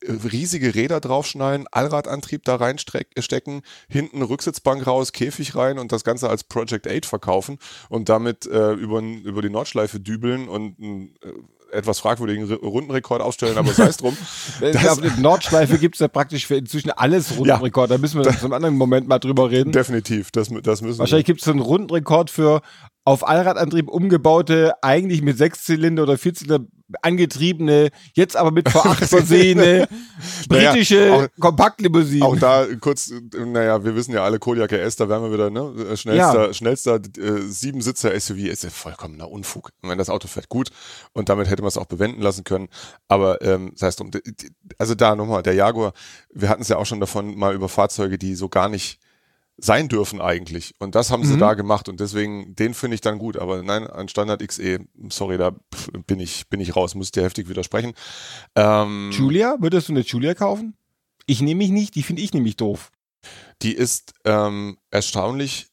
äh, 0.00 0.12
riesige 0.12 0.74
Räder 0.74 1.00
draufschneiden, 1.00 1.66
Allradantrieb 1.70 2.44
da 2.44 2.56
reinstecken, 2.56 3.62
hinten 3.88 4.22
Rücksitzbank 4.22 4.86
raus, 4.86 5.12
Käfig 5.12 5.54
rein 5.54 5.78
und 5.78 5.92
das 5.92 6.02
Ganze 6.04 6.30
als 6.30 6.44
Project 6.44 6.88
8 6.88 7.04
verkaufen 7.04 7.58
und 7.90 8.08
damit 8.08 8.46
äh, 8.46 8.72
über, 8.72 9.00
über 9.00 9.42
die 9.42 9.50
Nordschleife 9.50 10.00
dübeln 10.00 10.48
und 10.48 10.78
einen 10.78 11.14
äh, 11.22 11.32
etwas 11.74 11.98
fragwürdigen 12.00 12.48
R- 12.48 12.56
Rundenrekord 12.58 13.20
aufstellen, 13.20 13.58
aber 13.58 13.72
sei 13.72 13.86
es 13.86 13.96
drum. 13.98 14.16
Ich 14.60 14.78
glaube, 14.80 15.06
in 15.06 15.20
Nordschleife 15.20 15.78
gibt 15.78 15.96
es 15.96 16.00
ja 16.00 16.08
praktisch 16.08 16.46
für 16.46 16.56
inzwischen 16.56 16.90
alles 16.90 17.36
Rundenrekord. 17.36 17.90
Da 17.90 17.98
müssen 17.98 18.22
wir 18.22 18.30
zu 18.32 18.44
einem 18.44 18.52
anderen 18.54 18.76
Moment 18.76 19.08
mal 19.08 19.18
drüber 19.18 19.50
reden. 19.50 19.72
Definitiv, 19.72 20.30
das, 20.30 20.48
das 20.62 20.82
müssen 20.82 20.98
Wahrscheinlich 20.98 21.26
gibt 21.26 21.40
es 21.40 21.44
so 21.44 21.50
einen 21.50 21.60
Rundenrekord 21.60 22.30
für 22.30 22.62
auf 23.06 23.26
Allradantrieb 23.26 23.88
umgebaute, 23.88 24.72
eigentlich 24.82 25.20
mit 25.22 25.36
Sechszylinder 25.36 26.02
oder 26.04 26.16
Vierzylinder 26.16 26.66
angetriebene, 27.02 27.90
jetzt 28.14 28.36
aber 28.36 28.50
mit 28.50 28.68
V8 28.70 29.06
versehene 29.06 29.88
Naja, 30.48 30.72
britische 30.72 31.12
auch- 31.12 31.26
Kompaktlimousine. 31.40 32.24
Auch 32.24 32.36
da 32.38 32.66
kurz, 32.80 33.12
naja, 33.34 33.84
wir 33.84 33.94
wissen 33.94 34.12
ja 34.12 34.22
alle, 34.24 34.38
Kodiak 34.38 34.72
RS, 34.72 34.96
da 34.96 35.08
wären 35.08 35.22
wir 35.22 35.32
wieder, 35.32 35.50
ne? 35.50 35.74
äh, 35.90 35.96
Schnellster, 35.96 36.54
schnellster 36.54 36.96
äh, 37.18 37.40
Siebensitzer-SUV 37.42 38.38
ist 38.48 38.64
ja 38.64 38.70
vollkommener 38.70 39.30
Unfug. 39.30 39.70
Ich 39.82 39.86
meine, 39.86 39.98
das 39.98 40.10
Auto 40.10 40.28
fährt 40.28 40.48
gut 40.48 40.70
und 41.12 41.28
damit 41.28 41.48
hätte 41.50 41.62
man 41.62 41.68
es 41.68 41.78
auch 41.78 41.86
bewenden 41.86 42.22
lassen 42.22 42.44
können. 42.44 42.68
Aber 43.08 43.42
ähm, 43.42 43.72
sei 43.74 43.88
es 43.88 43.96
drum, 43.96 44.10
d- 44.10 44.20
d- 44.24 44.48
also 44.78 44.94
da 44.94 45.14
nochmal, 45.16 45.42
der 45.42 45.54
Jaguar, 45.54 45.92
wir 46.32 46.48
hatten 46.48 46.62
es 46.62 46.68
ja 46.68 46.76
auch 46.76 46.86
schon 46.86 47.00
davon 47.00 47.36
mal 47.36 47.54
über 47.54 47.68
Fahrzeuge, 47.68 48.18
die 48.18 48.34
so 48.34 48.48
gar 48.48 48.68
nicht 48.68 48.98
sein 49.56 49.88
dürfen 49.88 50.20
eigentlich. 50.20 50.74
Und 50.78 50.94
das 50.94 51.10
haben 51.10 51.24
sie 51.24 51.34
Mhm. 51.34 51.38
da 51.38 51.54
gemacht 51.54 51.88
und 51.88 52.00
deswegen, 52.00 52.54
den 52.56 52.74
finde 52.74 52.96
ich 52.96 53.00
dann 53.00 53.18
gut. 53.18 53.36
Aber 53.36 53.62
nein, 53.62 53.86
ein 53.86 54.08
Standard 54.08 54.46
XE, 54.46 54.80
sorry, 55.10 55.38
da 55.38 55.52
bin 56.06 56.18
ich, 56.20 56.48
bin 56.48 56.60
ich 56.60 56.74
raus, 56.74 56.94
muss 56.94 57.06
ich 57.08 57.12
dir 57.12 57.22
heftig 57.22 57.48
widersprechen. 57.48 57.94
Ähm, 58.56 59.10
Julia, 59.12 59.56
würdest 59.60 59.88
du 59.88 59.92
eine 59.92 60.00
Julia 60.00 60.34
kaufen? 60.34 60.76
Ich 61.26 61.40
nehme 61.40 61.58
mich 61.58 61.70
nicht, 61.70 61.94
die 61.94 62.02
finde 62.02 62.22
ich 62.22 62.32
nämlich 62.34 62.56
doof. 62.56 62.90
die 63.62 63.72
ist 63.72 64.12
ähm, 64.24 64.76
erstaunlich 64.90 65.68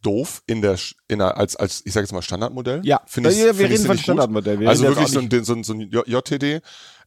doof 0.00 0.42
in 0.46 0.62
der, 0.62 0.76
in 1.06 1.20
der 1.20 1.36
als, 1.36 1.54
als, 1.54 1.82
ich 1.84 1.92
sage 1.92 2.04
jetzt 2.04 2.12
mal 2.12 2.22
Standardmodell. 2.22 2.80
Ja, 2.84 3.00
Finde 3.06 3.30
ich, 3.30 3.38
ja, 3.38 3.56
wir 3.56 3.66
reden 3.66 3.78
sie 3.78 3.86
von. 3.86 3.98
Standardmodell. 3.98 4.58
Wir 4.58 4.68
Also 4.68 4.82
wirklich 4.84 5.08
so 5.08 5.20
ein, 5.20 5.30
so 5.44 5.52
ein, 5.54 5.62
so 5.62 5.74
ein 5.74 5.80
JTD. 5.80 6.60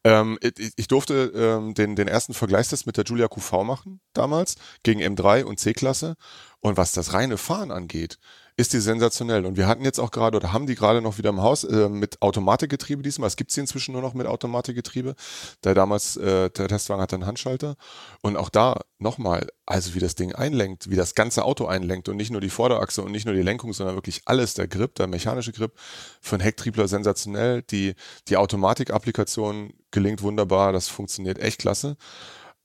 Ähm, 0.06 0.38
ich, 0.42 0.72
ich 0.76 0.88
durfte 0.88 1.32
ähm, 1.36 1.74
den, 1.74 1.96
den 1.96 2.08
ersten 2.08 2.36
Vergleichstest 2.36 2.86
mit 2.86 2.96
der 2.96 3.06
Julia 3.06 3.28
QV 3.28 3.64
machen 3.64 4.00
damals 4.14 4.56
gegen 4.84 5.02
M3 5.02 5.44
und 5.44 5.60
C-Klasse. 5.60 6.16
Und 6.60 6.78
was 6.78 6.92
das 6.92 7.14
reine 7.14 7.38
Fahren 7.38 7.72
angeht, 7.72 8.20
ist 8.58 8.72
die 8.72 8.80
sensationell. 8.80 9.46
Und 9.46 9.58
wir 9.58 9.68
hatten 9.68 9.84
jetzt 9.84 10.00
auch 10.00 10.12
gerade 10.12 10.38
oder 10.38 10.54
haben 10.54 10.66
die 10.66 10.76
gerade 10.76 11.02
noch 11.02 11.18
wieder 11.18 11.30
im 11.30 11.42
Haus 11.42 11.66
äh, 11.66 11.90
mit 11.90 12.22
Automatikgetriebe 12.22 13.04
diesmal. 13.04 13.28
Es 13.28 13.36
gibt 13.36 13.52
sie 13.52 13.60
inzwischen 13.60 13.92
nur 13.92 14.02
noch 14.02 14.14
mit 14.14 14.28
Automatikgetriebe. 14.28 15.16
Der 15.64 15.74
damals, 15.74 16.16
äh, 16.16 16.50
der 16.50 16.68
Testwagen 16.70 17.02
hatte 17.02 17.16
einen 17.16 17.26
Handschalter. 17.26 17.76
Und 18.22 18.38
auch 18.38 18.50
da 18.50 18.80
nochmal, 18.98 19.50
also 19.66 19.94
wie 19.94 20.00
das 20.00 20.16
Ding 20.16 20.34
einlenkt, 20.34 20.90
wie 20.90 20.96
das 20.96 21.16
ganze 21.16 21.44
Auto 21.44 21.66
einlenkt 21.66 22.08
und 22.08 22.16
nicht 22.16 22.32
nur 22.32 22.40
die 22.40 22.50
Vorderachse 22.50 23.02
und 23.02 23.12
nicht 23.12 23.26
nur 23.26 23.36
die 23.36 23.42
Lenkung, 23.42 23.74
sondern 23.74 23.96
wirklich 23.96 24.22
alles, 24.26 24.54
der 24.54 24.70
Grip, 24.70 24.96
der 24.96 25.08
mechanische 25.08 25.52
Grip, 25.52 25.74
für 26.22 26.36
einen 26.36 26.44
Hecktriebler 26.44 26.88
sensationell. 26.88 27.62
Die, 27.64 27.96
die 28.30 28.38
Automatik-Applikation 28.38 29.74
gelingt 29.92 30.22
wunderbar, 30.22 30.72
das 30.72 30.88
funktioniert 30.88 31.40
echt 31.40 31.60
klasse. 31.60 31.98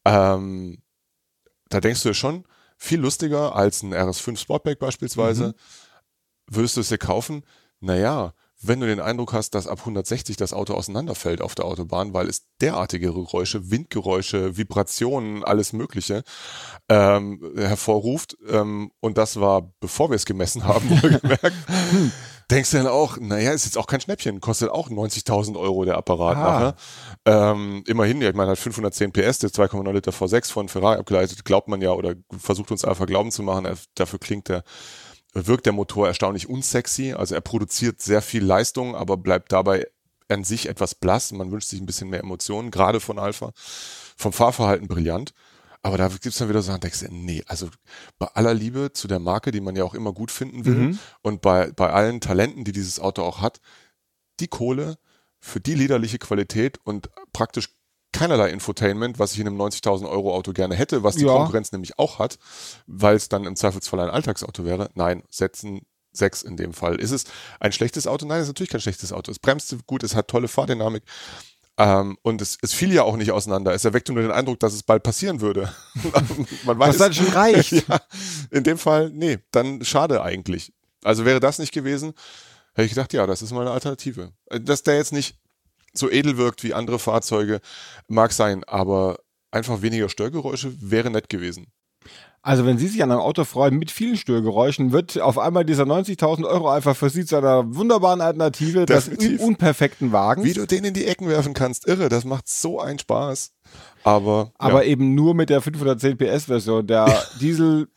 Ähm, 0.05 0.83
da 1.68 1.81
denkst 1.81 2.03
du 2.03 2.11
dir 2.11 2.14
schon, 2.14 2.44
viel 2.81 2.99
lustiger 2.99 3.55
als 3.55 3.83
ein 3.83 3.95
RS5 3.95 4.38
Sportback 4.38 4.79
beispielsweise. 4.79 5.49
Mhm. 5.49 5.55
Würdest 6.47 6.77
du 6.77 6.81
es 6.81 6.88
dir 6.88 6.99
kaufen? 6.99 7.45
Naja, 7.79 8.33
wenn 8.62 8.81
du 8.81 8.87
den 8.87 9.01
Eindruck 9.01 9.33
hast, 9.35 9.55
dass 9.55 9.66
ab 9.66 9.81
160 9.81 10.37
das 10.37 10.53
Auto 10.53 10.75
auseinanderfällt 10.75 11.43
auf 11.43 11.55
der 11.55 11.66
Autobahn, 11.66 12.14
weil 12.14 12.29
es 12.29 12.47
derartige 12.61 13.12
Geräusche, 13.12 13.71
Windgeräusche, 13.71 14.57
Vibrationen, 14.57 15.45
alles 15.45 15.73
Mögliche 15.73 16.25
ähm, 16.88 17.53
hervorruft. 17.57 18.37
Ähm, 18.49 18.90
und 19.01 19.19
das 19.19 19.40
war, 19.40 19.73
bevor 19.81 20.11
wir 20.11 20.16
es 20.16 20.27
gemessen 20.27 20.64
haben, 20.64 20.90
wohlgemerkt. 21.03 21.53
Denkst 22.50 22.72
du 22.72 22.78
dann 22.78 22.88
auch, 22.88 23.16
naja, 23.18 23.52
ist 23.52 23.64
jetzt 23.64 23.78
auch 23.78 23.86
kein 23.86 24.00
Schnäppchen, 24.00 24.40
kostet 24.40 24.70
auch 24.70 24.90
90.000 24.90 25.56
Euro 25.58 25.84
der 25.84 25.96
Apparat 25.96 26.36
Ah. 26.36 26.40
nachher. 26.40 26.74
Ähm, 27.52 27.84
immerhin, 27.86 28.20
ja, 28.20 28.30
ich 28.30 28.34
meine, 28.34 28.50
hat 28.50 28.58
510 28.58 29.12
PS, 29.12 29.38
der 29.38 29.50
2,9 29.50 29.92
Liter 29.92 30.10
V6 30.10 30.50
von 30.50 30.68
Ferrari 30.68 30.98
abgeleitet, 30.98 31.44
glaubt 31.44 31.68
man 31.68 31.80
ja 31.80 31.92
oder 31.92 32.14
versucht 32.36 32.70
uns 32.72 32.84
einfach 32.84 33.06
glauben 33.06 33.30
zu 33.30 33.42
machen, 33.42 33.68
dafür 33.94 34.18
klingt 34.18 34.48
der, 34.48 34.64
wirkt 35.32 35.66
der 35.66 35.72
Motor 35.72 36.08
erstaunlich 36.08 36.48
unsexy, 36.48 37.12
also 37.12 37.34
er 37.36 37.40
produziert 37.40 38.00
sehr 38.02 38.20
viel 38.22 38.44
Leistung, 38.44 38.96
aber 38.96 39.16
bleibt 39.16 39.52
dabei 39.52 39.86
an 40.28 40.44
sich 40.44 40.68
etwas 40.68 40.94
blass, 40.94 41.32
man 41.32 41.50
wünscht 41.52 41.68
sich 41.68 41.80
ein 41.80 41.86
bisschen 41.86 42.08
mehr 42.08 42.20
Emotionen, 42.20 42.70
gerade 42.70 43.00
von 43.00 43.18
Alpha, 43.18 43.52
vom 44.16 44.32
Fahrverhalten 44.32 44.88
brillant. 44.88 45.32
Aber 45.83 45.97
da 45.97 46.09
gibt's 46.09 46.37
dann 46.38 46.49
wieder 46.51 46.61
so, 46.62 46.77
denkst 46.77 47.01
du, 47.01 47.07
nee, 47.11 47.43
also 47.47 47.69
bei 48.19 48.27
aller 48.35 48.53
Liebe 48.53 48.93
zu 48.93 49.09
der 49.09 49.19
Marke, 49.19 49.51
die 49.51 49.61
man 49.62 49.77
ja 49.77 49.85
auch 49.85 49.95
immer 49.95 50.12
gut 50.12 50.31
finden 50.31 50.64
will, 50.66 50.75
Mhm. 50.75 50.99
und 51.23 51.40
bei, 51.40 51.71
bei 51.73 51.90
allen 51.90 52.21
Talenten, 52.21 52.64
die 52.64 52.73
dieses 52.73 53.01
Auto 53.01 53.23
auch 53.23 53.40
hat, 53.40 53.61
die 54.40 54.49
Kohle 54.49 54.99
für 55.38 55.61
die 55.61 55.75
liederliche 55.75 56.19
Qualität 56.19 56.79
und 56.85 57.09
praktisch 57.33 57.71
keinerlei 58.12 58.51
Infotainment, 58.51 59.19
was 59.19 59.33
ich 59.33 59.38
in 59.40 59.47
einem 59.47 59.57
90.000 59.57 60.07
Euro 60.11 60.35
Auto 60.35 60.53
gerne 60.53 60.75
hätte, 60.75 61.03
was 61.03 61.14
die 61.16 61.25
Ja. 61.25 61.33
Konkurrenz 61.33 61.73
nämlich 61.73 61.99
auch 61.99 62.19
hat, 62.19 62.38
weil 62.87 63.16
es 63.16 63.29
dann 63.29 63.45
im 63.45 63.57
Zweifelsfall 63.57 64.01
ein 64.01 64.11
Alltagsauto 64.11 64.64
wäre. 64.64 64.90
Nein, 64.95 65.23
setzen 65.31 65.87
sechs 66.12 66.43
in 66.43 66.57
dem 66.57 66.73
Fall. 66.75 66.97
Ist 66.97 67.12
es 67.12 67.25
ein 67.61 67.71
schlechtes 67.73 68.09
Auto? 68.09 68.27
Nein, 68.27 68.38
es 68.38 68.45
ist 68.45 68.49
natürlich 68.49 68.71
kein 68.71 68.81
schlechtes 68.81 69.12
Auto. 69.12 69.31
Es 69.31 69.38
bremst 69.38 69.75
gut, 69.87 70.03
es 70.03 70.16
hat 70.16 70.27
tolle 70.29 70.49
Fahrdynamik. 70.49 71.05
Ähm, 71.81 72.19
und 72.21 72.43
es, 72.43 72.59
es 72.61 72.75
fiel 72.75 72.93
ja 72.93 73.05
auch 73.05 73.16
nicht 73.16 73.31
auseinander. 73.31 73.73
Es 73.73 73.87
erweckte 73.87 74.12
nur 74.12 74.21
den 74.21 74.33
Eindruck, 74.33 74.61
dass 74.61 74.75
es 74.75 74.83
bald 74.83 75.03
passieren 75.03 75.40
würde. 75.40 75.73
Man 76.64 76.79
weiß, 76.79 76.90
Was 76.90 76.99
dann 76.99 77.14
schon 77.14 77.29
reicht. 77.29 77.73
ja, 77.88 78.01
in 78.51 78.64
dem 78.64 78.77
Fall, 78.77 79.09
nee, 79.14 79.38
dann 79.51 79.83
schade 79.83 80.23
eigentlich. 80.23 80.75
Also 81.03 81.25
wäre 81.25 81.40
das 81.40 81.59
nicht 81.59 81.73
gewesen, 81.73 82.12
hätte 82.75 82.85
ich 82.85 82.90
gedacht, 82.90 83.14
ja, 83.14 83.27
das 83.27 83.40
ist 83.40 83.53
mal 83.53 83.62
eine 83.62 83.71
Alternative. 83.71 84.33
Äh, 84.51 84.61
Dass 84.61 84.83
der 84.83 84.97
jetzt 84.97 85.14
nicht 85.14 85.38
so 85.95 86.11
edel 86.11 86.37
wirkt 86.37 86.62
wie 86.64 86.75
andere 86.75 86.99
Fahrzeuge, 86.99 87.62
mag 88.09 88.33
sein, 88.33 88.62
aber 88.64 89.19
einfach 89.51 89.81
weniger 89.81 90.11
Störgeräusche 90.11 90.75
wäre 90.83 91.09
nett 91.09 91.31
gewesen. 91.31 91.73
Also 92.42 92.64
wenn 92.64 92.79
Sie 92.79 92.88
sich 92.88 93.03
an 93.03 93.11
einem 93.11 93.20
Auto 93.20 93.44
freuen 93.44 93.76
mit 93.76 93.90
vielen 93.90 94.16
Störgeräuschen, 94.16 94.92
wird 94.92 95.20
auf 95.20 95.38
einmal 95.38 95.66
dieser 95.66 95.85
90.000 95.85 96.46
Euro 96.46 96.70
einfach 96.70 96.96
für 96.96 97.11
Sie 97.11 97.26
zu 97.26 97.37
einer 97.37 97.74
wunderbaren 97.74 98.22
Alternative 98.22 98.87
des 98.87 99.11
Definitiv. 99.11 99.40
unperfekten 99.42 100.12
Wagens. 100.12 100.46
Wie 100.46 100.55
du 100.55 100.66
den 100.66 100.85
in 100.85 100.94
die 100.94 101.05
Ecken 101.05 101.29
werfen 101.29 101.53
kannst, 101.53 101.87
irre, 101.87 102.09
das 102.09 102.24
macht 102.24 102.48
so 102.48 102.81
einen 102.81 102.98
Spaß. 102.98 103.53
Aber, 104.05 104.53
aber 104.57 104.85
ja. 104.85 104.90
eben 104.90 105.14
nur 105.14 105.35
mit 105.35 105.50
der 105.50 105.61
510 105.61 106.16
PS 106.16 106.46
Version. 106.46 106.87
Der 106.87 107.22
Diesel, 107.42 107.88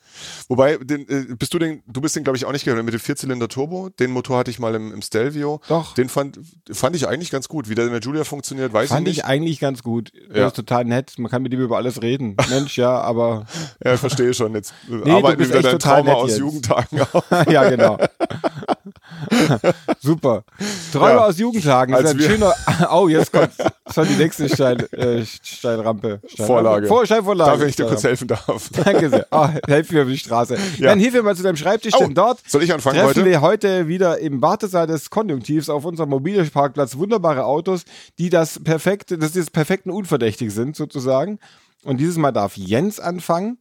wobei, 0.48 0.78
den, 0.78 1.08
äh, 1.10 1.36
bist 1.38 1.54
du 1.54 1.60
den, 1.60 1.84
du 1.88 2.02
bist 2.02 2.16
den 2.16 2.24
glaube 2.24 2.38
ich 2.38 2.46
auch 2.46 2.52
nicht 2.52 2.66
gegangen 2.66 2.86
mit 2.86 2.94
dem 2.94 3.00
Vierzylinder 3.00 3.48
Turbo. 3.48 3.90
Den 3.90 4.12
Motor 4.12 4.40
hatte 4.40 4.52
ich 4.52 4.60
mal 4.60 4.76
im, 4.76 4.94
im 4.94 5.02
Stelvio. 5.02 5.62
doch, 5.68 5.94
Den 5.96 6.10
fand, 6.10 6.40
fand 6.72 6.96
ich 6.96 7.08
eigentlich 7.08 7.32
ganz 7.32 7.48
gut. 7.48 7.70
Wie 7.70 7.76
der 7.76 7.86
in 7.86 7.92
der 7.92 8.02
Julia 8.02 8.24
funktioniert, 8.24 8.74
weiß 8.74 8.90
fand 8.90 9.08
ich 9.08 9.14
ich 9.14 9.18
nicht. 9.18 9.26
eigentlich 9.26 9.60
ganz 9.60 9.84
gut. 9.84 10.12
Ja. 10.34 10.48
ist 10.48 10.56
total 10.56 10.86
nett. 10.86 11.14
Man 11.18 11.30
kann 11.32 11.42
mit 11.44 11.54
ihm 11.54 11.62
über 11.62 11.78
alles 11.78 12.02
reden. 12.02 12.36
Mensch, 12.50 12.78
ja, 12.78 13.00
aber 13.02 13.46
Ja, 13.84 13.98
verstehe 13.98 14.34
schon. 14.34 14.54
Jetzt 14.54 14.74
du 14.88 15.04
arbeiten 15.04 15.24
wir 15.28 15.36
bist 15.38 15.50
wieder 15.52 15.62
dein 15.62 15.72
total 15.80 16.04
Trauma 16.04 16.14
aus 16.14 16.30
jetzt. 16.32 16.40
Jugendtagen 16.40 17.02
auf. 17.14 17.26
ja, 17.50 17.70
genau. 17.70 17.98
Super. 20.02 20.44
Träume 20.92 21.14
Ja. 21.14 21.26
aus 21.26 21.38
Jugendtagen. 21.38 21.94
Das 21.94 22.06
Als 22.06 22.14
ist 22.16 22.26
ein 22.26 22.32
schöner. 22.32 22.54
Oh, 22.92 23.08
jetzt 23.08 23.32
kommt 23.32 23.52
schon 23.94 24.08
die 24.08 24.16
nächste 24.16 24.50
Stein, 24.50 24.80
äh, 24.92 25.26
Steinrampe. 25.26 26.20
Steinrampe. 26.28 26.46
Vorlage. 26.46 26.88
Vor, 26.88 27.06
Steinvorlage. 27.06 27.60
Darf, 27.60 27.70
ich 27.70 27.76
dir 27.76 27.86
kurz 27.86 28.04
helfen 28.04 28.28
darf. 28.28 28.70
Danke 28.84 29.10
sehr. 29.10 29.28
Oh, 29.32 29.48
helf 29.68 29.92
mir 29.92 30.03
über 30.04 30.12
die 30.12 30.18
Straße. 30.18 30.56
Ja. 30.78 30.88
Dann 30.90 31.00
hilf 31.00 31.14
mir 31.14 31.24
mal 31.24 31.36
zu 31.36 31.44
deinem 31.44 31.56
Schreibtisch, 31.56 31.94
Oh, 31.96 32.00
denn 32.00 32.14
dort 32.14 32.40
Soll 32.48 32.64
ich 32.64 32.74
anfangen 32.74 32.98
treffen 32.98 33.22
heute? 33.22 33.26
wir 33.26 33.42
heute 33.42 33.88
wieder 33.88 34.20
im 34.20 34.42
Wartesaal 34.42 34.88
des 34.88 35.10
Konjunktivs 35.10 35.70
auf 35.70 35.86
unserem 35.86 36.10
Mobilparkplatz 36.10 36.98
wunderbare 36.98 37.46
Autos, 37.46 37.84
die 38.20 38.30
das 38.30 38.64
perfekte, 38.64 39.18
das 39.18 39.34
des 39.34 39.50
perfekten 39.52 39.90
Unverdächtig 39.90 40.52
sind, 40.52 40.76
sozusagen. 40.76 41.40
Und 41.84 41.98
dieses 42.00 42.18
Mal 42.18 42.32
darf 42.32 42.56
Jens 42.56 43.00
anfangen, 43.00 43.58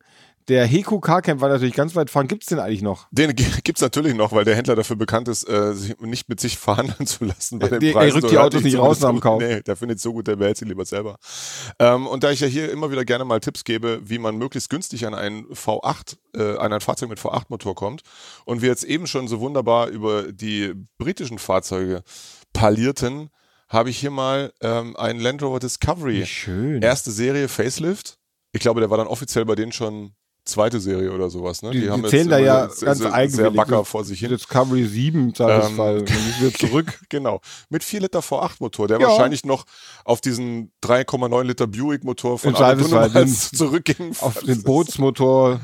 Der 0.49 0.67
Heku 0.67 0.99
Carcamp 1.01 1.41
war 1.41 1.49
natürlich 1.49 1.75
ganz 1.75 1.95
weit 1.95 2.11
vorn. 2.11 2.27
Gibt 2.29 2.43
es 2.43 2.49
den 2.49 2.59
eigentlich 2.59 2.83
noch? 2.83 3.07
Den 3.11 3.35
gibt 3.37 3.77
es 3.79 3.81
natürlich 3.81 4.15
noch, 4.15 4.33
weil 4.33 4.45
der 4.45 4.57
Händler 4.57 4.75
dafür 4.75 4.97
bekannt 4.97 5.29
ist, 5.29 5.49
äh, 5.49 5.75
sich 5.75 5.99
nicht 6.01 6.29
mit 6.29 6.41
sich 6.41 6.59
verhandeln 6.59 7.07
zu 7.07 7.25
lassen 7.25 7.59
bei 7.59 7.69
den 7.69 7.81
Der- 7.81 7.93
Preisen. 7.93 8.17
er 8.19 8.23
rückt 8.23 8.33
die 8.33 8.39
Autos 8.39 8.63
nicht 8.63 8.77
raus 8.79 9.01
nach 9.01 9.11
dem 9.11 9.21
Kauf. 9.21 9.41
Nee, 9.41 9.63
der 9.63 9.77
findet 9.77 10.01
so 10.01 10.13
gut, 10.13 10.27
der 10.27 10.37
behält 10.37 10.57
sie 10.57 10.65
lieber 10.65 10.85
selber. 10.85 11.17
Ähm, 11.79 12.07
und 12.07 12.25
da 12.25 12.31
ich 12.31 12.41
ja 12.41 12.47
hier 12.49 12.71
immer 12.73 12.91
wieder 12.91 13.05
gerne 13.05 13.25
mal 13.25 13.41
Tipps 13.41 13.65
gebe, 13.65 14.01
wie 14.05 14.19
man 14.19 14.37
möglichst 14.37 14.69
günstig 14.71 15.07
an 15.07 15.15
einen 15.15 15.45
V8, 15.53 16.17
äh, 16.37 16.57
an 16.59 16.73
ein 16.73 16.81
Fahrzeug 16.81 17.09
mit 17.09 17.19
V8-Motor 17.21 17.75
kommt 17.75 18.03
und 18.45 18.63
wir 18.63 18.69
jetzt 18.69 18.85
eben 18.85 19.07
schon 19.07 19.29
so 19.29 19.41
wunderbar 19.41 19.89
über 19.89 20.33
die 20.33 20.73
britischen 20.99 21.39
Fahrzeuge 21.39 22.03
parlierten, 22.53 23.31
habe 23.69 23.91
ich 23.91 23.99
hier 23.99 24.11
mal 24.11 24.53
ähm, 24.61 24.97
einen 24.97 25.21
Land 25.21 25.43
Rover 25.43 25.59
Discovery. 25.61 26.27
schön. 26.27 26.83
Erste 26.83 27.11
Serie 27.11 27.49
Facelift. 27.49 28.19
Ich 28.53 28.61
glaube, 28.61 28.81
der 28.81 28.91
war 28.91 28.99
dann 28.99 29.07
offiziell 29.07 29.45
bei 29.47 29.55
denen 29.55 29.73
schon 29.73 30.13
zweite 30.45 30.81
Serie 30.81 31.13
oder 31.13 31.31
sowas. 31.31 31.63
Ne? 31.63 31.71
Die- 31.71 31.81
die 31.83 31.91
haben 31.91 32.05
zählen 32.05 32.29
da 32.29 32.39
ja 32.39 32.69
sehr, 32.69 32.87
ganz 32.87 32.99
sehr, 32.99 33.29
sehr 33.31 33.57
wacker 33.57 33.85
vor 33.85 34.05
sich 34.05 34.21
hin. 34.21 34.31
Discovery 34.31 34.85
7 34.85 35.29
im 35.29 35.35
Zweifelsfall. 35.35 35.99
Ähm, 35.99 36.03
müssen 36.05 36.35
wir 36.41 36.55
zurück. 36.55 37.01
Genau. 37.09 37.41
Mit 37.71 37.85
4 37.85 38.01
Liter 38.01 38.21
V8-Motor, 38.21 38.89
der 38.89 39.01
Ja. 39.01 39.09
wahrscheinlich 39.09 39.45
noch 39.45 39.65
auf 40.05 40.21
diesen 40.21 40.73
3,9 40.83 41.45
Liter 41.45 41.69
von 42.39 42.55
Arne 42.55 42.57
Zweifelsfall 42.57 43.09
Dunnemals 43.11 43.51
den- 43.51 43.57
zurückging. 43.59 44.17
Auf 44.21 44.41
den 44.43 44.63
Bootsmotor. 44.63 45.61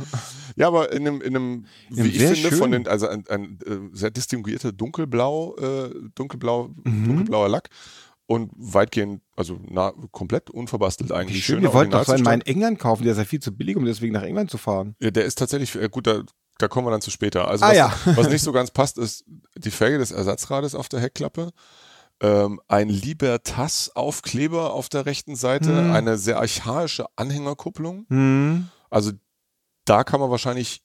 Ja, 0.57 0.67
aber 0.69 0.93
in 0.93 1.07
einem, 1.07 1.21
in 1.23 1.37
einem 1.37 1.67
wie 1.91 2.01
Einem 2.01 2.11
ich 2.11 2.19
finde, 2.19 2.49
von 2.51 2.59
schönen. 2.59 2.85
den, 2.85 2.89
also 2.89 3.07
ein, 3.09 3.25
ein 3.29 3.59
äh, 3.67 3.97
sehr 3.97 4.11
distinguierter 4.11 4.73
dunkelblau, 4.73 5.57
äh, 5.57 5.91
dunkelblau, 6.15 6.71
Mhm. 6.85 7.07
dunkelblauer 7.07 7.49
Lack 7.49 7.69
und 8.29 8.53
weitgehend, 8.57 9.23
also 9.37 9.59
na, 9.69 9.93
komplett 10.13 10.51
unverbastelt 10.51 11.13
eigentlich. 11.13 11.45
Schön, 11.45 11.63
wir 11.63 11.73
wollten 11.73 11.93
doch 11.93 12.05
so 12.05 12.13
einen 12.13 12.23
mal 12.25 12.35
in. 12.35 12.43
England 12.43 12.79
kaufen. 12.79 13.03
Der 13.05 13.13
ist 13.13 13.19
ja 13.19 13.25
viel 13.25 13.41
zu 13.41 13.53
billig, 13.57 13.75
um 13.77 13.85
deswegen 13.87 14.13
nach 14.13 14.23
England 14.23 14.51
zu 14.51 14.59
fahren. 14.59 14.95
Ja, 15.01 15.11
der 15.11 15.25
ist 15.25 15.39
tatsächlich, 15.39 15.75
äh, 15.75 15.89
gut, 15.89 16.07
da, 16.07 16.21
da 16.59 16.69
kommen 16.69 16.87
wir 16.87 16.91
dann 16.91 17.01
zu 17.01 17.11
später. 17.11 17.49
Also 17.49 17.65
Ah, 17.65 17.69
was, 17.71 17.77
ja. 17.77 17.93
was 18.17 18.29
nicht 18.29 18.43
so 18.43 18.53
ganz 18.53 18.71
passt, 18.71 18.99
ist 18.99 19.25
die 19.57 19.71
Felge 19.71 19.97
des 19.97 20.11
Ersatzrades 20.11 20.75
auf 20.75 20.91
der 20.91 21.01
Heckklappe. 21.01 21.53
Ähm, 22.21 22.61
ein 22.69 22.91
Libertas-Aufkleber 22.91 24.73
auf 24.75 24.89
der 24.89 25.07
rechten 25.07 25.35
Seite, 25.37 25.69
Hm. 25.77 25.93
eine 25.93 26.19
sehr 26.19 26.39
archaische 26.39 27.07
Anhängerkupplung. 27.17 28.07
Hm. 28.11 28.69
Also 28.91 29.13
da 29.87 30.05
kann 30.05 30.21
man 30.21 30.31
wahrscheinlich 30.31 30.83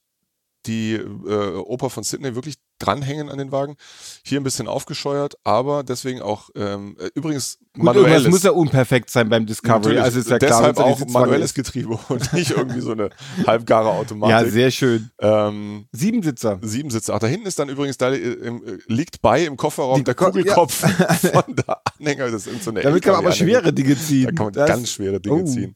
die 0.66 0.94
äh, 0.94 1.56
Oper 1.58 1.90
von 1.90 2.04
Sydney 2.04 2.36
wirklich 2.36 2.56
dranhängen 2.84 3.30
an 3.30 3.38
den 3.38 3.52
Wagen. 3.52 3.76
Hier 4.24 4.40
ein 4.40 4.44
bisschen 4.44 4.68
aufgescheuert, 4.68 5.36
aber 5.44 5.84
deswegen 5.84 6.22
auch 6.22 6.50
ähm, 6.56 6.98
äh, 7.00 7.10
übrigens 7.16 7.58
Gut, 7.76 7.86
irgendwas 7.86 7.96
manuelles. 7.96 8.28
muss 8.30 8.44
ja 8.44 8.52
unperfekt 8.52 9.10
sein 9.10 9.30
beim 9.30 9.46
Discovery. 9.46 9.78
Natürlich, 9.96 10.02
Also 10.02 10.20
ist 10.20 10.30
ja 10.30 10.38
klar, 10.40 10.50
deshalb 10.74 10.78
ja 10.78 10.84
die 10.96 11.04
auch 11.04 11.08
manuelles. 11.08 11.54
Getriebe 11.54 11.98
und 12.10 12.34
nicht 12.34 12.52
irgendwie 12.52 12.82
so 12.82 12.92
eine 12.92 13.10
halbgare 13.48 13.90
Ja, 13.90 13.96
Automatik. 13.96 14.52
sehr 14.52 14.72
schön. 14.72 15.10
ähm, 15.20 15.86
Siebensitzer. 15.92 16.60
Sieben 16.62 16.90
Sitze. 16.90 17.14
Ach, 17.14 17.20
da 17.20 17.28
hinten 17.28 17.48
ist 17.48 17.60
dann 17.60 17.70
übrigens, 17.70 17.98
da 17.98 18.12
äh, 18.12 18.18
äh, 18.18 18.78
liegt 18.88 19.22
bei 19.22 19.44
im 19.46 19.58
Kofferraum 19.58 19.98
Die 19.98 20.04
der 20.04 20.16
Ko- 20.16 20.26
Kugelkopf 20.26 20.74
von 21.34 21.56
der 21.56 21.82
Anhänger. 22.00 22.30
Das 22.32 22.48
ist 22.48 22.64
so 22.64 22.72
eine 22.72 22.82
Damit 22.82 23.04
kann 23.04 23.14
man 23.14 23.26
aber 23.26 23.32
schwere 23.34 23.74
Dinge 23.74 23.98
ziehen. 23.98 24.26
Da 24.28 24.32
kann 24.32 24.46
man 24.48 24.54
Das- 24.54 24.68
ganz 24.70 24.90
schwere 24.92 25.20
Dinge 25.20 25.42
Oh. 25.44 25.46
ziehen. 25.46 25.76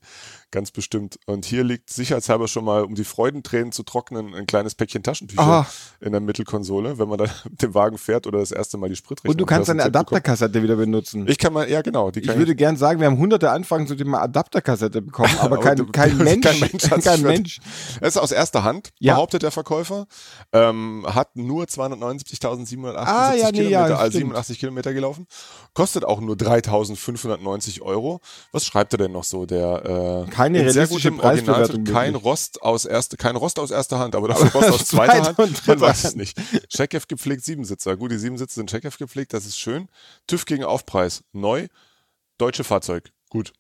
Ganz 0.58 0.72
bestimmt. 0.72 1.20
Und 1.28 1.46
hier 1.46 1.64
liegt 1.64 1.92
sicherheitshalber 1.92 2.48
schon 2.48 2.66
mal, 2.66 2.84
um 2.84 2.96
die 2.96 3.04
Freudentränen 3.04 3.72
zu 3.72 3.84
trocknen, 3.84 4.34
ein 4.34 4.48
kleines 4.48 4.74
Päckchen 4.74 5.04
Taschentücher 5.04 5.40
Ah. 5.44 5.68
in 6.02 6.14
der 6.14 6.20
Mittelkonsole, 6.22 6.98
wenn 6.98 7.08
man 7.08 7.20
dann 7.20 7.30
mit 7.48 7.62
dem 7.62 7.76
Wagen 7.76 8.00
fährt 8.00 8.26
oder 8.26 8.40
das 8.40 8.52
erste 8.52 8.78
Mal 8.80 8.90
die 8.90 8.96
Spritrechnung 8.96 9.34
Und 9.34 9.38
du 9.40 9.46
kannst 9.46 9.70
deine. 9.70 9.84
Adapterkassette 9.84 10.64
wieder 10.64 10.76
benutzen. 10.76 11.28
Ich 11.28 11.38
kann 11.38 11.54
mal, 11.54 11.70
ja 11.70 11.84
genau. 11.84 12.10
Ich 12.16 12.28
würde 12.28 12.56
gern 12.56 12.76
sagen, 12.76 13.00
wir 13.00 13.06
haben 13.06 13.20
hunderte 13.20 13.52
Anfragen 13.52 13.86
zu 13.86 13.94
dem 13.94 14.16
Adapterkassette 14.16 15.04
bekommen, 15.04 15.30
aber 15.40 15.58
Aber 15.58 15.62
kein, 15.76 15.92
kein 15.92 16.18
Mensch. 16.18 16.44
kein 16.44 16.60
Mensch 16.60 16.90
kein. 17.06 17.22
Mensch. 17.22 17.60
Es 18.02 18.16
ist 18.16 18.18
aus 18.18 18.32
erster 18.32 18.64
Hand, 18.64 18.90
Ja. 19.00 19.14
behauptet 19.14 19.44
der 19.44 19.52
Verkäufer. 19.52 20.08
Ähm, 20.54 21.06
hat 21.08 21.36
nur 21.36 21.66
279.778 21.66 22.96
Ah, 22.96 23.34
ja, 23.36 23.46
nee, 23.46 23.52
Kilometer, 23.52 23.70
ja, 23.70 23.84
also 23.98 24.18
stimmt. 24.18 24.32
87 24.34 24.60
Kilometer 24.60 24.94
gelaufen. 24.94 25.28
Kostet 25.76 26.04
auch 26.04 26.20
nur 26.20 26.36
3.590 26.36 27.82
Euro. 27.82 28.22
Was 28.52 28.66
schreibt 28.66 28.94
er 28.94 28.98
denn 28.98 29.12
noch 29.12 29.24
so? 29.24 29.46
Der 29.46 30.26
äh, 30.26 30.32
Keine 30.54 30.68
in 30.68 30.74
sehr 30.74 30.88
gutem 30.88 31.20
Original- 31.20 31.84
Kein. 31.84 32.16
Rost 32.16 32.62
aus 32.62 32.86
erste, 32.86 33.18
kein 33.18 33.36
Rost 33.36 33.60
aus 33.60 33.72
erster 33.72 34.00
Hand, 34.00 34.16
aber 34.16 34.28
dafür 34.30 34.50
Rost 34.62 34.70
aus 34.72 34.86
zweiter 34.86 35.36
Hand. 35.38 35.68
Man 35.68 35.80
weiß 35.82 36.04
es 36.06 36.16
nicht. 36.16 36.38
Checkev 36.70 37.08
gepflegt 37.08 37.44
Siebensitzer. 37.44 37.96
Gut, 37.98 38.12
die 38.12 38.18
Siebensitzer 38.18 38.56
sind 38.56 38.70
Checkev 38.70 38.98
gepflegt, 38.98 39.34
das 39.34 39.46
ist 39.46 39.58
schön. 39.58 39.88
TÜV 40.28 40.46
gegen 40.46 40.64
Aufpreis. 40.64 41.24
Neu. 41.34 41.68
Deutsche 42.38 42.64
Fahrzeug. 42.64 43.12
Gut. 43.30 43.54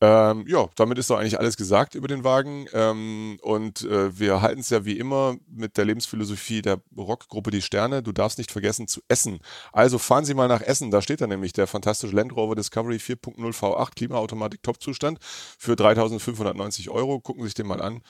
Ähm, 0.00 0.44
ja, 0.46 0.68
damit 0.76 0.96
ist 0.98 1.10
doch 1.10 1.18
eigentlich 1.18 1.40
alles 1.40 1.56
gesagt 1.56 1.96
über 1.96 2.06
den 2.06 2.22
Wagen. 2.22 2.66
Ähm, 2.72 3.38
und 3.42 3.82
äh, 3.82 4.16
wir 4.16 4.40
halten 4.42 4.60
es 4.60 4.70
ja 4.70 4.84
wie 4.84 4.96
immer 4.98 5.36
mit 5.48 5.76
der 5.76 5.84
Lebensphilosophie 5.86 6.62
der 6.62 6.80
Rockgruppe 6.96 7.50
Die 7.50 7.62
Sterne. 7.62 8.02
Du 8.02 8.12
darfst 8.12 8.38
nicht 8.38 8.52
vergessen 8.52 8.86
zu 8.86 9.00
essen. 9.08 9.40
Also 9.72 9.98
fahren 9.98 10.24
Sie 10.24 10.34
mal 10.34 10.46
nach 10.46 10.62
Essen. 10.62 10.92
Da 10.92 11.02
steht 11.02 11.20
dann 11.20 11.30
nämlich 11.30 11.52
der 11.52 11.66
fantastische 11.66 12.14
Land 12.14 12.34
Rover 12.36 12.54
Discovery 12.54 12.96
4.0 12.96 13.38
V8 13.38 13.94
Klimaautomatik 13.96 14.62
Topzustand 14.62 15.18
für 15.20 15.72
3.590 15.72 16.90
Euro. 16.90 17.18
Gucken 17.18 17.42
Sie 17.42 17.48
sich 17.48 17.54
den 17.54 17.66
mal 17.66 17.82
an. 17.82 18.02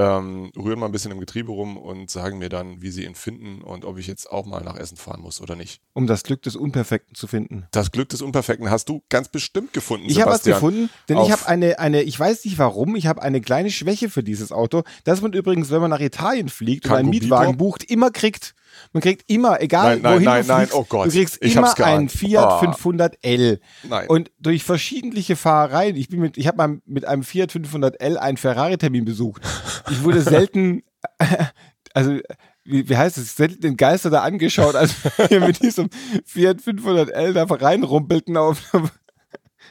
Ähm, 0.00 0.50
rühren 0.56 0.78
mal 0.78 0.86
ein 0.86 0.92
bisschen 0.92 1.10
im 1.10 1.20
Getriebe 1.20 1.52
rum 1.52 1.76
und 1.76 2.08
sagen 2.10 2.38
mir 2.38 2.48
dann, 2.48 2.80
wie 2.80 2.90
sie 2.90 3.04
ihn 3.04 3.14
finden 3.14 3.60
und 3.60 3.84
ob 3.84 3.98
ich 3.98 4.06
jetzt 4.06 4.30
auch 4.30 4.46
mal 4.46 4.62
nach 4.62 4.76
Essen 4.76 4.96
fahren 4.96 5.20
muss 5.20 5.42
oder 5.42 5.56
nicht. 5.56 5.82
Um 5.92 6.06
das 6.06 6.22
Glück 6.22 6.40
des 6.40 6.56
Unperfekten 6.56 7.14
zu 7.14 7.26
finden. 7.26 7.66
Das 7.72 7.90
Glück 7.90 8.08
des 8.08 8.22
Unperfekten 8.22 8.70
hast 8.70 8.88
du 8.88 9.02
ganz 9.10 9.28
bestimmt 9.28 9.74
gefunden, 9.74 10.06
Ich 10.08 10.20
habe 10.22 10.30
was 10.30 10.42
gefunden, 10.42 10.88
denn 11.10 11.18
Auf- 11.18 11.26
ich 11.26 11.32
habe 11.32 11.46
eine, 11.48 11.78
eine, 11.78 12.02
ich 12.02 12.18
weiß 12.18 12.44
nicht 12.46 12.56
warum, 12.58 12.96
ich 12.96 13.06
habe 13.06 13.20
eine 13.20 13.42
kleine 13.42 13.70
Schwäche 13.70 14.08
für 14.08 14.22
dieses 14.22 14.52
Auto, 14.52 14.84
das 15.04 15.20
man 15.20 15.34
übrigens, 15.34 15.70
wenn 15.70 15.82
man 15.82 15.90
nach 15.90 16.00
Italien 16.00 16.48
fliegt 16.48 16.86
und 16.86 16.92
einen? 16.92 17.10
Mietwagen 17.10 17.58
bucht, 17.58 17.84
immer 17.84 18.10
kriegt. 18.10 18.54
Man 18.92 19.02
kriegt 19.02 19.30
immer, 19.30 19.60
egal 19.60 19.96
Nein, 19.96 20.02
nein, 20.02 20.12
wohin 20.14 20.24
nein, 20.24 20.42
du 20.42 20.48
nein, 20.48 20.58
fliegst, 20.66 20.74
oh 20.74 20.86
Gott, 20.88 21.06
du 21.06 21.10
kriegst 21.10 21.36
immer 21.38 21.80
einen 21.84 22.08
Fiat 22.08 22.44
Ah. 22.44 22.60
500L. 22.60 23.60
Nein. 23.88 24.08
Und 24.08 24.30
durch 24.38 24.64
verschiedentliche 24.64 25.36
Fahrereien, 25.36 25.96
ich 25.96 26.08
bin 26.08 26.20
mit, 26.20 26.38
ich 26.38 26.46
habe 26.46 26.56
mal 26.56 26.80
mit 26.86 27.04
einem 27.04 27.22
Fiat 27.22 27.52
500L 27.52 28.16
einen 28.16 28.36
Ferrari-Termin 28.36 29.04
besucht. 29.04 29.42
Ich 29.90 30.02
wurde 30.02 30.22
selten, 30.22 30.82
also 31.94 32.18
wie, 32.64 32.88
wie 32.88 32.96
heißt 32.96 33.18
es, 33.18 33.36
selten 33.36 33.60
den 33.60 33.76
Geister 33.76 34.10
da 34.10 34.20
angeschaut, 34.22 34.74
als 34.74 34.94
wir 35.28 35.40
mit 35.40 35.62
diesem 35.62 35.88
Fiat 36.24 36.58
500L 36.58 37.32
da 37.32 37.44
reinrumpelten 37.44 38.36
auf 38.36 38.62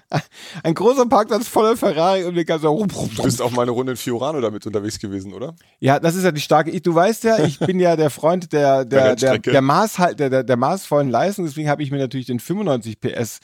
ein 0.64 0.74
großer 0.74 1.06
Parkplatz 1.08 1.48
voller 1.48 1.78
Ferrari 1.78 2.24
und 2.26 2.36
wir 2.36 2.46
ganz 2.46 2.62
so 2.64 2.86
Du 2.86 3.24
bist 3.24 3.42
auch 3.42 3.52
mal 3.52 3.64
eine 3.64 3.72
Runde 3.72 3.92
in 3.94 3.98
Fiorano 3.98 4.42
damit 4.42 4.66
unterwegs 4.66 5.00
gewesen, 5.00 5.34
oder? 5.34 5.56
ja, 5.80 6.00
das 6.00 6.16
ist 6.16 6.24
ja 6.24 6.32
die 6.32 6.42
starke. 6.42 6.72
Ich, 6.72 6.82
du 6.82 6.94
weißt 6.96 7.24
ja, 7.26 7.40
ich 7.40 7.60
bin 7.60 7.80
ja 7.80 7.96
der 7.96 8.10
Freund 8.10 8.52
der 8.54 8.86
der 8.86 8.86
der, 8.86 9.06
Rennstrecke. 9.12 9.52
der 9.52 9.62
Maßhalt 9.62 10.20
der, 10.20 10.30
der, 10.30 10.44
der 10.44 10.58
maßvollen 10.58 11.10
Leistung. 11.10 11.46
Deswegen 11.46 11.70
habe 11.70 11.84
ich 11.84 11.92
mir 11.92 11.98
natürlich 12.00 12.28
den 12.28 12.40
95 12.40 13.00
PS 13.00 13.40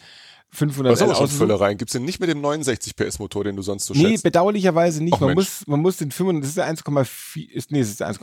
500 0.51 0.93
Das 0.93 1.01
ist 1.01 1.07
ausgesucht. 1.09 1.37
Völlereien. 1.37 1.77
Gibt 1.77 1.89
es 1.89 1.93
den 1.93 2.05
nicht 2.05 2.19
mit 2.21 2.29
dem 2.29 2.39
69 2.39 2.95
PS 2.95 3.19
Motor, 3.19 3.43
den 3.43 3.55
du 3.57 3.61
sonst 3.61 3.85
so 3.87 3.93
Nee, 3.93 4.11
schätzt? 4.11 4.23
bedauerlicherweise 4.23 5.03
nicht. 5.03 5.19
Man, 5.19 5.29
Mensch. 5.31 5.35
muss, 5.35 5.67
man 5.67 5.81
muss 5.81 5.97
den 5.97 6.11
500, 6.11 6.43
das 6.43 6.49
ist 6.49 6.57
der 6.57 6.71
1,4, 6.73 7.49
ist, 7.51 7.71
nee, 7.71 7.79
es 7.81 7.89
ist 7.89 7.99
der 7.99 8.07
1, 8.07 8.19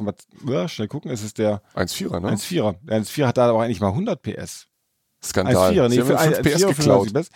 ja, 0.49 0.67
schnell 0.69 0.89
gucken, 0.89 1.11
es 1.11 1.23
ist 1.23 1.37
der 1.39 1.61
1,4er, 1.75 2.21
ne? 2.21 2.31
1,4er. 2.33 2.75
Der 2.83 3.03
1,4er 3.03 3.27
hat 3.27 3.37
da 3.37 3.51
aber 3.51 3.63
eigentlich 3.63 3.81
mal 3.81 3.89
100 3.89 4.23
PS. 4.23 4.67
Skandal. 5.23 5.55
1,4er, 5.73 5.89
nee, 5.89 5.95
Sie 5.97 6.03
für 6.03 6.13
ihm 6.13 6.17
ein- 6.19 6.35
5 6.35 6.43
PS 6.43 6.65
1,4er, 6.65 6.69
geklaut. 6.69 7.09
95 7.09 7.13
PS. 7.15 7.31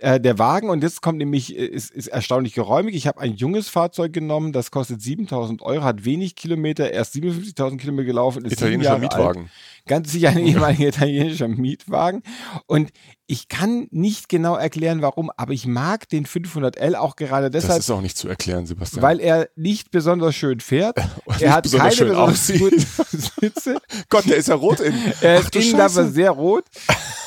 Äh, 0.00 0.18
der 0.18 0.38
Wagen, 0.38 0.70
und 0.70 0.82
jetzt 0.82 1.02
kommt 1.02 1.18
nämlich, 1.18 1.54
äh, 1.58 1.66
ist, 1.66 1.90
ist 1.90 2.06
erstaunlich 2.06 2.54
geräumig. 2.54 2.94
Ich 2.94 3.06
habe 3.06 3.20
ein 3.20 3.34
junges 3.34 3.68
Fahrzeug 3.68 4.14
genommen, 4.14 4.52
das 4.52 4.70
kostet 4.70 5.02
7000 5.02 5.60
Euro, 5.60 5.84
hat 5.84 6.06
wenig 6.06 6.36
Kilometer, 6.36 6.90
erst 6.90 7.14
57.000 7.14 7.76
Kilometer 7.76 8.06
gelaufen. 8.06 8.44
Ist 8.46 8.52
Italienischer 8.52 8.96
Mietwagen. 8.96 9.42
Alt. 9.42 9.50
Ganz 9.86 10.10
sicher 10.12 10.30
ein 10.30 10.38
ehemaliger 10.46 10.88
italienischer 10.88 11.48
Mietwagen. 11.48 12.22
Und 12.66 12.90
ich 13.26 13.48
kann 13.48 13.88
nicht 13.90 14.30
genau 14.30 14.56
erklären, 14.56 15.02
warum, 15.02 15.30
aber 15.36 15.52
ich 15.52 15.66
mag 15.66 16.08
den 16.08 16.24
500L 16.24 16.94
auch 16.94 17.14
gerade 17.16 17.50
Das 17.50 17.64
deshalb, 17.64 17.80
ist 17.80 17.90
auch 17.90 18.00
nicht 18.00 18.16
zu 18.16 18.26
erklären, 18.26 18.64
Sebastian. 18.66 19.02
weil 19.02 19.20
er 19.20 19.50
nicht 19.54 19.90
besonders 19.90 20.34
schön 20.34 20.60
fährt. 20.60 20.96
nicht 21.26 21.42
er 21.42 21.52
hat 21.52 21.64
besonders 21.64 21.98
keine 21.98 22.10
besonders 22.10 22.52
guten 22.58 22.80
Sitze. 23.40 23.76
Gott, 24.08 24.26
der 24.30 24.38
ist 24.38 24.48
ja 24.48 24.54
rot 24.54 24.80
in. 24.80 24.94
Er 25.20 25.40
Ach 25.40 25.50
ist 25.54 25.54
innen 25.56 25.80
aber 25.80 26.06
sehr 26.08 26.30
rot. 26.30 26.64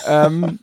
ähm, 0.08 0.60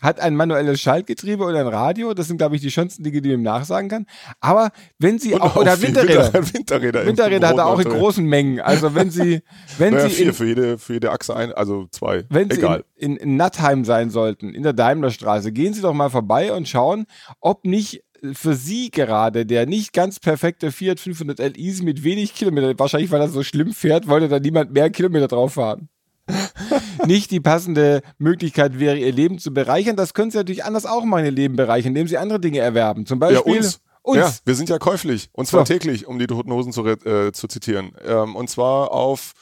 hat 0.00 0.20
ein 0.20 0.36
manuelles 0.36 0.80
Schaltgetriebe 0.80 1.44
und 1.44 1.54
ein 1.54 1.66
Radio. 1.66 2.14
Das 2.14 2.28
sind, 2.28 2.36
glaube 2.38 2.56
ich, 2.56 2.62
die 2.62 2.70
schönsten 2.70 3.02
Dinge, 3.02 3.20
die 3.20 3.28
man 3.30 3.38
ihm 3.38 3.42
nachsagen 3.42 3.88
kann. 3.88 4.06
Aber 4.40 4.70
wenn 4.98 5.18
Sie 5.18 5.34
Und 5.34 5.42
auch, 5.42 5.56
oder 5.56 5.80
Winterräder. 5.80 6.32
Winter- 6.32 6.54
Winterräder. 6.54 7.06
Winterräder 7.06 7.48
hat 7.48 7.58
er 7.58 7.66
auch 7.66 7.78
in 7.80 7.88
großen 7.88 8.24
Mengen. 8.24 8.60
Also 8.60 8.94
wenn 8.94 9.10
Sie, 9.10 9.40
wenn 9.78 9.94
Naja, 9.94 10.08
Sie 10.08 10.14
vier 10.14 10.26
in, 10.28 10.32
für 10.34 10.46
jede, 10.46 10.78
für 10.78 10.94
jede 10.94 11.10
Achse 11.10 11.34
ein, 11.34 11.52
also 11.52 11.86
zwei. 11.90 12.24
wenn 12.28 12.50
Sie 12.50 12.58
Egal. 12.58 12.84
in, 12.96 13.16
in, 13.16 13.16
in 13.16 13.36
Nattheim 13.36 13.84
sein 13.84 14.10
sollten, 14.10 14.54
in 14.54 14.62
der 14.62 14.72
Daimlerstraße, 14.72 15.52
gehen 15.52 15.74
Sie 15.74 15.80
doch 15.80 15.94
mal 15.94 16.10
vorbei 16.10 16.52
und 16.52 16.68
schauen, 16.68 17.06
ob 17.40 17.64
nicht 17.64 18.04
für 18.32 18.54
Sie 18.54 18.90
gerade 18.90 19.46
der 19.46 19.66
nicht 19.66 19.92
ganz 19.92 20.18
perfekte 20.18 20.72
Fiat 20.72 20.98
500L 20.98 21.56
Easy 21.56 21.84
mit 21.84 22.02
wenig 22.02 22.34
Kilometer, 22.34 22.76
wahrscheinlich 22.78 23.10
weil 23.12 23.20
er 23.20 23.28
so 23.28 23.44
schlimm 23.44 23.72
fährt, 23.72 24.08
wollte 24.08 24.28
da 24.28 24.40
niemand 24.40 24.72
mehr 24.72 24.90
Kilometer 24.90 25.28
drauf 25.28 25.54
fahren. 25.54 25.88
nicht 27.06 27.30
die 27.30 27.40
passende 27.40 28.02
Möglichkeit 28.18 28.78
wäre, 28.78 28.96
ihr 28.98 29.12
Leben 29.12 29.38
zu 29.38 29.52
bereichern. 29.52 29.96
Das 29.96 30.14
können 30.14 30.30
Sie 30.30 30.36
natürlich 30.38 30.64
anders 30.64 30.86
auch 30.86 31.04
machen, 31.04 31.24
ihr 31.24 31.30
Leben 31.30 31.56
bereichern, 31.56 31.88
indem 31.90 32.08
Sie 32.08 32.18
andere 32.18 32.40
Dinge 32.40 32.58
erwerben. 32.60 33.06
Zum 33.06 33.20
Ja, 33.20 33.28
Beispiel 33.28 33.56
uns. 33.58 33.80
uns. 34.02 34.16
Ja, 34.18 34.32
wir 34.44 34.54
sind 34.54 34.68
ja 34.68 34.78
käuflich. 34.78 35.28
Und 35.32 35.46
zwar 35.46 35.66
So. 35.66 35.72
täglich, 35.72 36.06
um 36.06 36.18
die 36.18 36.26
Toten 36.26 36.52
Hosen 36.52 36.72
zu, 36.72 36.86
äh, 36.86 37.32
zu 37.32 37.48
zitieren. 37.48 37.92
Ähm, 38.06 38.36
und 38.36 38.48
zwar 38.50 38.90
auf 38.92 39.32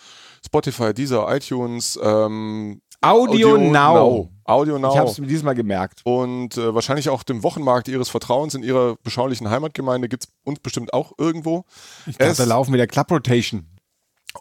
Spotify, 0.44 0.92
Deezer, 0.94 1.26
iTunes, 1.34 1.98
ähm, 2.02 2.80
Audio, 3.02 3.58
Now. 3.58 4.30
Audio 4.44 4.78
Now. 4.78 4.90
Ich 4.92 4.98
habe 4.98 5.10
es 5.10 5.18
mir 5.18 5.26
diesmal 5.26 5.54
gemerkt. 5.54 6.00
und 6.04 6.56
äh, 6.56 6.74
wahrscheinlich 6.74 7.08
auch 7.10 7.22
dem 7.22 7.42
Wochenmarkt 7.42 7.88
Ihres 7.88 8.08
Vertrauens 8.08 8.54
in 8.54 8.62
Ihrer 8.62 8.96
beschaulichen 9.02 9.50
Heimatgemeinde 9.50 10.08
gibt 10.08 10.24
es 10.24 10.30
uns 10.44 10.58
bestimmt 10.60 10.92
auch 10.94 11.12
irgendwo. 11.18 11.64
Ich 12.06 12.16
Es- 12.18 12.38
da 12.38 12.44
laufen 12.44 12.72
wieder 12.72 12.86
Club 12.86 13.10
Rotation. 13.10 13.66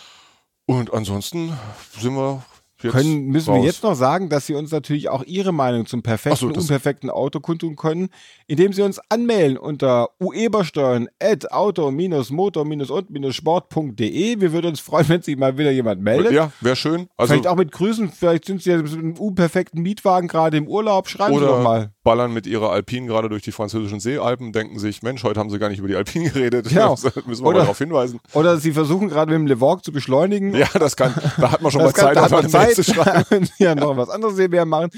Und 0.67 0.93
ansonsten 0.93 1.57
sind 1.99 2.13
wir 2.15 2.43
jetzt 2.83 2.93
Können, 2.93 3.27
müssen 3.27 3.51
raus. 3.51 3.61
wir 3.61 3.65
jetzt 3.65 3.83
noch 3.83 3.95
sagen, 3.95 4.29
dass 4.29 4.45
Sie 4.45 4.53
uns 4.53 4.71
natürlich 4.71 5.09
auch 5.09 5.23
Ihre 5.23 5.51
Meinung 5.51 5.85
zum 5.85 6.01
perfekten, 6.01 6.37
so, 6.37 6.47
unperfekten 6.47 7.09
Auto 7.09 7.39
kundtun 7.39 7.75
können, 7.75 8.09
indem 8.47 8.73
Sie 8.73 8.81
uns 8.81 8.99
anmelden 9.09 9.57
unter 9.57 10.09
uebersteuern 10.19 11.07
at 11.21 11.51
auto-motor-und-sport.de. 11.51 14.41
Wir 14.41 14.53
würden 14.53 14.67
uns 14.67 14.79
freuen, 14.79 15.09
wenn 15.09 15.21
sich 15.21 15.37
mal 15.37 15.57
wieder 15.57 15.71
jemand 15.71 16.01
meldet. 16.01 16.31
Ja, 16.31 16.51
wäre 16.61 16.75
schön. 16.75 17.07
Also 17.17 17.33
vielleicht 17.33 17.47
auch 17.47 17.55
mit 17.55 17.71
Grüßen, 17.71 18.09
vielleicht 18.09 18.45
sind 18.45 18.61
Sie 18.61 18.71
ja 18.71 18.77
mit 18.77 18.93
einem 18.93 19.13
unperfekten 19.13 19.81
Mietwagen 19.81 20.27
gerade 20.27 20.57
im 20.57 20.67
Urlaub. 20.67 21.09
Schreiben 21.09 21.37
Sie 21.37 21.45
doch 21.45 21.63
mal. 21.63 21.91
Ballern 22.03 22.33
mit 22.33 22.47
ihrer 22.47 22.71
Alpine 22.71 23.05
gerade 23.07 23.29
durch 23.29 23.43
die 23.43 23.51
französischen 23.51 23.99
Seealpen, 23.99 24.51
denken 24.53 24.79
sich, 24.79 25.03
Mensch, 25.03 25.23
heute 25.23 25.39
haben 25.39 25.49
sie 25.49 25.59
gar 25.59 25.69
nicht 25.69 25.79
über 25.79 25.87
die 25.87 25.95
Alpine 25.95 26.29
geredet. 26.33 26.71
Ja. 26.71 26.89
Müssen 26.89 27.13
wir 27.43 27.47
Oder- 27.49 27.57
mal 27.59 27.63
darauf 27.63 27.77
hinweisen. 27.77 28.19
Oder 28.33 28.57
Sie 28.57 28.71
versuchen 28.71 29.07
gerade 29.09 29.31
mit 29.31 29.39
dem 29.39 29.47
Levorg 29.47 29.83
zu 29.83 29.91
beschleunigen. 29.91 30.55
Ja, 30.55 30.67
das 30.73 30.95
kann, 30.95 31.13
da 31.37 31.51
hat 31.51 31.61
man 31.61 31.71
schon 31.71 31.81
mal 31.83 31.93
Zeit, 31.93 32.15
da 32.17 32.23
hat 32.23 32.31
man 32.31 32.49
Zeit, 32.49 32.75
zu 32.75 32.83
schreiben. 32.93 33.47
ja, 33.59 33.75
noch 33.75 33.95
was 33.97 34.09
anderes 34.09 34.35
hier 34.37 34.49
mehr 34.49 34.65
machen. 34.65 34.89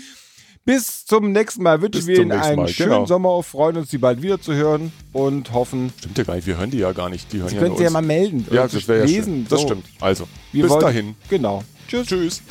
Bis 0.66 1.04
zum 1.06 1.34
nächsten 1.34 1.62
Mal 1.62 1.82
wünschen 1.82 2.08
wir 2.08 2.20
Ihnen 2.22 2.32
einen 2.32 2.56
Mal, 2.56 2.68
schönen 2.70 2.90
genau. 2.92 3.06
Sommer, 3.06 3.44
freuen 3.44 3.76
uns, 3.76 3.90
Sie 3.92 3.98
bald 3.98 4.22
wieder 4.22 4.40
zu 4.40 4.54
hören 4.54 4.94
und 5.12 5.52
hoffen, 5.52 5.92
Stimmt 6.00 6.18
ja 6.18 6.24
gar 6.24 6.36
nicht, 6.36 6.48
wir 6.48 6.58
hören 6.58 6.72
die 6.72 6.78
ja 6.78 6.94
gar 6.94 7.10
nicht. 7.10 7.34
Die 7.34 7.40
hören 7.40 7.50
Sie 7.50 7.56
ja 7.56 7.62
können 7.64 7.76
sich 7.76 7.84
ja 7.84 7.90
mal 7.90 8.02
melden. 8.02 8.48
Ja, 8.50 8.64
oder 8.64 8.70
das 8.72 8.88
wäre 8.88 9.00
ja 9.00 9.06
lesen. 9.06 9.34
schön. 9.34 9.48
Das 9.50 9.60
so. 9.60 9.68
stimmt. 9.68 9.86
Also, 10.00 10.26
Wir 10.54 10.64
bis 10.64 10.72
wollen- 10.72 10.82
dahin. 10.82 11.16
Genau. 11.30 11.64
Tschüss. 11.90 12.08
Tschüss. 12.08 12.42